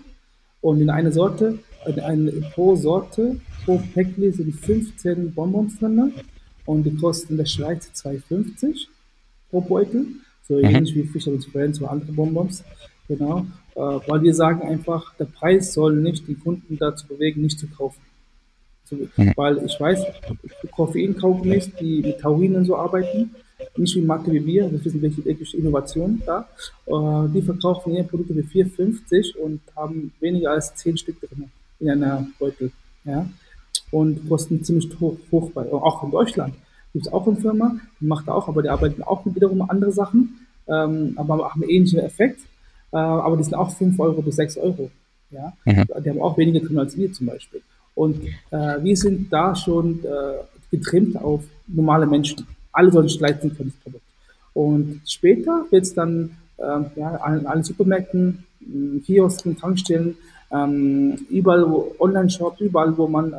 Und 0.62 0.80
in 0.80 0.90
eine 0.90 1.12
Sorte, 1.12 1.60
in 1.88 2.00
eine, 2.00 2.32
pro 2.54 2.76
Sorte, 2.76 3.42
pro 3.66 3.82
Päckchen 3.94 4.32
sind 4.32 4.56
15 4.56 5.34
Bonbons 5.34 5.80
drin 5.80 6.14
und 6.66 6.84
die 6.84 6.96
kosten 6.96 7.34
in 7.34 7.38
der 7.38 7.46
Schweiz 7.46 7.90
2,50 7.96 8.88
pro 9.50 9.60
Beutel. 9.60 10.06
So 10.48 10.56
mhm. 10.56 10.66
ähnlich 10.66 10.96
wie 10.96 11.04
Fischer 11.04 11.32
Friends 11.52 11.82
oder 11.82 11.92
andere 11.92 12.12
Bonbons. 12.12 12.64
Genau. 13.08 13.46
Äh, 13.76 13.80
weil 13.80 14.22
wir 14.22 14.34
sagen 14.34 14.68
einfach, 14.68 15.14
der 15.16 15.26
Preis 15.26 15.74
soll 15.74 15.96
nicht 15.96 16.28
die 16.28 16.36
Kunden 16.36 16.78
dazu 16.78 17.08
bewegen, 17.08 17.42
nicht 17.42 17.60
zu 17.60 17.68
kaufen. 17.68 18.02
Mhm. 18.92 19.34
Weil 19.36 19.64
ich 19.66 19.80
weiß, 19.80 20.04
Koffeinkaugummis, 20.72 21.72
die 21.76 22.02
mit 22.02 22.20
Taurinen 22.20 22.66
so 22.66 22.76
arbeiten, 22.76 23.34
nicht 23.78 23.96
wie 23.96 24.02
Marke 24.02 24.32
wie 24.32 24.46
wir, 24.46 24.72
wir 24.72 24.84
wissen 24.84 25.02
welche, 25.02 25.24
welche 25.24 25.58
Innovation 25.58 26.22
da, 26.26 26.48
äh, 26.86 27.30
die 27.34 27.42
verkaufen 27.42 27.94
ihre 27.94 28.04
Produkte 28.04 28.34
für 28.34 28.66
4,50 28.66 29.38
und 29.38 29.62
haben 29.76 30.12
weniger 30.20 30.52
als 30.52 30.76
10 30.76 30.98
Stück 30.98 31.22
drin 31.22 31.50
in 31.80 31.90
einer 31.90 32.28
Beutel. 32.40 32.72
Ja? 33.06 33.26
Und 33.92 34.28
kosten 34.28 34.64
ziemlich 34.64 34.90
hoch, 35.00 35.18
hoch 35.32 35.52
bei, 35.52 35.72
auch 35.72 36.04
in 36.04 36.12
Deutschland. 36.12 36.54
Gibt 36.94 37.08
es 37.08 37.14
auch 37.14 37.26
eine 37.26 37.38
Firma, 37.38 37.78
die 38.00 38.06
macht 38.06 38.28
auch, 38.28 38.50
aber 38.50 38.62
die 38.62 38.70
arbeiten 38.70 39.04
auch 39.04 39.24
mit 39.24 39.36
wiederum 39.36 39.62
andere 39.62 39.94
Sachen, 39.94 40.46
ähm, 40.68 41.14
aber 41.16 41.50
haben 41.50 41.62
einen 41.62 41.72
ähnlichen 41.72 42.00
Effekt 42.00 42.42
äh, 42.92 42.98
aber 42.98 43.38
die 43.38 43.44
sind 43.44 43.56
auch 43.56 43.72
5 43.72 44.00
Euro 44.00 44.22
bis 44.22 44.36
6 44.36 44.58
Euro. 44.58 44.92
Ja? 45.32 45.54
Mhm. 45.66 45.86
Die 46.04 46.10
haben 46.10 46.22
auch 46.22 46.38
weniger 46.38 46.60
drin 46.66 46.80
als 46.80 46.98
wir 46.98 47.12
zum 47.12 47.28
Beispiel. 47.28 47.62
Und 47.96 48.24
äh, 48.52 48.82
wir 48.82 48.98
sind 48.98 49.32
da 49.32 49.56
schon 49.56 50.04
äh, 50.04 50.44
getrimmt 50.72 51.18
auf 51.18 51.44
normale 51.68 52.06
Menschen. 52.06 52.48
Alle 52.72 52.92
sollen 52.92 53.08
sich 53.08 53.20
leisten 53.20 53.56
können, 53.56 53.74
das 53.74 53.84
Produkt. 53.84 54.06
Und 54.54 55.02
später 55.06 55.66
wird 55.70 55.84
es 55.84 55.94
dann 55.94 56.38
äh, 56.58 56.82
ja, 56.96 57.16
an 57.16 57.46
allen 57.46 57.64
Supermärkten, 57.64 58.46
Kiosken, 59.06 59.58
Tankstellen, 59.58 60.18
ähm, 60.52 61.18
überall, 61.30 61.70
wo 61.70 61.96
Online-Shop, 62.00 62.60
überall, 62.60 62.98
wo 62.98 63.08
man 63.08 63.34
äh, 63.34 63.38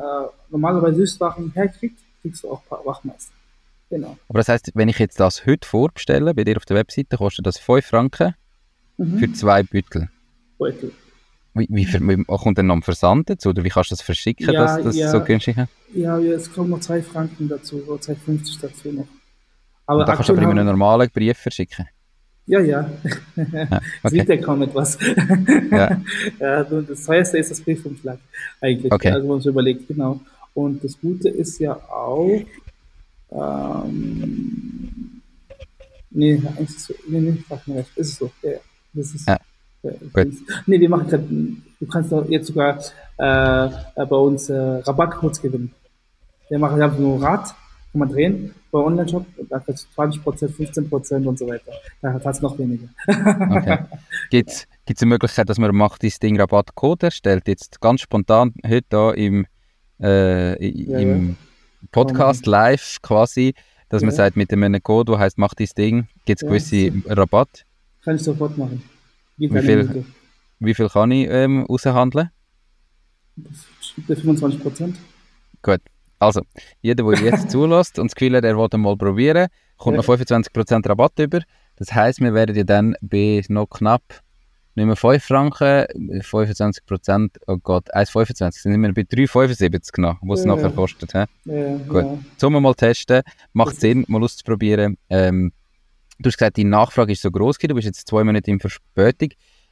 normalerweise 0.49 0.97
Süßwaren 0.97 1.51
herkriegt, 1.53 1.99
kriegst 2.21 2.43
du 2.43 2.49
auch 2.49 2.61
Wachmeister. 2.69 3.33
Genau. 3.89 4.17
Aber 4.27 4.39
das 4.39 4.49
heißt, 4.49 4.71
wenn 4.73 4.89
ich 4.89 4.97
jetzt 4.97 5.19
das 5.19 5.45
heute 5.45 5.67
vorbestelle, 5.67 6.33
bei 6.33 6.43
dir 6.43 6.57
auf 6.57 6.65
der 6.65 6.77
Webseite, 6.77 7.17
kostet 7.17 7.45
das 7.45 7.59
5 7.59 7.85
Franken 7.85 8.33
mhm. 8.97 9.17
für 9.19 9.31
zwei 9.33 9.63
Büttel. 9.63 10.09
Beutel. 10.57 10.91
Wie, 11.55 11.67
wie, 11.69 11.87
wie 11.87 12.23
kommt 12.25 12.57
denn 12.57 12.67
noch 12.67 12.75
ein 12.75 12.81
Versand 12.81 13.29
dazu? 13.29 13.49
Oder 13.49 13.63
wie 13.63 13.69
kannst 13.69 13.91
du 13.91 13.95
das 13.95 14.01
verschicken, 14.01 14.51
ja, 14.51 14.53
dass 14.53 14.83
das 14.83 14.95
ja, 14.95 15.11
so 15.11 15.21
günstig 15.21 15.57
ist? 15.57 15.67
Ja, 15.93 16.17
es 16.17 16.51
kommen 16.51 16.71
noch 16.71 16.79
zwei 16.79 17.03
Franken 17.03 17.47
dazu, 17.47 17.83
oder 17.87 18.01
2,50 18.01 18.61
dazu 18.61 18.91
noch. 18.91 19.07
Aber 19.85 19.99
Und 19.99 20.07
da 20.07 20.15
kannst 20.15 20.29
du 20.29 20.33
aber 20.33 20.41
in 20.43 20.49
einem 20.49 20.65
normalen 20.65 21.09
Brief 21.11 21.37
verschicken? 21.37 21.85
Ja, 22.45 22.59
ja. 22.59 22.89
ja 23.35 23.65
okay. 24.03 24.09
Sieht 24.09 24.29
ja 24.29 24.37
kaum 24.37 24.63
etwas. 24.63 24.97
ja. 25.71 26.01
ja. 26.39 26.63
Das 26.63 27.05
teuerste 27.05 27.37
ist 27.37 27.51
das 27.51 27.61
Briefumschlag 27.61 28.17
eigentlich, 28.59 28.91
okay. 28.91 29.11
also 29.11 29.27
man 29.27 29.39
sich 29.39 29.47
überlegt, 29.47 29.87
genau. 29.87 30.19
Und 30.53 30.83
das 30.83 30.99
Gute 30.99 31.29
ist 31.29 31.59
ja 31.59 31.73
auch, 31.75 32.41
ähm, 33.31 35.21
nee, 36.11 36.41
ist 36.59 36.79
so, 36.81 36.93
nee, 37.07 37.19
nee, 37.19 37.37
sag 37.47 37.67
mir 37.67 37.77
recht, 37.77 37.91
ist 37.95 38.09
es 38.09 38.15
so, 38.17 38.31
ja, 38.41 38.51
ja. 38.51 38.59
Das 38.93 39.13
ist, 39.13 39.27
ja. 39.27 39.37
Äh, 39.83 40.25
nee, 40.65 40.79
wir 40.79 40.89
machen 40.89 41.07
gerade, 41.07 41.23
du 41.23 41.87
kannst 41.87 42.13
jetzt 42.29 42.47
sogar 42.47 42.79
äh, 43.17 43.65
äh, 43.65 44.05
bei 44.05 44.15
uns 44.15 44.49
äh, 44.49 44.55
Rabattcodes 44.57 45.41
gewinnen. 45.41 45.73
Wir 46.49 46.59
machen 46.59 46.81
einfach 46.81 46.99
nur 46.99 47.21
Rad, 47.21 47.47
kann 47.47 47.99
man 47.99 48.09
drehen 48.09 48.53
bei 48.71 48.79
Online-Shop, 48.79 49.25
da 49.49 49.59
kriegst 49.59 49.87
du 49.95 50.01
20%, 50.01 50.89
15% 50.89 51.27
und 51.27 51.37
so 51.37 51.47
weiter. 51.47 51.71
Da 52.01 52.13
hat 52.13 52.25
es 52.25 52.41
noch 52.41 52.57
weniger. 52.57 52.87
okay. 53.07 53.79
Gibt 54.31 54.49
es 54.51 55.01
eine 55.01 55.09
Möglichkeit, 55.09 55.49
dass 55.49 55.57
man 55.57 55.75
macht 55.75 56.01
dieses 56.01 56.19
Ding 56.19 56.39
Rabattcode 56.39 57.03
erstellt? 57.03 57.47
Jetzt 57.47 57.79
ganz 57.81 58.01
spontan 58.01 58.53
heute 58.65 58.85
da 58.89 59.11
im, 59.11 59.45
äh, 60.01 60.65
ja, 60.65 60.99
im 60.99 61.29
ja. 61.29 61.35
Podcast 61.91 62.45
live 62.45 62.97
quasi, 63.01 63.53
dass 63.89 64.01
ja. 64.01 64.07
man 64.07 64.15
sagt, 64.15 64.37
mit 64.37 64.51
einem 64.51 64.81
Code, 64.81 65.11
der 65.11 65.19
heißt, 65.19 65.37
mach 65.37 65.53
dieses 65.53 65.75
Ding, 65.75 66.07
gibt 66.25 66.41
es 66.41 66.47
gewisse 66.47 66.91
Rabatt? 67.05 67.65
Kann 68.03 68.15
ich 68.15 68.23
sofort 68.23 68.57
machen. 68.57 68.83
Wie 69.37 69.49
viel, 69.49 70.05
wie 70.59 70.73
viel 70.73 70.89
kann 70.89 71.11
ich 71.11 71.27
ähm, 71.29 71.65
raushandeln? 71.65 72.29
25 74.07 74.61
Prozent. 74.61 74.97
Gut. 75.61 75.81
Also, 76.19 76.41
jeder, 76.81 77.03
der 77.03 77.21
jetzt 77.21 77.49
zulässt 77.51 77.99
und 77.99 78.11
das 78.11 78.15
Gefühl 78.15 78.37
hat, 78.37 78.43
er 78.43 78.57
will 78.57 78.79
mal 78.79 78.95
probieren, 78.95 79.47
kommt 79.77 79.95
ja. 79.95 80.01
noch 80.01 80.07
25% 80.07 80.87
Rabatt 80.87 81.19
über. 81.19 81.41
Das 81.75 81.93
heisst, 81.93 82.21
wir 82.21 82.33
werden 82.33 82.55
ja 82.55 82.63
dann 82.63 82.95
bei 83.01 83.43
noch 83.49 83.67
knapp 83.67 84.03
nicht 84.75 84.85
mehr 84.85 84.95
5 84.95 85.23
Franken, 85.23 85.85
25%, 86.21 87.29
oh 87.47 87.57
Gott, 87.57 87.93
1,25, 87.93 88.61
sind 88.61 88.81
wir 88.81 88.93
bei 88.93 89.01
3,75 89.01 89.91
genau, 89.91 90.17
was 90.21 90.39
es 90.39 90.45
ja, 90.45 90.55
nachher 90.55 90.71
kostet. 90.71 91.13
He? 91.13 91.25
Ja, 91.45 91.77
Gut, 91.87 92.03
ja. 92.03 92.17
Sollen 92.37 92.53
wir 92.53 92.59
mal 92.59 92.73
testen, 92.73 93.21
macht 93.53 93.79
Sinn, 93.79 94.03
mal 94.07 94.23
auszuprobieren. 94.23 94.97
Ähm, 95.09 95.51
Du 96.19 96.27
hast 96.27 96.37
gesagt, 96.37 96.57
die 96.57 96.63
Nachfrage 96.63 97.11
ist 97.11 97.21
so 97.21 97.31
groß 97.31 97.57
du 97.57 97.75
bist 97.75 97.85
jetzt 97.85 98.07
zwei 98.07 98.23
Monate 98.23 98.51
in 98.51 98.59
Verspätung. 98.59 99.29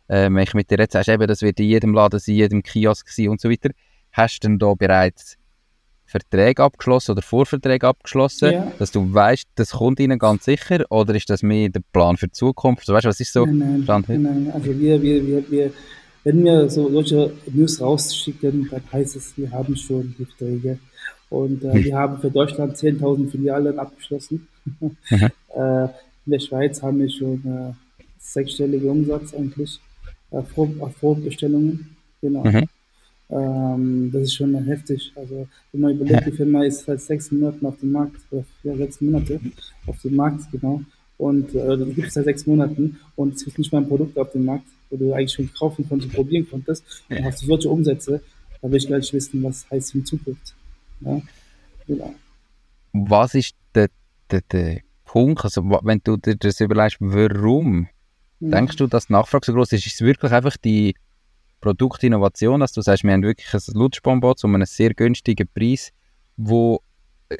Ähm, 0.10 0.36
wenn 0.36 0.44
ich 0.44 0.54
mit 0.54 0.70
dir 0.70 0.80
jetzt 0.80 0.94
sagst, 0.94 1.10
eben, 1.10 1.28
das 1.28 1.42
wird 1.42 1.60
in 1.60 1.68
jedem 1.68 1.94
Laden 1.94 2.20
sein, 2.20 2.34
in 2.34 2.40
jedem 2.40 2.64
Kiosk 2.64 3.08
sein 3.10 3.30
und 3.30 3.40
so 3.40 3.50
weiter, 3.50 3.70
hast 4.12 4.44
du 4.44 4.48
denn 4.48 4.60
da 4.60 4.74
bereits 4.74 5.38
Verträge 6.12 6.62
abgeschlossen 6.62 7.12
oder 7.12 7.22
Vorverträge 7.22 7.88
abgeschlossen, 7.88 8.52
ja. 8.52 8.72
dass 8.78 8.92
du 8.92 9.14
weißt, 9.14 9.48
das 9.56 9.72
kommt 9.72 10.00
ihnen 10.02 10.20
ganz 10.20 10.44
sicher 10.44 10.84
oder 10.90 11.16
ist 11.16 11.30
das 11.30 11.42
mehr 11.42 11.70
der 11.70 11.82
Plan 11.94 12.18
für 12.18 12.28
die 12.28 12.34
Zukunft? 12.34 12.86
So, 12.86 12.94
weißt 12.94 13.06
du, 13.06 13.10
was 13.10 13.22
ist 13.22 13.32
so 13.32 13.46
nein, 13.46 13.86
nein, 13.88 14.04
nein, 14.08 14.52
also 14.54 14.78
wir, 14.78 15.02
wir, 15.02 15.26
wir, 15.26 15.50
wir, 15.50 15.74
wenn 16.26 16.44
wir 16.44 16.70
so 16.70 16.92
solche 16.92 17.32
News 17.54 17.80
rausschicken, 17.80 18.68
dann 18.70 18.82
heißt 18.92 19.16
es, 19.16 19.38
wir 19.38 19.50
haben 19.52 19.76
schon 19.78 20.14
die 20.20 20.26
Verträge 20.26 20.80
und 21.30 21.64
äh, 21.64 21.72
hm. 21.72 21.84
wir 21.86 21.96
haben 21.96 22.20
für 22.20 22.30
Deutschland 22.30 22.76
10.000 22.76 23.32
Filialen 23.32 23.80
abgeschlossen. 23.80 24.48
Äh, 25.54 25.88
in 26.26 26.32
der 26.32 26.40
Schweiz 26.40 26.82
haben 26.82 27.00
wir 27.00 27.10
schon 27.10 27.42
äh, 27.46 27.74
sechsstellige 28.20 28.90
Umsatz 28.90 29.34
eigentlich 29.34 29.80
äh, 30.32 30.42
Vor 30.44 30.70
Vorbestellungen. 31.00 31.96
Genau. 32.22 32.44
Mhm. 32.44 32.68
Ähm, 33.30 34.12
das 34.12 34.24
ist 34.24 34.36
schon 34.36 34.54
heftig. 34.66 35.12
Also 35.16 35.48
wenn 35.72 35.82
man 35.82 35.96
überlegt, 35.96 36.28
die 36.28 36.32
Firma 36.32 36.64
ist 36.64 36.86
seit 36.86 37.02
sechs 37.02 37.32
Monaten 37.32 37.66
auf 37.66 37.80
dem 37.80 37.92
Markt, 37.92 38.22
oder 38.30 38.44
ja, 38.64 38.76
sechs 38.76 39.02
Monate 39.02 39.40
auf 39.88 40.02
dem 40.02 40.16
Markt, 40.16 40.52
genau. 40.52 40.82
Und 41.18 41.54
äh, 41.56 41.78
die 41.78 41.94
gibt 41.94 42.08
es 42.08 42.14
seit 42.16 42.26
sechs 42.26 42.46
Monaten 42.46 43.00
und 43.16 43.36
es 43.36 43.46
gibt 43.46 43.58
nicht 43.58 43.72
mal 43.72 43.80
ein 43.80 43.88
Produkt 43.88 44.18
auf 44.18 44.32
dem 44.32 44.46
Markt, 44.46 44.66
wo 44.90 44.98
du 44.98 45.14
eigentlich 45.14 45.34
schon 45.34 45.54
kaufen 45.54 45.88
konntest, 45.88 46.14
probieren 46.14 46.50
konntest. 46.50 46.84
Und 47.10 47.24
hast 47.24 47.42
du 47.42 47.46
solche 47.46 47.70
Umsätze, 47.70 48.22
da 48.62 48.70
will 48.70 48.78
ich 48.78 48.90
gar 48.90 48.98
nicht 48.98 49.14
wissen, 49.14 49.42
was 49.44 49.70
heißt 49.70 49.96
in 49.96 50.06
Zukunft. 50.06 50.54
Ja? 51.02 51.22
Genau. 51.88 52.14
Was 52.94 53.36
ist 53.36 53.56
der, 53.74 53.90
der, 54.30 54.42
der 54.52 54.82
Punkt, 55.12 55.44
also 55.44 55.70
wenn 55.84 56.00
du 56.06 56.16
dir 56.16 56.38
das 56.38 56.62
überlegst, 56.62 56.96
warum 57.02 57.90
mhm. 58.40 58.52
denkst 58.52 58.78
du, 58.78 58.88
dass 58.88 59.08
die 59.08 59.14
Nachfrage 59.14 59.46
so 59.46 59.54
groß 59.54 59.74
ist? 59.74 59.86
Ist 59.86 59.96
es 59.96 60.02
wirklich 60.02 60.32
einfach 60.32 60.56
die 60.56 60.96
Produktinnovation, 61.60 62.62
dass 62.62 62.72
du 62.72 62.82
sagst, 62.82 63.04
wir 63.04 63.12
haben 63.12 63.22
wirklich 63.22 63.54
ein 63.54 63.74
Lutschbonbon 63.74 64.38
zu 64.38 64.48
einem 64.48 64.66
sehr 64.66 64.94
günstigen 64.94 65.50
Preis, 65.54 65.92
wo 66.38 66.80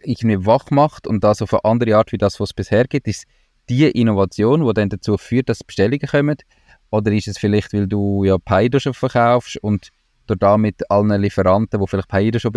irgendwie 0.04 0.46
wach 0.46 0.70
macht 0.70 1.08
und 1.08 1.24
das 1.24 1.42
auf 1.42 1.54
eine 1.54 1.64
andere 1.64 1.96
Art 1.96 2.12
wie 2.12 2.18
das, 2.18 2.42
was 2.42 2.50
es 2.50 2.54
bisher 2.54 2.84
gibt? 2.88 3.08
Ist 3.08 3.24
die 3.70 3.86
Innovation, 3.90 4.68
die 4.68 4.74
dann 4.74 4.90
dazu 4.90 5.18
führt, 5.18 5.48
dass 5.48 5.64
Bestellungen 5.64 6.10
kommen? 6.10 6.36
Oder 6.90 7.14
ist 7.14 7.30
es 7.30 7.38
vielleicht, 7.38 7.72
weil 7.72 7.88
du 7.88 8.26
ja 8.26 8.38
Paido 8.38 8.80
schon 8.80 8.94
verkaufst 8.94 9.56
und 9.64 9.92
du 10.28 10.36
da 10.36 10.58
mit 10.58 10.92
allen 10.92 11.22
Lieferanten, 11.22 11.80
die 11.80 11.88
vielleicht 11.88 12.10
Paido 12.10 12.38
schon 12.38 12.52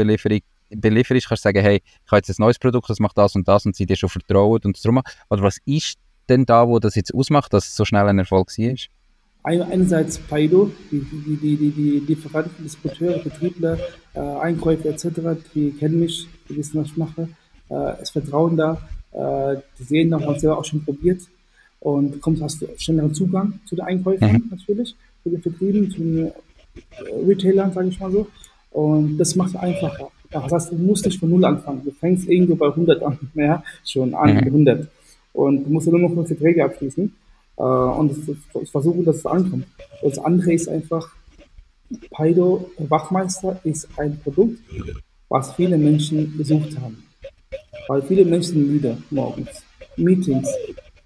beliefern, 0.76 1.14
belieferst, 1.14 1.28
kannst 1.28 1.44
du 1.44 1.48
sagen, 1.48 1.60
hey, 1.60 1.82
ich 1.84 2.10
habe 2.10 2.18
jetzt 2.18 2.30
ein 2.30 2.42
neues 2.42 2.58
Produkt, 2.58 2.90
das 2.90 3.00
macht 3.00 3.18
das 3.18 3.34
und 3.34 3.46
das 3.48 3.66
und 3.66 3.76
sie 3.76 3.86
dir 3.86 3.96
schon 3.96 4.08
vertrauen 4.08 4.60
und 4.64 4.76
so 4.76 4.90
Oder 4.90 5.42
was 5.42 5.58
ist 5.64 5.98
denn 6.28 6.46
da, 6.46 6.68
wo 6.68 6.78
das 6.78 6.94
jetzt 6.94 7.14
ausmacht, 7.14 7.52
dass 7.52 7.68
es 7.68 7.76
so 7.76 7.84
schnell 7.84 8.06
ein 8.06 8.18
Erfolg 8.18 8.48
war? 8.48 8.76
einerseits 9.44 10.18
Paido, 10.18 10.70
die, 10.90 11.00
die, 11.00 11.36
die, 11.36 11.56
die, 11.56 11.70
die 11.70 11.98
Lieferanten, 12.06 12.64
Distributeure, 12.64 13.20
Vertriebler, 13.20 13.78
äh, 14.14 14.18
Einkäufer 14.18 14.86
etc., 14.86 15.08
die 15.54 15.70
kennen 15.72 16.00
mich, 16.00 16.26
die 16.48 16.56
wissen, 16.56 16.80
was 16.80 16.88
ich 16.88 16.96
mache. 16.96 17.28
Äh, 17.68 18.00
es 18.00 18.10
Vertrauen 18.10 18.56
da, 18.56 18.80
äh, 19.12 19.56
die 19.78 19.82
sehen 19.82 20.14
auch, 20.14 20.22
haben 20.22 20.38
selber 20.38 20.58
auch 20.58 20.64
schon 20.64 20.82
probiert 20.82 21.20
und 21.80 22.20
kommst, 22.22 22.42
hast 22.42 22.62
du 22.62 22.68
schnelleren 22.78 23.14
Zugang 23.14 23.60
zu 23.66 23.76
den 23.76 23.84
Einkäufern 23.84 24.32
mhm. 24.32 24.48
natürlich, 24.50 24.96
zu 25.22 25.28
den 25.28 25.42
Vertrieben, 25.42 25.90
zu 25.90 25.98
den 25.98 26.26
äh, 26.26 26.32
Retailern, 27.26 27.72
sage 27.72 27.88
ich 27.88 28.00
mal 28.00 28.10
so. 28.10 28.26
Und 28.70 29.18
das 29.18 29.36
macht 29.36 29.50
es 29.50 29.56
einfacher. 29.56 30.08
Das 30.42 30.52
heißt, 30.52 30.72
du 30.72 30.76
musst 30.76 31.04
nicht 31.04 31.20
von 31.20 31.30
Null 31.30 31.44
anfangen. 31.44 31.82
Du 31.84 31.92
fängst 31.92 32.28
irgendwo 32.28 32.56
bei 32.56 32.66
100 32.66 33.02
an, 33.02 33.18
ja, 33.34 33.62
schon 33.84 34.14
an, 34.14 34.34
mhm. 34.34 34.38
100. 34.38 34.88
Und 35.32 35.64
du 35.64 35.70
musst 35.70 35.86
nur 35.86 35.98
noch 35.98 36.26
Verträge 36.26 36.64
abschließen. 36.64 37.14
Äh, 37.56 37.62
und 37.62 38.12
ich 38.62 38.70
versuche, 38.70 39.02
dass 39.04 39.16
es 39.16 39.26
ankommt. 39.26 39.66
Das 40.02 40.18
andere 40.18 40.52
ist 40.52 40.68
einfach, 40.68 41.08
Paido 42.10 42.70
Wachmeister 42.78 43.60
ist 43.62 43.88
ein 43.96 44.18
Produkt, 44.18 44.58
was 45.28 45.52
viele 45.52 45.78
Menschen 45.78 46.36
besucht 46.36 46.78
haben. 46.80 47.04
Weil 47.86 48.02
viele 48.02 48.24
Menschen 48.24 48.66
müde 48.66 48.98
morgens. 49.10 49.62
Meetings, 49.96 50.48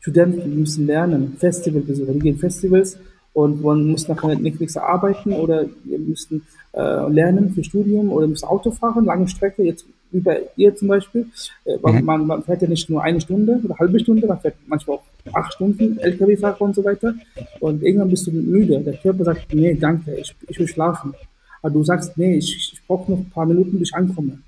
Studenten 0.01 0.59
müssen 0.59 0.87
lernen, 0.87 1.37
Festivalbesucher, 1.39 2.13
die 2.13 2.19
gehen 2.21 2.39
Festivals 2.39 2.97
und 3.39 3.63
man 3.63 3.87
muss 3.87 4.09
nachher 4.09 4.35
nichts 4.35 4.77
arbeiten 4.77 5.33
oder 5.33 5.67
wir 5.85 5.99
müssen 6.01 6.43
äh, 6.73 7.09
lernen 7.09 7.51
für 7.51 7.63
Studium 7.63 8.11
oder 8.11 8.27
müssen 8.27 8.47
Auto 8.47 8.73
fahren, 8.73 9.05
lange 9.05 9.29
Strecke, 9.29 9.63
jetzt 9.63 9.87
wie 10.11 10.19
bei 10.19 10.43
ihr 10.57 10.75
zum 10.75 10.89
Beispiel. 10.89 11.27
Äh, 11.65 11.77
mhm. 11.77 12.05
man, 12.05 12.27
man, 12.27 12.43
fährt 12.43 12.63
ja 12.63 12.69
nicht 12.69 12.91
nur 12.91 13.01
eine 13.01 13.21
Stunde 13.21 13.53
oder 13.53 13.67
eine 13.67 13.79
halbe 13.79 14.01
Stunde, 14.01 14.27
man 14.27 14.41
fährt 14.41 14.57
manchmal 14.67 14.97
auch 14.97 15.05
acht 15.33 15.55
Stunden 15.55 15.99
LKW-Fahrer 15.99 16.61
und 16.63 16.75
so 16.75 16.83
weiter. 16.83 17.15
Und 17.61 17.85
irgendwann 17.85 18.11
bist 18.11 18.27
du 18.27 18.33
müde. 18.33 18.81
Der 18.81 18.97
Körper 18.97 19.23
sagt, 19.23 19.55
nee, 19.55 19.73
danke, 19.75 20.17
ich, 20.17 20.35
ich 20.49 20.59
will 20.59 20.67
schlafen. 20.67 21.15
Aber 21.63 21.73
du 21.73 21.85
sagst, 21.85 22.19
nee, 22.19 22.39
ich, 22.39 22.73
ich 22.73 22.83
brauche 22.89 23.09
noch 23.09 23.19
ein 23.19 23.31
paar 23.31 23.47
Minuten, 23.47 23.79
bis 23.79 23.91
ich 23.91 23.95
ankomme. 23.95 24.39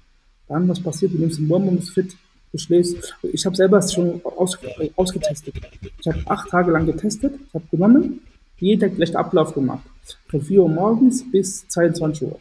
Dann, 0.49 0.69
was 0.69 0.81
passiert? 0.81 1.13
Du 1.13 1.19
nimmst 1.19 1.39
einen 1.39 1.47
Bomben 1.47 1.69
und 1.69 1.77
bist 1.77 1.91
fit. 1.91 2.17
Du 2.51 2.59
schläfst. 2.59 3.15
Ich 3.23 3.47
habe 3.47 3.55
selber 3.55 3.81
schon 3.83 4.21
aus, 4.25 4.59
ausgetestet. 4.97 5.55
Ich 6.01 6.09
habe 6.09 6.23
acht 6.27 6.51
Tage 6.51 6.73
lang 6.73 6.87
getestet. 6.87 7.35
Ich 7.47 7.55
habe 7.55 7.65
genommen, 7.71 8.21
jeden 8.61 8.81
Tag 8.81 8.97
gleich 8.97 9.17
Ablauf 9.17 9.55
gemacht. 9.55 9.85
Von 10.29 10.43
4 10.43 10.63
Uhr 10.63 10.69
morgens 10.69 11.25
bis 11.31 11.67
22 11.69 12.23
Uhr 12.23 12.39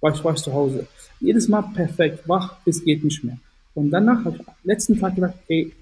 war 0.00 0.14
ich, 0.14 0.22
war 0.22 0.34
ich 0.34 0.42
zu 0.42 0.52
Hause. 0.52 0.86
Jedes 1.20 1.48
Mal 1.48 1.62
perfekt, 1.74 2.28
wach, 2.28 2.56
es 2.66 2.84
geht 2.84 3.02
nicht 3.02 3.24
mehr. 3.24 3.38
Und 3.74 3.90
danach 3.90 4.24
habe 4.24 4.36
ich 4.36 4.48
am 4.48 4.54
letzten 4.64 4.98
Tag 4.98 5.14
gedacht, 5.14 5.34
ey, 5.48 5.72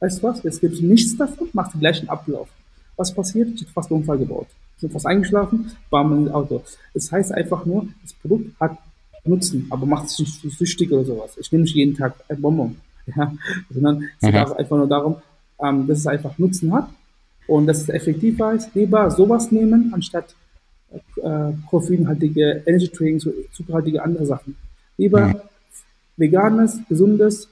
weißt 0.00 0.18
du 0.18 0.22
was, 0.24 0.42
jetzt 0.42 0.60
gibt 0.60 0.74
es 0.74 0.80
nichts 0.80 1.16
davon, 1.16 1.48
mach 1.52 1.70
den 1.72 1.80
gleichen 1.80 2.08
Ablauf. 2.08 2.48
Was 2.96 3.12
passiert? 3.12 3.50
Ich 3.54 3.62
habe 3.62 3.72
fast 3.72 3.90
einen 3.90 4.00
Unfall 4.00 4.18
gebaut. 4.18 4.46
Ich 4.76 4.82
bin 4.82 4.90
fast 4.90 5.06
eingeschlafen, 5.06 5.70
bam, 5.90 6.12
in 6.12 6.24
das 6.26 6.34
Auto. 6.34 6.62
Das 6.92 7.10
heißt 7.10 7.32
einfach 7.32 7.64
nur, 7.64 7.88
das 8.02 8.12
Produkt 8.14 8.58
hat 8.60 8.78
Nutzen, 9.24 9.66
aber 9.70 9.86
macht 9.86 10.06
es 10.06 10.18
nicht 10.18 10.42
süchtig 10.42 10.92
oder 10.92 11.04
sowas. 11.04 11.36
Ich 11.38 11.50
nehme 11.50 11.62
nicht 11.62 11.74
jeden 11.74 11.96
Tag 11.96 12.14
ein 12.28 12.40
Bonbon, 12.40 12.76
ja, 13.16 13.32
sondern 13.70 14.04
es 14.20 14.30
geht 14.30 14.34
mhm. 14.34 14.52
einfach 14.52 14.76
nur 14.76 14.88
darum, 14.88 15.16
ähm, 15.62 15.86
dass 15.86 15.98
es 15.98 16.06
einfach 16.06 16.36
Nutzen 16.38 16.72
hat 16.72 16.88
und 17.46 17.66
dass 17.66 17.80
es 17.82 17.88
effektiver 17.88 18.52
ist. 18.54 18.74
Lieber 18.74 19.10
sowas 19.10 19.50
nehmen, 19.52 19.92
anstatt 19.94 20.34
äh, 21.16 21.52
koffeinhaltige 21.68 22.62
Energy 22.66 22.88
Drinks, 22.88 23.28
zuckerhaltige 23.52 24.02
andere 24.02 24.26
Sachen. 24.26 24.56
Lieber 24.96 25.28
mhm. 25.28 25.40
veganes, 26.16 26.78
gesundes, 26.88 27.48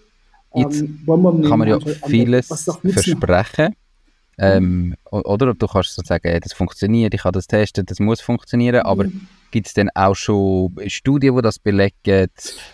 Jetzt 0.55 0.83
ähm, 0.83 0.99
kann 1.07 1.59
man 1.59 1.69
ja 1.69 1.79
vieles 2.07 2.47
versprechen. 2.47 3.75
Ähm, 4.39 4.95
oder 5.11 5.55
du 5.55 5.67
kannst 5.67 6.07
sagen, 6.07 6.41
das 6.43 6.53
funktioniert, 6.53 7.13
ich 7.13 7.23
kann 7.23 7.33
das 7.33 7.47
testen, 7.47 7.85
das 7.85 8.01
muss 8.01 8.21
funktionieren, 8.21 8.81
aber 8.81 9.05
mhm. 9.05 9.29
gibt 9.51 9.67
es 9.67 9.75
denn 9.75 9.91
auch 9.95 10.15
schon 10.15 10.75
Studien, 10.87 11.37
die 11.37 11.43
das 11.43 11.59
belegen? 11.59 12.29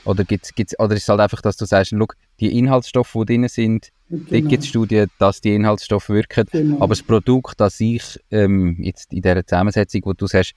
Oder, 0.05 0.25
gibt's, 0.25 0.55
gibt's, 0.55 0.79
oder 0.79 0.95
ist 0.95 1.03
es 1.03 1.09
halt 1.09 1.21
einfach, 1.21 1.43
dass 1.43 1.57
du 1.57 1.65
sagst, 1.65 1.93
look, 1.93 2.15
die 2.39 2.57
Inhaltsstoffe, 2.57 3.13
die 3.13 3.25
drin 3.25 3.49
sind, 3.49 3.91
genau. 4.09 4.49
gibt 4.49 4.63
es 4.63 4.69
Studien, 4.69 5.09
dass 5.19 5.41
die 5.41 5.55
Inhaltsstoffe 5.55 6.09
wirken, 6.09 6.47
genau. 6.51 6.77
aber 6.77 6.89
das 6.89 7.03
Produkt 7.03 7.61
das 7.61 7.81
ich 7.81 8.21
ähm, 8.31 8.77
jetzt 8.81 9.13
in 9.13 9.23
dieser 9.23 9.45
Zusammensetzung, 9.45 10.03
wo 10.05 10.13
du 10.13 10.27
sagst, 10.27 10.53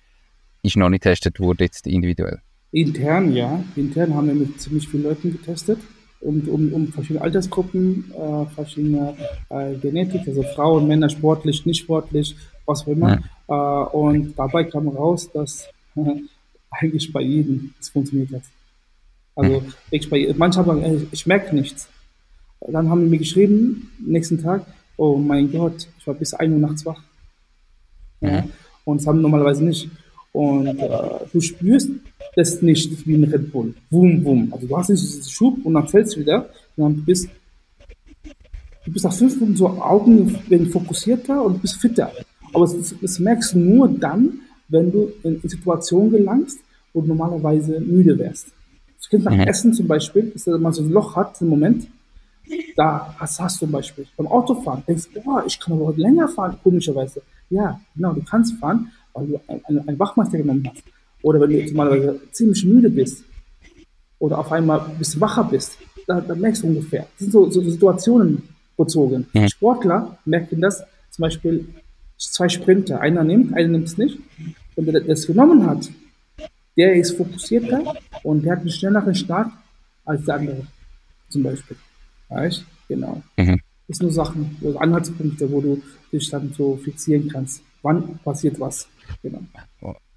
ist 0.62 0.78
noch 0.78 0.89
nicht 0.89 1.04
getestet 1.04 1.39
worden, 1.39 1.64
jetzt 1.64 1.88
individuell? 1.88 2.41
Intern, 2.72 3.34
ja. 3.34 3.64
Intern 3.76 4.14
haben 4.14 4.28
wir 4.28 4.36
mit 4.36 4.62
ziemlich 4.62 4.88
vielen 4.88 5.04
Leuten 5.04 5.32
getestet 5.32 5.80
um, 6.22 6.42
um, 6.48 6.74
um 6.74 6.88
verschiedene 6.88 7.22
Altersgruppen, 7.22 8.12
äh, 8.12 8.46
verschiedene 8.54 9.16
äh, 9.50 9.76
Genetik, 9.76 10.28
also 10.28 10.44
Frauen, 10.44 10.88
Männer, 10.88 11.10
sportlich, 11.10 11.66
nicht 11.66 11.82
sportlich, 11.82 12.36
was 12.66 12.84
auch 12.84 12.88
immer. 12.88 13.20
Ja. 13.50 13.84
Äh, 13.84 13.90
und 13.96 14.36
dabei 14.38 14.64
kam 14.66 14.88
raus, 14.88 15.30
dass 15.32 15.68
äh, 15.96 16.22
eigentlich 16.70 17.12
bei 17.12 17.22
jedem 17.22 17.74
es 17.80 17.90
funktioniert 17.90 18.32
hat. 18.32 18.44
Also 19.36 19.64
ich 19.90 20.10
bei 20.10 20.34
manche 20.38 20.60
haben 20.60 21.08
ich 21.12 21.26
merke 21.26 21.56
nichts. 21.56 21.88
Dann 22.68 22.90
haben 22.90 23.04
die 23.04 23.10
mir 23.10 23.18
geschrieben, 23.18 23.92
nächsten 24.00 24.42
Tag, 24.42 24.66
oh 24.98 25.18
mein 25.18 25.52
Gott, 25.52 25.88
ich 25.98 26.06
war 26.06 26.14
bis 26.14 26.34
1 26.34 26.54
Uhr 26.54 26.60
nachts 26.60 26.86
wach. 26.86 27.02
Ja. 28.20 28.44
Und 28.86 29.00
das 29.00 29.08
haben 29.08 29.22
normalerweise 29.22 29.64
nicht. 29.64 29.90
Und 30.34 30.68
äh, 30.80 30.90
du 31.32 31.42
spürst 31.42 31.90
das 32.36 32.62
nicht 32.62 33.06
wie 33.06 33.16
ein 33.16 33.26
Red 33.26 33.52
Bull. 33.52 33.74
Wum, 33.90 34.24
wum. 34.24 34.54
Also 34.54 34.68
du 34.68 34.78
hast 34.78 34.90
nicht 34.90 35.02
diesen 35.02 35.30
Schub 35.30 35.66
und 35.66 35.74
dann 35.74 35.88
fällst 35.88 36.16
du 36.16 36.22
wieder. 36.22 36.50
Und 36.78 36.84
dann 36.84 37.06
bist 37.06 37.28
du 38.86 38.92
bist 38.92 39.06
nach 39.06 39.14
fünf 39.14 39.36
Minuten 39.36 39.58
so 39.58 39.68
Augen 39.68 40.40
werden 40.50 40.68
fokussierter 40.70 41.44
und 41.44 41.62
bist 41.62 41.76
fitter. 41.76 42.12
Aber 42.54 42.66
das, 42.66 42.96
das 43.02 43.20
merkst 43.20 43.54
du 43.54 43.60
nur 43.60 43.90
dann, 43.90 44.40
wenn 44.70 44.92
du 44.92 45.12
in, 45.24 45.42
in 45.42 45.50
Situationen 45.50 46.12
gelangst, 46.12 46.60
wo 46.94 47.02
du 47.02 47.08
normalerweise 47.08 47.80
müde 47.80 48.18
wärst. 48.18 48.48
Das 48.98 49.10
klingt 49.10 49.26
nach 49.26 49.34
mhm. 49.34 49.42
Essen 49.42 49.74
zum 49.74 49.88
Beispiel, 49.88 50.32
dass 50.32 50.46
man 50.48 50.74
so 50.74 50.82
ein 50.82 50.90
Loch 50.90 51.16
hat 51.16 51.42
im 51.42 51.50
Moment. 51.50 51.88
Da 52.76 53.16
hast, 53.18 53.40
hast 53.40 53.58
du 53.58 53.66
zum 53.66 53.72
Beispiel 53.72 54.06
beim 54.18 54.28
Autofahren, 54.28 54.84
denkst, 54.88 55.10
boah, 55.24 55.44
ich 55.46 55.60
kann 55.60 55.74
aber 55.74 55.94
länger 55.96 56.28
fahren, 56.28 56.58
komischerweise. 56.64 57.22
Ja, 57.50 57.80
genau, 57.96 58.14
du 58.14 58.22
kannst 58.24 58.56
fahren, 58.60 58.92
weil 59.14 59.28
du 59.28 59.39
einen, 59.47 59.88
einen 59.88 59.99
Wachmeister 59.99 60.38
genommen 60.38 60.68
hast. 60.68 60.84
Oder 61.22 61.41
wenn 61.41 61.49
du 61.49 61.66
normalerweise 61.66 62.20
ziemlich 62.32 62.66
müde 62.66 62.89
bist 62.89 63.24
oder 64.20 64.39
auf 64.39 64.51
einmal 64.51 64.82
ein 64.82 64.97
bisschen 64.97 65.22
wacher 65.22 65.43
bist, 65.43 65.78
da, 66.07 66.20
da 66.20 66.36
merkst 66.36 66.64
du 66.64 66.68
ungefähr. 66.68 67.01
Das 67.01 67.20
sind 67.20 67.32
so, 67.32 67.49
so 67.49 67.62
Situationen 67.62 68.43
bezogen. 68.78 69.28
Mhm. 69.34 69.49
Sportler 69.49 70.18
merken 70.26 70.62
das, 70.62 70.84
zum 71.12 71.24
Beispiel 71.24 71.66
zwei 72.18 72.49
Sprinter, 72.49 73.01
einer 73.01 73.24
nimmt, 73.24 73.53
einer 73.53 73.68
nimmt 73.68 73.88
es 73.88 73.97
nicht. 73.97 74.18
Und 74.76 74.86
der 74.86 75.01
das 75.01 75.28
genommen 75.28 75.66
hat, 75.66 75.89
der 76.78 76.95
ist 76.95 77.18
fokussierter 77.18 77.95
und 78.24 78.43
der 78.43 78.53
hat 78.53 78.59
einen 78.62 78.70
schnelleren 78.70 79.14
Start 79.14 79.51
als 80.05 80.26
der 80.26 80.36
andere, 80.36 80.68
zum 81.30 81.43
Beispiel. 81.43 81.78
Weißt 82.30 82.66
Genau. 82.91 83.24
Mhm. 83.38 83.62
Das 83.88 83.97
sind 83.97 84.07
nur 84.07 84.12
Sachen, 84.12 84.57
also 84.62 84.78
Anhaltspunkte, 84.78 85.49
wo 85.49 85.62
du 85.62 85.82
dich 86.12 86.30
dann 86.30 86.51
so 86.57 86.76
fixieren 86.76 87.30
kannst. 87.30 87.62
Wann 87.82 88.20
passiert 88.20 88.59
was? 88.59 88.88
Genau. 89.22 89.41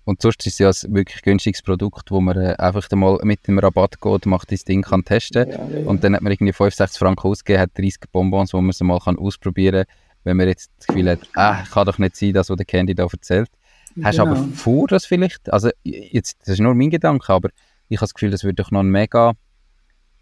Und 0.05 0.21
sonst 0.21 0.47
ist 0.47 0.55
es 0.55 0.59
ja 0.59 0.69
ein 0.69 0.95
wirklich 0.95 1.23
günstiges 1.23 1.63
Produkt, 1.63 2.11
wo 2.11 2.21
man 2.21 2.37
äh, 2.37 2.55
einfach 2.59 2.91
mal 2.91 3.19
mit 3.23 3.47
dem 3.49 3.59
Rabattcode 3.59 4.27
macht 4.27 4.53
das 4.53 4.65
Ding 4.65 4.83
kann 4.83 5.03
testen 5.03 5.49
ja, 5.49 5.57
ja, 5.57 5.79
ja. 5.79 5.87
und 5.89 6.05
dann 6.05 6.15
hat 6.15 6.21
man 6.21 6.31
irgendwie 6.31 6.53
65 6.53 6.99
Franken 6.99 7.27
ausgegeben, 7.27 7.63
hat 7.63 7.71
30 7.79 8.01
Bonbons, 8.13 8.53
wo 8.53 8.61
man 8.61 8.71
es 8.71 8.81
mal 8.81 9.01
kann 9.01 9.19
ausprobieren 9.19 9.87
kann, 9.87 9.97
wenn 10.25 10.37
man 10.37 10.49
jetzt 10.49 10.71
das 10.77 10.89
Gefühl 10.89 11.11
hat, 11.11 11.21
ah, 11.35 11.63
kann 11.63 11.87
doch 11.87 11.99
nicht 11.99 12.17
sein, 12.17 12.35
das, 12.35 12.51
was 12.51 12.57
der 12.57 12.67
Candy 12.67 12.95
da 12.95 13.05
erzählt. 13.11 13.49
Genau. 13.95 14.07
Hast 14.07 14.19
du 14.19 14.23
aber 14.23 14.35
genau. 14.35 14.55
vor, 14.55 14.89
das 14.89 15.07
vielleicht, 15.07 15.51
also 15.51 15.71
jetzt, 15.85 16.41
das 16.41 16.49
ist 16.51 16.61
nur 16.61 16.75
mein 16.75 16.91
Gedanke, 16.91 17.33
aber 17.33 17.49
ich 17.89 17.99
habe 17.99 18.05
das 18.05 18.15
Gefühl, 18.15 18.31
das 18.31 18.45
würde 18.45 18.57
doch 18.57 18.71
noch 18.71 18.81
ein 18.81 18.91
mega 18.91 19.33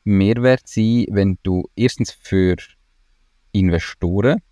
Mehrwert 0.05 0.67
sein, 0.67 1.07
wenn 1.11 1.39
du 1.43 1.69
erstens 1.75 2.13
für 2.13 2.57
Investoren, 3.53 4.43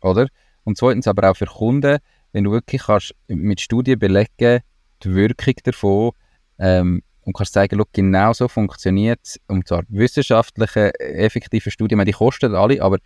oder? 0.00 0.28
Und 0.64 0.78
zweitens 0.78 1.08
aber 1.08 1.30
auch 1.30 1.36
für 1.36 1.46
Kunden, 1.46 1.98
wenn 2.32 2.44
du 2.44 2.50
wirklich 2.50 2.82
kannst 2.82 3.14
mit 3.28 3.60
Studien 3.60 3.98
belegen, 3.98 4.60
die 5.02 5.14
Wirkung 5.14 5.54
davon 5.64 6.12
ähm, 6.58 7.02
und 7.22 7.34
kannst 7.34 7.52
sagen, 7.52 7.76
look, 7.76 7.92
genau 7.92 8.32
so 8.32 8.48
funktioniert 8.48 9.20
es, 9.24 9.40
und 9.48 9.66
zwar 9.66 9.82
wissenschaftliche, 9.88 10.98
effektive 11.00 11.70
Studien, 11.70 11.96
meine, 11.96 12.10
die 12.10 12.16
kosten 12.16 12.54
alle, 12.54 12.82
aber 12.82 12.98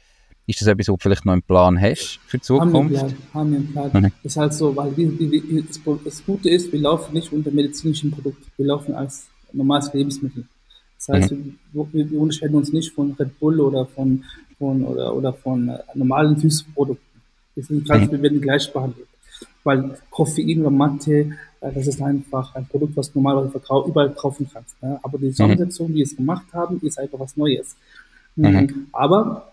ist 0.46 0.60
das 0.60 0.68
etwas, 0.68 0.88
was 0.88 0.94
du 0.94 0.96
vielleicht 1.00 1.24
noch 1.24 1.32
einen 1.32 1.42
Plan 1.42 1.80
hast 1.80 2.20
für 2.26 2.36
die 2.36 2.42
Zukunft? 2.42 2.74
Haben 2.74 2.90
wir 2.90 3.00
einen 3.00 3.16
Plan. 3.16 3.34
Haben 3.34 3.50
wir 3.50 3.58
einen 3.58 3.72
Plan. 3.72 3.90
Mhm. 3.92 4.12
Das 4.22 4.32
ist 4.32 4.36
halt 4.36 4.54
so, 4.54 4.76
weil 4.76 4.92
die, 4.92 5.06
die, 5.06 5.40
die, 5.40 5.64
das 6.04 6.24
Gute 6.24 6.50
ist, 6.50 6.70
wir 6.72 6.80
laufen 6.80 7.14
nicht 7.14 7.32
unter 7.32 7.50
medizinischem 7.50 8.10
Produkt, 8.10 8.42
wir 8.56 8.66
laufen 8.66 8.94
als 8.94 9.26
normales 9.52 9.92
Lebensmittel. 9.92 10.44
Das 10.98 11.08
heißt, 11.08 11.32
mhm. 11.32 11.58
wir, 11.72 12.10
wir, 12.10 12.20
unterscheiden 12.20 12.56
uns 12.56 12.72
nicht 12.72 12.92
von 12.92 13.12
Red 13.12 13.38
Bull 13.38 13.60
oder 13.60 13.86
von, 13.86 14.24
von 14.58 14.84
oder, 14.84 15.14
oder 15.14 15.32
von 15.32 15.68
äh, 15.68 15.78
normalen 15.94 16.38
Süßprodukten. 16.38 17.20
Wir 17.54 17.64
sind 17.64 17.88
ganz, 17.88 18.06
mhm. 18.06 18.12
wir 18.12 18.22
werden 18.22 18.40
gleich 18.40 18.72
behandelt. 18.72 19.06
Weil 19.64 19.98
Koffein 20.10 20.60
oder 20.60 20.70
Mathe, 20.70 21.30
äh, 21.60 21.72
das 21.72 21.86
ist 21.86 22.00
einfach 22.00 22.54
ein 22.54 22.66
Produkt, 22.66 22.96
was 22.96 23.12
du 23.12 23.20
normalerweise 23.20 23.60
überall 23.86 24.10
kaufen 24.10 24.48
kannst. 24.52 24.80
Ne? 24.82 24.98
Aber 25.02 25.18
die 25.18 25.30
Zusammensetzung, 25.30 25.90
mhm. 25.90 25.94
die 25.94 26.02
es 26.02 26.16
gemacht 26.16 26.46
haben, 26.52 26.80
ist 26.82 26.98
einfach 26.98 27.18
was 27.18 27.36
Neues. 27.36 27.76
Mhm. 28.36 28.88
Aber 28.92 29.52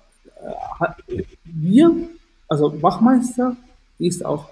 äh, 1.07 1.23
wir, 1.45 1.95
also 2.47 2.81
Wachmeister, 2.81 3.55
ist 3.99 4.25
auch 4.25 4.49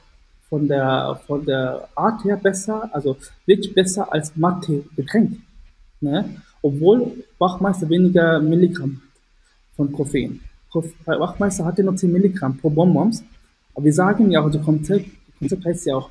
von 0.49 0.68
der, 0.68 1.20
von 1.28 1.45
der 1.45 1.88
Art 1.95 2.24
her 2.24 2.38
besser, 2.38 2.89
also 2.93 3.18
wirklich 3.45 3.74
besser 3.74 4.12
als 4.12 4.36
Mate-Getränk. 4.36 5.38
Ne? 6.01 6.41
Obwohl 6.62 7.24
Wachmeister 7.38 7.89
weniger 7.89 8.39
Milligramm 8.39 9.01
von 9.76 9.91
Koffein. 9.91 10.41
Wachmeister 11.05 11.66
hatte 11.66 11.84
nur 11.84 11.95
10 11.95 12.12
Milligramm 12.12 12.57
pro 12.57 12.70
Bonbons. 12.70 13.24
Aber 13.74 13.86
wir 13.86 13.93
sagen 13.93 14.32
ja 14.32 14.41
auch, 14.41 14.51
das 14.51 14.64
Konzept, 15.40 15.64
Konzept 15.64 15.66
heißt 15.66 15.86
ja 15.88 15.96
auch, 15.96 16.10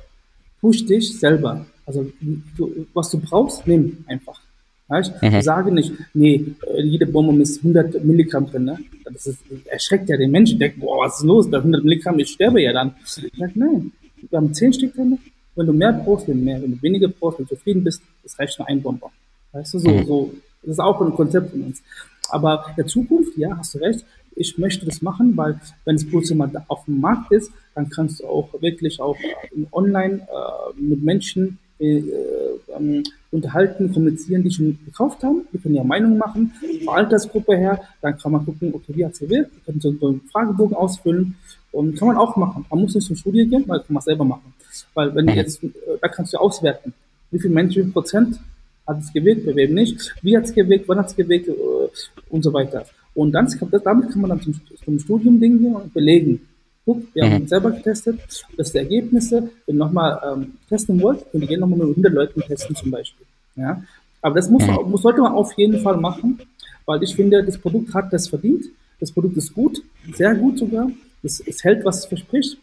push 0.61 0.85
dich 0.85 1.19
selber. 1.19 1.65
Also 1.85 2.11
du, 2.57 2.85
was 2.93 3.09
du 3.09 3.19
brauchst, 3.19 3.65
nimm 3.65 4.03
einfach. 4.07 4.39
Weißt? 4.87 5.21
Mhm. 5.21 5.31
Wir 5.31 5.41
sagen 5.43 5.75
nicht, 5.75 5.93
nee, 6.13 6.45
äh, 6.67 6.81
jede 6.81 7.05
Bonbon 7.05 7.39
ist 7.41 7.57
100 7.57 8.03
Milligramm 8.03 8.47
drin. 8.47 8.65
Ne? 8.65 8.77
Das 9.05 9.27
ist, 9.27 9.39
erschreckt 9.65 10.09
ja 10.09 10.17
den 10.17 10.31
Menschen, 10.31 10.57
denkt, 10.57 10.79
boah, 10.79 11.05
was 11.05 11.19
ist 11.19 11.25
los? 11.25 11.49
Da 11.49 11.59
100 11.59 11.83
Milligramm, 11.83 12.17
ich 12.19 12.31
sterbe 12.31 12.61
ja 12.61 12.73
dann. 12.73 12.95
Ich 13.05 13.31
sag, 13.37 13.55
nein, 13.55 13.91
wir 14.29 14.37
haben 14.37 14.53
10 14.53 14.73
Stück 14.73 14.95
drin. 14.95 15.17
Wenn 15.55 15.65
du 15.65 15.73
mehr 15.73 15.93
brauchst, 15.93 16.27
nimm 16.27 16.43
mehr. 16.43 16.61
Wenn 16.61 16.71
du 16.71 16.81
weniger 16.81 17.07
brauchst, 17.07 17.39
wenn 17.39 17.45
du 17.45 17.55
zufrieden 17.55 17.83
bist, 17.83 18.01
das 18.23 18.37
reicht 18.39 18.57
nur 18.57 18.67
ein 18.67 18.81
Bonbon. 18.81 19.11
Weißt 19.51 19.73
du, 19.75 19.79
so, 19.79 19.89
mhm. 19.89 20.05
so, 20.05 20.33
das 20.63 20.71
ist 20.71 20.79
auch 20.79 20.99
ein 21.01 21.13
Konzept 21.13 21.51
von 21.51 21.61
uns. 21.61 21.81
Aber 22.29 22.65
in 22.69 22.75
der 22.77 22.87
Zukunft, 22.87 23.37
ja, 23.37 23.55
hast 23.57 23.75
du 23.75 23.79
recht, 23.79 24.05
ich 24.35 24.57
möchte 24.57 24.85
das 24.85 25.01
machen, 25.01 25.35
weil 25.35 25.59
wenn 25.85 25.97
das 25.97 26.05
Produkt 26.05 26.33
mal 26.35 26.51
auf 26.67 26.85
dem 26.85 26.99
Markt 26.99 27.31
ist, 27.31 27.51
dann 27.75 27.89
kannst 27.89 28.19
du 28.19 28.27
auch 28.27 28.49
wirklich 28.61 28.99
auch 28.99 29.17
online 29.71 30.21
äh, 30.21 30.81
mit 30.81 31.03
Menschen 31.03 31.57
äh, 31.79 32.03
ähm, 32.77 33.03
unterhalten, 33.31 33.93
kommunizieren, 33.93 34.43
die 34.43 34.51
schon 34.51 34.77
gekauft 34.85 35.23
haben. 35.23 35.43
Wir 35.51 35.61
können 35.61 35.75
ja 35.75 35.83
Meinung 35.83 36.17
machen, 36.17 36.51
von 36.83 36.93
Altersgruppe 36.93 37.55
her. 37.55 37.81
Dann 38.01 38.17
kann 38.17 38.31
man 38.31 38.45
gucken, 38.45 38.73
okay, 38.73 38.93
wie 38.95 39.05
hat 39.05 39.15
sie 39.15 39.25
gewählt? 39.25 39.49
Wir 39.53 39.61
können 39.65 39.81
so 39.81 40.07
einen 40.07 40.21
Fragebogen 40.31 40.75
ausfüllen. 40.75 41.35
Und 41.71 41.97
kann 41.97 42.07
man 42.07 42.17
auch 42.17 42.35
machen. 42.35 42.65
Man 42.69 42.81
muss 42.81 42.95
nicht 42.95 43.05
zum 43.05 43.15
Studie 43.15 43.47
gehen, 43.47 43.63
man 43.67 43.77
kann 43.77 43.93
man 43.93 44.01
selber 44.01 44.25
machen. 44.25 44.53
Weil 44.93 45.13
wenn 45.15 45.27
jetzt, 45.29 45.63
äh, 45.63 45.69
da 46.01 46.07
kannst 46.07 46.33
du 46.33 46.37
auswerten, 46.37 46.93
wie 47.31 47.39
viele 47.39 47.53
Menschen, 47.53 47.81
wie 47.81 47.83
viel 47.83 47.93
Prozent 47.93 48.39
hat 48.87 48.99
es 48.99 49.13
gewählt, 49.13 49.45
bei 49.45 49.55
wem 49.55 49.75
nicht, 49.75 50.15
wie 50.23 50.35
hat 50.35 50.45
es 50.45 50.53
gewählt, 50.53 50.83
wann 50.87 50.97
hat 50.97 51.07
es 51.07 51.15
gewählt 51.15 51.47
äh, 51.47 51.51
und 52.29 52.43
so 52.43 52.51
weiter. 52.51 52.85
Und 53.13 53.31
dann, 53.31 53.47
damit 53.83 54.11
kann 54.11 54.21
man 54.21 54.29
dann 54.31 54.41
zum, 54.41 54.59
zum 54.83 54.99
Studium 54.99 55.39
gehen 55.39 55.75
und 55.75 55.93
belegen. 55.93 56.41
Guck, 56.89 57.03
wir 57.13 57.23
mhm. 57.23 57.33
haben 57.33 57.47
selber 57.47 57.69
getestet, 57.69 58.19
das 58.57 58.71
sind 58.71 58.73
die 58.73 58.77
Ergebnisse. 58.79 59.51
Wenn 59.67 59.75
ihr 59.75 59.77
nochmal 59.77 60.19
ähm, 60.25 60.53
testen 60.67 60.99
wollt, 60.99 61.23
könnt 61.31 61.43
ihr 61.43 61.47
gerne 61.47 61.61
nochmal 61.61 61.85
mit 61.85 61.89
100 61.89 62.13
Leuten 62.13 62.41
testen 62.41 62.75
zum 62.75 62.89
Beispiel. 62.89 63.27
Ja? 63.55 63.83
Aber 64.23 64.33
das 64.33 64.49
muss, 64.49 64.65
mhm. 64.65 64.89
muss, 64.89 65.03
sollte 65.03 65.21
man 65.21 65.33
auf 65.33 65.53
jeden 65.53 65.81
Fall 65.81 65.97
machen, 65.97 66.39
weil 66.87 67.03
ich 67.03 67.15
finde, 67.15 67.43
das 67.43 67.59
Produkt 67.59 67.93
hat 67.93 68.11
das 68.11 68.27
verdient. 68.27 68.65
Das 68.99 69.11
Produkt 69.11 69.37
ist 69.37 69.53
gut, 69.53 69.83
sehr 70.15 70.33
gut 70.33 70.57
sogar. 70.57 70.89
Es, 71.21 71.39
es 71.41 71.63
hält, 71.63 71.85
was 71.85 71.99
es 71.99 72.05
verspricht. 72.07 72.57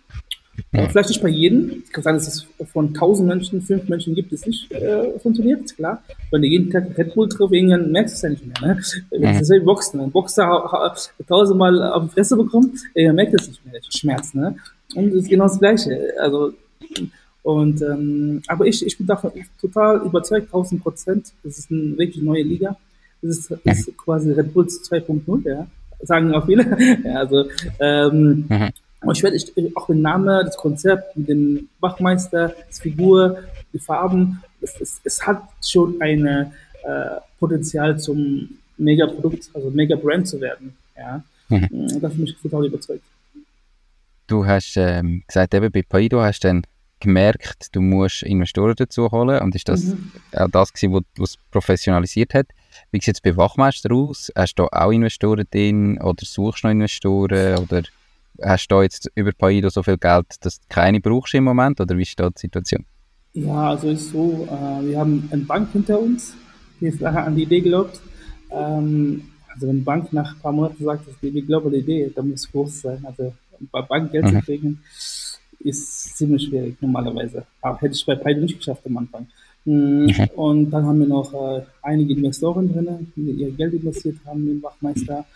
Ja. 0.73 0.89
Vielleicht 0.89 1.09
nicht 1.09 1.23
bei 1.23 1.29
jedem. 1.29 1.83
Es 1.85 1.93
kann 1.93 2.03
sein, 2.03 2.15
dass 2.15 2.29
es 2.29 2.47
von 2.73 2.89
1000 2.89 3.29
Menschen, 3.29 3.63
5 3.63 3.89
Menschen 3.89 4.15
gibt, 4.15 4.33
es 4.33 4.47
nicht 4.47 4.71
äh, 4.73 5.19
funktioniert, 5.19 5.65
ist 5.65 5.77
klar. 5.77 6.03
Wenn 6.31 6.43
du 6.43 6.49
jeden 6.49 6.71
Tag 6.71 6.97
Red 6.97 7.15
Bull 7.15 7.29
triffst, 7.29 7.53
irgendwann 7.53 7.91
merkst 7.93 8.15
du 8.15 8.17
es 8.17 8.23
ja 8.23 8.29
nicht 8.31 8.47
mehr. 8.47 8.75
Ne? 8.75 8.81
Das 9.21 9.41
ist 9.41 9.51
wie 9.51 9.61
Boxen. 9.61 10.01
Ein 10.01 10.11
Boxer 10.11 10.95
tausendmal 11.27 11.83
auf 11.83 12.05
die 12.05 12.11
Fresse 12.11 12.37
bekommt, 12.37 12.79
er 12.95 13.13
merkt 13.13 13.35
es 13.35 13.49
nicht 13.49 13.65
mehr, 13.65 13.75
der 13.75 13.99
Schmerz. 13.99 14.35
Ne? 14.35 14.57
Und 14.95 15.13
das 15.13 15.23
ist 15.23 15.29
genau 15.29 15.45
das 15.45 15.59
Gleiche. 15.59 16.13
Also, 16.21 16.53
und, 17.43 17.81
ähm, 17.83 18.43
aber 18.49 18.67
ich, 18.67 18.85
ich 18.85 18.99
bin 18.99 19.07
davon 19.07 19.31
total 19.61 19.99
überzeugt, 19.99 20.47
1000 20.47 20.83
Prozent. 20.83 21.33
Das 21.45 21.59
ist 21.59 21.71
eine 21.71 21.97
wirklich 21.97 22.23
neue 22.23 22.43
Liga. 22.43 22.77
Das 23.23 23.39
ist, 23.39 23.51
ist 23.51 23.97
quasi 23.97 24.33
Red 24.33 24.53
Bulls 24.53 24.83
2.0, 24.91 25.49
ja. 25.49 25.67
Sagen 26.03 26.35
auch 26.35 26.45
viele. 26.45 26.65
ja, 27.05 27.21
also, 27.21 27.45
ähm, 27.81 28.47
mhm. 28.49 28.69
Und 29.07 29.17
ich 29.17 29.23
werde 29.23 29.39
auch 29.75 29.87
den 29.87 30.03
Namen, 30.03 30.45
das 30.45 30.57
Konzept, 30.57 31.17
mit 31.17 31.29
dem 31.29 31.69
Wachmeister, 31.81 32.55
das 32.69 32.81
Figur, 32.81 33.39
die 33.73 33.79
Farben, 33.79 34.43
es, 34.61 34.81
es, 34.81 35.01
es 35.05 35.27
hat 35.27 35.43
schon 35.65 36.01
ein 36.01 36.27
äh, 36.27 36.47
Potenzial 37.39 37.99
zum 37.99 38.49
Mega-Produkt, 38.79 39.51
also 39.55 39.71
Mega-Brand 39.71 40.29
zu 40.29 40.41
werden. 40.41 40.77
Ja. 40.97 41.23
Mhm. 41.49 41.69
mm, 41.71 42.01
Das 42.01 42.13
hat 42.13 42.19
mich 42.19 42.37
total 42.41 42.67
überzeugt. 42.67 43.05
Du 44.27 44.45
hast 44.45 44.77
ähm, 44.77 45.23
gesagt, 45.27 45.55
eben 45.55 45.71
bei 45.71 45.83
Paido 45.83 46.21
hast 46.21 46.43
du 46.43 46.49
dann 46.49 46.63
gemerkt, 46.99 47.69
du 47.73 47.81
musst 47.81 48.23
Investoren 48.23 48.75
dazu 48.77 49.11
holen 49.13 49.41
und 49.43 49.55
ist 49.55 49.69
das 49.69 49.85
mhm. 49.85 50.11
auch 50.33 50.49
das 50.49 50.73
gewesen, 50.73 51.05
was 51.19 51.31
es 51.31 51.37
professionalisiert 51.51 52.35
hat. 52.35 52.47
Wie 52.91 53.01
sieht 53.01 53.17
es 53.17 53.21
bei 53.21 53.37
Wachmeister 53.37 53.93
aus? 53.93 54.33
Hast 54.35 54.55
du 54.59 54.67
da 54.71 54.85
auch 54.85 54.91
Investoren 54.91 55.47
drin 55.51 56.01
oder 56.01 56.25
suchst 56.25 56.65
du 56.65 56.69
noch 56.69 56.73
Investoren 56.73 57.59
oder 57.59 57.83
hast 58.43 58.69
du 58.69 58.83
jetzt 58.83 59.11
über 59.15 59.33
Paido 59.33 59.69
so 59.69 59.83
viel 59.83 59.99
Geld, 59.99 60.27
dass 60.41 60.61
du 60.61 60.67
keine 60.69 61.01
brauchst 61.01 61.35
im 61.35 61.45
Moment 61.45 61.81
oder 61.81 61.97
wie 61.97 62.03
ist 62.03 62.19
da 62.19 62.31
die 62.31 62.41
Situation? 62.41 62.85
Ja, 63.33 63.71
also 63.71 63.91
ist 63.91 64.11
so, 64.11 64.49
äh, 64.51 64.87
wir 64.87 64.99
haben 64.99 65.29
eine 65.31 65.43
Bank 65.43 65.71
hinter 65.73 66.01
uns, 66.01 66.35
die 66.81 66.87
ist 66.87 67.01
nachher 67.01 67.27
an 67.27 67.37
die 67.37 67.43
Idee 67.43 67.61
glaubt. 67.61 68.01
Ähm, 68.51 69.23
also 69.53 69.67
wenn 69.67 69.77
eine 69.77 69.85
Bank 69.85 70.13
nach 70.13 70.35
ein 70.35 70.41
paar 70.41 70.53
Monaten 70.53 70.85
sagt, 70.85 71.07
die 71.23 71.43
glaubt 71.43 71.67
an 71.67 71.73
die 71.73 71.79
Idee, 71.79 72.11
dann 72.15 72.31
muss 72.31 72.41
es 72.41 72.53
groß 72.53 72.81
sein. 72.83 73.05
Also 73.05 73.35
bei 73.71 73.83
Bank 73.83 74.13
Geld 74.13 74.25
mhm. 74.25 74.39
zu 74.39 74.41
kriegen, 74.41 74.81
ist 75.61 76.17
ziemlich 76.17 76.45
schwierig 76.45 76.81
normalerweise. 76.81 77.45
Aber 77.61 77.79
hätte 77.81 77.95
ich 77.95 78.07
bei 78.07 78.15
Paido 78.15 78.41
nicht 78.41 78.59
geschafft 78.59 78.87
am 78.87 78.97
Anfang. 78.99 79.27
Mhm. 79.65 80.07
mhm. 80.07 80.29
Und 80.37 80.71
dann 80.71 80.87
haben 80.87 81.01
wir 81.01 81.07
noch 81.07 81.33
äh, 81.35 81.63
einige 81.83 82.15
Investoren 82.15 82.73
drin, 82.73 83.13
die 83.17 83.31
ihr 83.33 83.51
Geld 83.51 83.75
investiert 83.75 84.17
haben 84.25 84.49
in 84.49 84.63
Wachmeister 84.63 85.27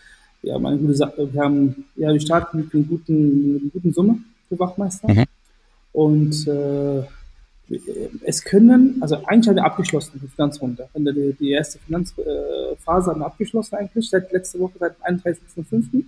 ja, 0.43 0.55
eine 0.55 0.77
gute 0.77 0.95
Sache. 0.95 1.31
Wir 1.31 1.41
haben, 1.41 1.85
ja, 1.95 2.11
wir 2.11 2.19
starten 2.19 2.57
mit 2.57 2.73
einer 2.73 2.83
guten, 2.83 3.53
mit 3.53 3.61
einer 3.61 3.71
guten 3.71 3.93
Summe 3.93 4.19
für 4.49 4.59
Wachmeister. 4.59 5.11
Mhm. 5.11 5.25
Und 5.93 6.47
äh, 6.47 7.03
es 8.23 8.43
können, 8.43 8.97
also 9.01 9.15
eigentlich 9.25 9.47
haben 9.47 9.55
wir 9.55 9.65
abgeschlossen, 9.65 10.19
die 10.21 10.27
Finanzrunde. 10.27 10.87
Die, 10.95 11.35
die 11.39 11.51
erste 11.51 11.79
Finanzphase 11.79 13.11
haben 13.11 13.19
wir 13.21 13.25
abgeschlossen 13.25 13.75
eigentlich, 13.75 14.09
seit 14.09 14.31
letzter 14.31 14.59
Woche, 14.59 14.73
seit 14.79 14.95
31.05. 15.05 16.03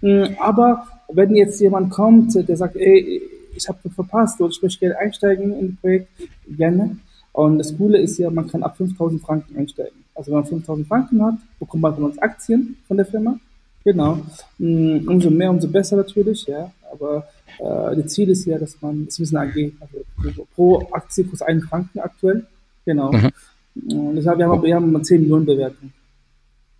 Hm, 0.00 0.36
aber 0.38 0.86
wenn 1.12 1.34
jetzt 1.34 1.60
jemand 1.60 1.90
kommt, 1.90 2.34
der 2.34 2.56
sagt, 2.56 2.76
ey, 2.76 3.22
ich 3.54 3.68
habe 3.68 3.88
verpasst 3.90 4.40
oder 4.40 4.50
ich 4.50 4.62
möchte 4.62 4.80
gerne 4.80 4.98
einsteigen 4.98 5.58
in 5.58 5.68
das 5.68 5.80
Projekt, 5.80 6.08
gerne. 6.48 6.96
Und 7.32 7.58
das 7.58 7.76
Coole 7.76 7.98
ist 7.98 8.18
ja, 8.18 8.30
man 8.30 8.48
kann 8.48 8.62
ab 8.62 8.76
5000 8.76 9.20
Franken 9.22 9.56
einsteigen. 9.56 10.04
Also 10.14 10.30
wenn 10.30 10.38
man 10.38 10.46
5000 10.46 10.86
Franken 10.86 11.24
hat, 11.24 11.34
bekommt 11.58 11.82
man 11.82 11.94
von 11.94 12.04
uns 12.04 12.18
Aktien 12.18 12.76
von 12.86 12.96
der 12.96 13.06
Firma. 13.06 13.38
Genau. 13.84 14.20
Mm, 14.58 15.06
umso 15.08 15.30
mehr, 15.30 15.50
umso 15.50 15.68
besser 15.68 15.96
natürlich, 15.96 16.46
ja. 16.46 16.72
Aber 16.90 17.28
äh, 17.58 17.96
das 17.96 18.12
Ziel 18.12 18.30
ist 18.30 18.46
ja, 18.46 18.58
dass 18.58 18.80
man, 18.80 19.06
das 19.06 19.18
ist 19.18 19.34
eine 19.34 19.50
AG, 19.50 19.72
also 19.80 20.46
pro 20.54 20.88
Aktie 20.90 21.24
kostet 21.24 21.48
einen 21.48 21.60
Franken 21.60 21.98
aktuell. 22.00 22.46
Genau. 22.86 23.12
Mhm. 23.12 23.30
Und 23.74 24.16
deshalb, 24.16 24.38
wir 24.38 24.48
haben, 24.48 24.62
wir 24.62 24.74
haben 24.74 25.04
10 25.04 25.20
Millionen 25.20 25.46
Bewertung. 25.46 25.92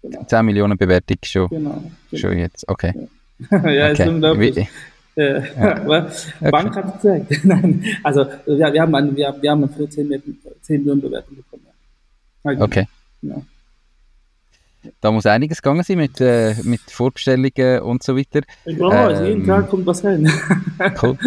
Genau. 0.02 0.24
10 0.24 0.44
Millionen 0.46 0.78
Bewertung 0.78 1.16
schon. 1.24 1.48
Genau. 1.48 1.82
genau. 2.10 2.20
Schon 2.20 2.38
jetzt, 2.38 2.68
okay. 2.68 2.92
ja, 3.50 3.68
ja 3.70 3.90
okay. 3.90 4.02
ist 4.02 4.08
unglaublich. 4.08 4.56
Wie, 4.56 4.68
ja. 5.16 5.42
Aber 5.56 6.06
okay. 6.40 6.50
Bank 6.50 6.76
hat 6.76 7.00
gesagt. 7.00 7.30
Nein, 7.44 7.84
also 8.02 8.26
wir, 8.46 8.72
wir 8.72 8.82
haben 8.82 8.94
eine, 8.94 9.14
wir, 9.14 9.34
wir 9.40 9.50
haben 9.50 9.68
für 9.68 9.88
10, 9.88 10.22
10 10.62 10.80
Millionen 10.80 11.00
Bewertung 11.00 11.36
bekommen. 11.36 11.62
Ja. 12.44 12.64
Okay. 12.64 12.86
Genau. 13.20 13.44
Da 15.00 15.10
muss 15.10 15.26
einiges 15.26 15.62
gegangen 15.62 15.82
sein 15.82 15.98
mit, 15.98 16.20
äh, 16.20 16.54
mit 16.62 16.80
Vorbestellungen 16.88 17.80
und 17.80 18.02
so 18.02 18.16
weiter. 18.16 18.40
Ja, 18.64 18.88
also 18.88 19.22
ähm, 19.22 19.28
jeden 19.28 19.46
Tag 19.46 19.68
kommt 19.68 19.86
was 19.86 20.04
rein. 20.04 20.30
cool. 21.02 21.18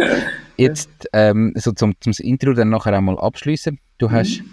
Jetzt, 0.58 0.89
ähm, 1.14 1.53
so 1.55 1.72
zum, 1.72 1.93
zum 1.99 2.14
Intro 2.20 2.53
dann 2.53 2.70
nachher 2.70 2.93
einmal 2.93 3.18
abschließen. 3.20 3.80
Du 3.97 4.08
mhm. 4.08 4.12
hast 4.12 4.43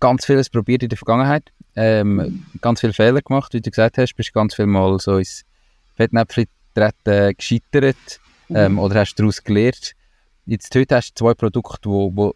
ganz 0.00 0.24
vieles 0.26 0.50
probiert 0.50 0.82
in 0.82 0.88
der 0.88 0.98
Vergangenheit, 0.98 1.52
ähm, 1.74 2.44
ganz 2.60 2.80
viele 2.80 2.92
Fehler 2.92 3.22
gemacht, 3.22 3.54
wie 3.54 3.60
du 3.60 3.70
gesagt 3.70 3.98
hast, 3.98 4.14
bist 4.14 4.32
ganz 4.32 4.54
viel 4.54 4.66
mal 4.66 4.98
so 4.98 5.18
ins 5.18 5.44
Fettnäpfchen 5.96 6.46
treten, 6.74 7.34
gescheitert 7.36 8.20
mhm. 8.48 8.56
ähm, 8.56 8.78
oder 8.78 9.00
hast 9.00 9.14
daraus 9.16 9.42
gelernt. 9.42 9.92
Jetzt 10.44 10.74
heute 10.74 10.96
hast 10.96 11.10
du 11.12 11.24
zwei 11.24 11.34
Produkte, 11.34 11.88
die 11.88 12.30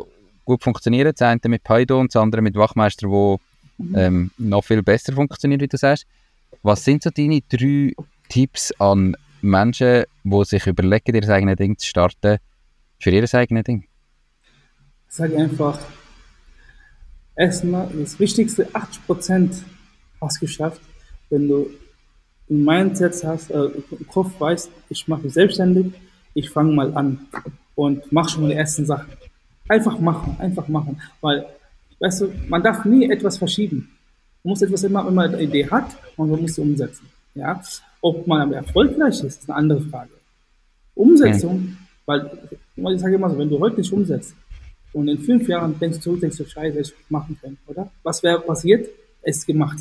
gut 0.45 0.65
funktionieren. 0.65 1.13
Das 1.17 1.23
eine 1.23 1.41
mit 1.45 1.63
Paido 1.63 2.01
und 2.01 2.15
das 2.15 2.21
andere 2.21 2.43
mit 2.43 2.57
Wachmeister, 2.57 3.09
wo 3.09 3.39
ähm, 3.95 4.31
noch 4.39 4.65
viel 4.65 4.83
besser 4.83 5.13
funktioniert, 5.13 5.61
wie 5.63 5.69
du 5.69 5.77
sagst. 5.77 6.07
Was 6.63 6.85
sind 6.85 7.03
so 7.03 7.11
deine 7.11 7.41
drei 7.49 7.93
Tipps 8.29 8.73
an 8.79 9.17
Menschen, 9.41 10.05
die 10.25 10.45
sich 10.45 10.67
überlegen, 10.67 11.15
ihr 11.15 11.29
eigenes 11.29 11.57
Ding 11.57 11.79
zu 11.79 11.87
starten, 11.87 12.39
für 12.99 13.11
ihr 13.11 13.35
eigenes 13.35 13.65
Ding? 13.65 13.85
Ich 15.09 15.15
sage 15.17 15.37
einfach, 15.37 15.79
erstmal 17.35 17.89
das 17.89 18.19
Wichtigste, 18.21 18.69
80% 18.69 19.63
ausgeschafft, 20.21 20.81
wenn 21.31 21.49
du 21.49 21.71
ein 22.51 22.65
Mindset 22.65 23.25
hast, 23.25 23.51
äh, 23.51 23.65
im 23.91 24.07
Kopf 24.07 24.39
weißt, 24.39 24.71
ich 24.89 25.09
mache 25.09 25.23
mich 25.23 25.33
selbstständig, 25.33 25.93
ich 26.35 26.51
fange 26.51 26.73
mal 26.73 26.95
an 26.95 27.27
und 27.75 28.13
mach 28.13 28.29
schon 28.29 28.43
mal 28.43 28.49
die 28.49 28.57
ersten 28.57 28.85
Sachen. 28.85 29.13
Einfach 29.69 29.99
machen, 29.99 30.37
einfach 30.39 30.69
machen, 30.69 31.01
weil, 31.21 31.47
weißt 32.01 32.23
du, 32.23 32.33
man 32.49 32.63
darf 32.63 32.85
nie 32.85 33.11
etwas 33.11 33.39
verschieben. 33.39 33.91
Man 34.43 34.51
muss 34.51 34.63
etwas 34.63 34.83
immer, 34.85 35.07
wenn 35.07 35.15
man 35.15 35.35
eine 35.35 35.43
Idee 35.43 35.69
hat, 35.69 35.97
und 36.17 36.31
man 36.31 36.41
muss 36.41 36.55
sie 36.55 36.63
umsetzen. 36.63 37.07
Ja? 37.35 37.61
Ob 38.01 38.27
man 38.27 38.43
aber 38.43 38.57
erfolgreich 38.57 39.23
ist, 39.23 39.43
ist 39.43 39.51
eine 39.51 39.59
andere 39.59 39.81
Frage. 39.83 40.11
Umsetzung, 40.95 41.77
weil, 42.07 42.31
ich 42.77 43.01
sage 43.01 43.15
immer 43.15 43.31
so, 43.31 43.39
wenn 43.39 43.49
du 43.49 43.59
heute 43.59 43.77
nicht 43.77 43.93
umsetzt 43.93 44.35
und 44.93 45.09
in 45.09 45.19
fünf 45.19 45.47
Jahren 45.49 45.79
denkst 45.79 45.99
du 45.99 46.03
zurück, 46.03 46.21
denkst 46.21 46.39
du, 46.39 46.45
scheiße, 46.45 46.81
ich 46.81 46.93
machen 47.09 47.39
können, 47.41 47.59
oder? 47.67 47.91
Was 48.03 48.23
wäre 48.23 48.41
passiert? 48.41 48.89
Es 49.23 49.39
ist 49.39 49.47
gemacht. 49.47 49.79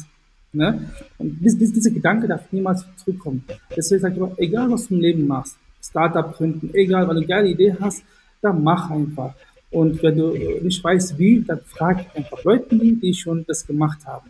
Ne? 0.51 0.89
Und 1.17 1.39
diese, 1.41 1.57
diese 1.57 1.91
Gedanke 1.91 2.27
darf 2.27 2.51
niemals 2.51 2.85
zurückkommen. 2.97 3.43
Deswegen 3.75 4.01
sage 4.01 4.13
ich 4.13 4.19
immer, 4.19 4.31
egal 4.37 4.71
was 4.71 4.87
du 4.87 4.95
im 4.95 5.01
Leben 5.01 5.27
machst, 5.27 5.57
Startup 5.81 6.35
gründen, 6.35 6.69
egal, 6.73 7.07
wenn 7.07 7.15
du 7.15 7.21
eine 7.21 7.27
geile 7.27 7.49
Idee 7.49 7.75
hast, 7.79 8.03
dann 8.41 8.63
mach 8.63 8.89
einfach. 8.89 9.33
Und 9.71 10.01
wenn 10.01 10.17
du 10.17 10.33
nicht 10.61 10.83
weißt 10.83 11.17
wie, 11.19 11.43
dann 11.47 11.59
frag 11.65 12.05
einfach 12.15 12.43
Leute, 12.43 12.75
die 12.75 13.13
schon 13.13 13.45
das 13.47 13.65
gemacht 13.65 13.99
haben, 14.05 14.29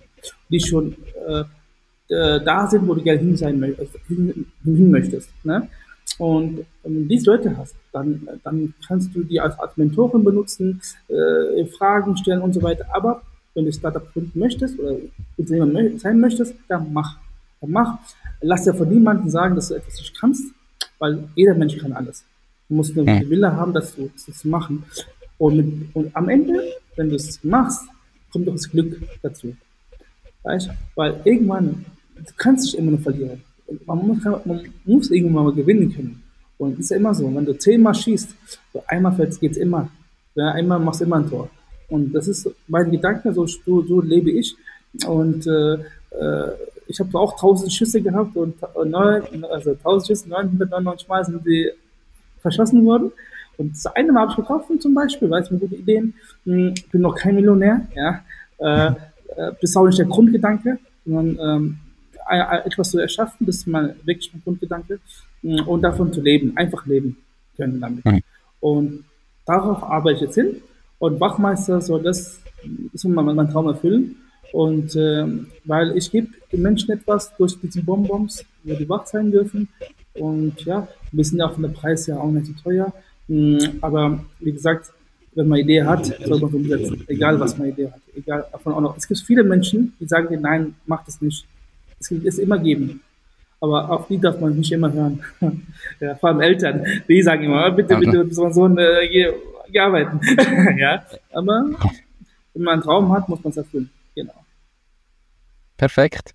die 0.50 0.60
schon 0.60 0.96
äh, 1.28 1.44
äh, 2.10 2.44
da 2.44 2.68
sind, 2.68 2.88
wo 2.88 2.96
du 2.96 3.02
gerne 3.02 3.20
hin 3.20 3.38
sein 3.38 3.60
möchtest, 3.60 3.96
hin, 4.08 4.46
hin 4.64 4.92
möchtest. 4.92 5.30
Ne? 5.44 5.70
Und 6.18 6.66
wenn 6.84 6.94
du 6.94 7.08
diese 7.08 7.32
Leute 7.32 7.56
hast, 7.56 7.76
dann, 7.94 8.28
dann 8.44 8.74
kannst 8.86 9.16
du 9.16 9.24
die 9.24 9.40
als, 9.40 9.58
als 9.60 9.78
Mentorin 9.78 10.24
benutzen, 10.24 10.82
äh, 11.08 11.66
Fragen 11.66 12.18
stellen 12.18 12.42
und 12.42 12.54
so 12.54 12.62
weiter. 12.62 12.86
Aber 12.92 13.22
wenn 13.54 13.66
du 13.66 13.72
Startup 13.72 14.12
gründen 14.12 14.38
möchtest 14.40 14.78
oder 14.80 14.96
Unternehmer 15.38 15.98
sein 15.98 16.20
möchtest, 16.20 16.56
dann 16.68 16.92
mach. 16.92 17.18
Dann 17.62 17.72
mach. 17.72 18.00
Lass 18.42 18.64
dir 18.64 18.74
von 18.74 18.90
niemandem 18.90 19.30
sagen, 19.30 19.56
dass 19.56 19.70
du 19.70 19.76
etwas 19.76 19.98
nicht 20.00 20.20
kannst, 20.20 20.44
weil 20.98 21.30
jeder 21.36 21.54
Mensch 21.54 21.78
kann 21.78 21.94
alles. 21.94 22.26
Du 22.68 22.76
musst 22.76 22.96
nur 22.96 23.06
den 23.06 23.30
Wille 23.30 23.56
haben, 23.56 23.74
das 23.74 23.96
zu, 23.96 24.12
das 24.26 24.38
zu 24.38 24.48
machen. 24.48 24.84
Und, 25.40 25.58
mit, 25.58 25.96
und 25.96 26.16
am 26.16 26.30
Ende, 26.30 26.54
wenn 26.96 27.10
du 27.10 27.16
es 27.16 27.44
machst, 27.44 27.82
kommt 28.32 28.48
doch 28.48 28.54
das 28.54 28.70
Glück 28.70 29.02
dazu. 29.24 29.56
Weißt? 30.44 30.70
Weil 30.96 31.20
irgendwann, 31.24 31.86
du 32.16 32.32
kannst 32.38 32.68
dich 32.68 32.78
immer 32.78 32.92
nur 32.92 33.00
verlieren. 33.00 33.42
Man 33.86 34.08
muss, 34.08 34.24
man 34.24 34.62
muss 34.86 35.10
irgendwann 35.10 35.46
mal 35.46 35.54
gewinnen 35.54 35.92
können. 35.94 36.24
Und 36.58 36.74
es 36.74 36.80
ist 36.80 36.90
ja 36.92 36.98
immer 36.98 37.14
so, 37.14 37.34
wenn 37.34 37.46
du 37.46 37.58
zehnmal 37.58 37.96
schießt, 37.96 38.36
so 38.74 38.84
einmal 38.88 39.14
fällt 39.14 39.40
geht 39.40 39.54
es 39.54 39.58
immer. 39.58 39.90
Ja, 40.36 40.52
einmal 40.52 40.80
machst 40.80 41.00
du 41.02 41.06
immer 41.06 41.18
ein 41.18 41.30
Tor. 41.30 41.50
Und 41.88 42.14
das 42.14 42.28
ist 42.28 42.50
mein 42.68 42.92
Gedanke, 42.92 43.34
so, 43.34 43.48
so, 43.48 43.82
so 43.84 44.02
lebe 44.02 44.32
ich. 44.32 44.56
Und 45.08 45.48
äh, 45.48 45.74
äh, 45.74 46.52
ich 46.88 47.00
habe 47.00 47.18
auch 47.18 47.40
tausend 47.40 47.72
Schüsse 47.72 48.02
gehabt 48.02 48.36
und 48.36 48.56
neun, 48.86 49.46
also 49.46 49.76
tausend 49.76 50.08
Schüsse, 50.08 50.30
999 50.30 51.08
Mal 51.08 51.24
sind 51.24 51.46
die 51.46 51.72
verschossen 52.42 52.86
worden. 52.86 53.12
Und 53.60 53.74
das 53.74 53.86
eine 53.88 54.12
Mal 54.12 54.22
habe 54.22 54.32
ich 54.32 54.38
getroffen 54.38 54.80
zum 54.80 54.94
Beispiel, 54.94 55.30
weil 55.30 55.44
es 55.44 55.52
mir 55.52 55.60
gute 55.60 55.76
Ideen, 55.76 56.14
hm, 56.46 56.74
bin 56.92 57.02
noch 57.02 57.16
kein 57.16 57.36
Millionär, 57.36 57.88
ja. 57.96 58.22
Äh, 58.58 58.88
äh, 58.88 58.94
das 59.36 59.58
ist 59.62 59.78
auch 59.78 59.86
nicht 59.86 60.00
der 60.00 60.06
Grundgedanke, 60.06 60.80
sondern 61.06 61.38
ähm, 61.40 61.78
etwas 62.66 62.92
zu 62.92 63.00
erschaffen, 63.00 63.46
das 63.46 63.58
ist 63.58 63.68
mal 63.68 63.96
wirklich 64.06 64.32
mein 64.34 64.44
Grundgedanke. 64.44 65.00
Hm, 65.42 65.68
und 65.68 65.82
davon 65.82 66.14
zu 66.14 66.22
leben, 66.22 66.56
einfach 66.56 66.86
leben 66.86 67.18
können 67.58 67.82
damit. 67.82 68.06
Mhm. 68.06 68.22
Und 68.60 69.04
darauf 69.46 69.84
arbeite 69.84 70.16
ich 70.16 70.22
jetzt 70.22 70.36
hin. 70.36 70.62
Und 70.98 71.20
Wachmeister 71.20 71.82
soll 71.82 72.04
das, 72.04 72.40
soll 72.94 73.12
mein, 73.12 73.36
mein 73.36 73.50
Traum 73.50 73.68
erfüllen. 73.68 74.16
Und 74.52 74.96
äh, 74.96 75.26
weil 75.66 75.96
ich 75.98 76.12
gebe 76.12 76.30
den 76.52 76.62
Menschen 76.62 76.92
etwas 76.92 77.36
durch 77.38 77.60
diese 77.62 77.84
Bonbons, 77.84 78.44
wo 78.64 78.74
die 78.74 78.90
wach 78.90 79.06
sein 79.06 79.32
dürfen. 79.32 79.68
Und 80.14 80.66
ja, 80.66 80.88
wir 81.12 81.24
sind 81.24 81.40
ja 81.40 81.48
auch 81.48 81.54
von 81.54 81.64
der 81.64 81.70
Preis 81.70 82.08
ja 82.08 82.18
auch 82.18 82.32
nicht 82.32 82.48
so 82.48 82.54
teuer. 82.64 82.92
Mhm, 83.30 83.78
aber 83.82 84.26
wie 84.40 84.52
gesagt, 84.52 84.92
wenn 85.36 85.48
man 85.48 85.58
eine 85.58 85.64
Idee 85.64 85.84
hat, 85.84 86.06
soll 86.06 86.40
man 86.40 86.50
es 86.50 86.56
umsetzen. 86.56 87.04
Egal, 87.08 87.40
was 87.40 87.58
man 87.58 87.68
eine 87.68 87.74
Idee 87.74 87.92
hat. 87.92 88.02
Egal, 88.16 88.46
davon 88.52 88.74
auch 88.74 88.82
noch. 88.82 88.98
Es 88.98 89.08
gibt 89.08 89.22
viele 89.22 89.44
Menschen, 89.44 89.94
die 90.00 90.06
sagen 90.06 90.28
dir, 90.30 90.40
nein, 90.40 90.76
mach 90.86 91.06
das 91.06 91.22
nicht. 91.22 91.46
Es 92.00 92.10
wird 92.10 92.26
es 92.26 92.40
immer 92.40 92.58
geben. 92.58 93.02
Aber 93.62 93.90
auf 93.90 94.08
die 94.08 94.18
darf 94.18 94.40
man 94.40 94.56
nicht 94.58 94.72
immer 94.72 94.92
hören. 94.92 95.22
ja, 96.00 96.16
vor 96.16 96.30
allem 96.30 96.42
Eltern, 96.42 96.84
die 97.08 97.22
sagen 97.22 97.44
immer, 97.44 97.70
bitte, 97.72 97.98
bitte, 97.98 98.24
bitte, 98.24 98.34
so 98.34 98.50
Sohn, 98.50 98.78
äh, 98.78 99.08
geh, 99.08 99.32
geh 99.72 99.80
arbeiten. 99.80 100.20
ja, 100.78 101.04
aber 101.32 101.66
wenn 102.54 102.64
man 102.64 102.74
einen 102.74 102.82
Traum 102.82 103.12
hat, 103.14 103.30
muss 103.30 103.44
man 103.44 103.52
es 103.52 103.58
erfüllen. 103.58 103.90
Genau. 104.16 104.34
Perfekt. 105.78 106.34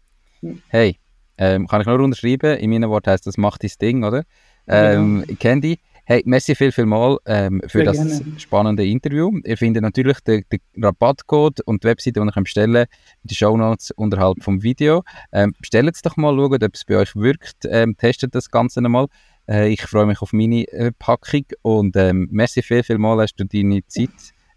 Hey, 0.68 0.98
ähm, 1.38 1.66
kann 1.66 1.80
ich 1.80 1.86
nur 1.86 1.98
unterschreiben. 1.98 2.58
In 2.58 2.70
meinen 2.70 2.88
Worten 2.88 3.10
heißt 3.10 3.26
das, 3.26 3.36
mach 3.36 3.58
dein 3.58 3.72
Ding, 3.80 4.04
oder? 4.04 4.24
Ähm, 4.66 5.24
genau. 5.26 5.38
Candy, 5.40 5.78
hey, 6.04 6.22
merci 6.26 6.54
viel, 6.54 6.72
viel 6.72 6.86
mal 6.86 7.18
ähm, 7.26 7.60
für 7.66 7.78
Sehr 7.78 7.84
das 7.84 7.96
gerne. 7.96 8.38
spannende 8.38 8.86
Interview. 8.86 9.30
Ihr 9.44 9.56
findet 9.56 9.82
natürlich 9.82 10.20
den, 10.20 10.44
den 10.50 10.60
Rabattcode 10.82 11.60
und 11.62 11.82
die 11.82 11.88
Webseite, 11.88 12.20
die 12.20 12.26
ihr 12.26 12.42
bestellen 12.42 12.74
könnt, 12.74 12.88
in 13.22 13.28
den 13.28 13.34
Shownotes 13.34 13.90
unterhalb 13.92 14.42
vom 14.42 14.62
Video. 14.62 15.02
Ähm, 15.32 15.54
bestellt 15.58 15.94
es 15.94 16.02
doch 16.02 16.16
mal, 16.16 16.34
schaut, 16.36 16.62
ob 16.62 16.74
es 16.74 16.84
bei 16.84 16.96
euch 16.96 17.16
wirkt. 17.16 17.64
Ähm, 17.64 17.96
testet 17.96 18.34
das 18.34 18.50
Ganze 18.50 18.80
einmal. 18.80 19.06
Äh, 19.48 19.68
ich 19.70 19.82
freue 19.82 20.06
mich 20.06 20.20
auf 20.20 20.32
meine 20.32 20.66
äh, 20.68 20.92
Packung 20.98 21.44
und 21.62 21.96
ähm, 21.96 22.28
merci 22.30 22.62
viel, 22.62 22.82
viel 22.82 22.98
mal, 22.98 23.20
hast 23.20 23.36
du 23.36 23.44
deine 23.44 23.86
Zeit 23.86 24.10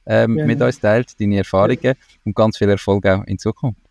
ähm, 0.06 0.36
mit 0.36 0.62
uns 0.62 0.80
teilt, 0.80 1.20
deine 1.20 1.38
Erfahrungen 1.38 1.80
ja. 1.82 1.94
und 2.24 2.36
ganz 2.36 2.58
viel 2.58 2.70
Erfolg 2.70 3.06
auch 3.06 3.24
in 3.26 3.38
Zukunft. 3.38 3.82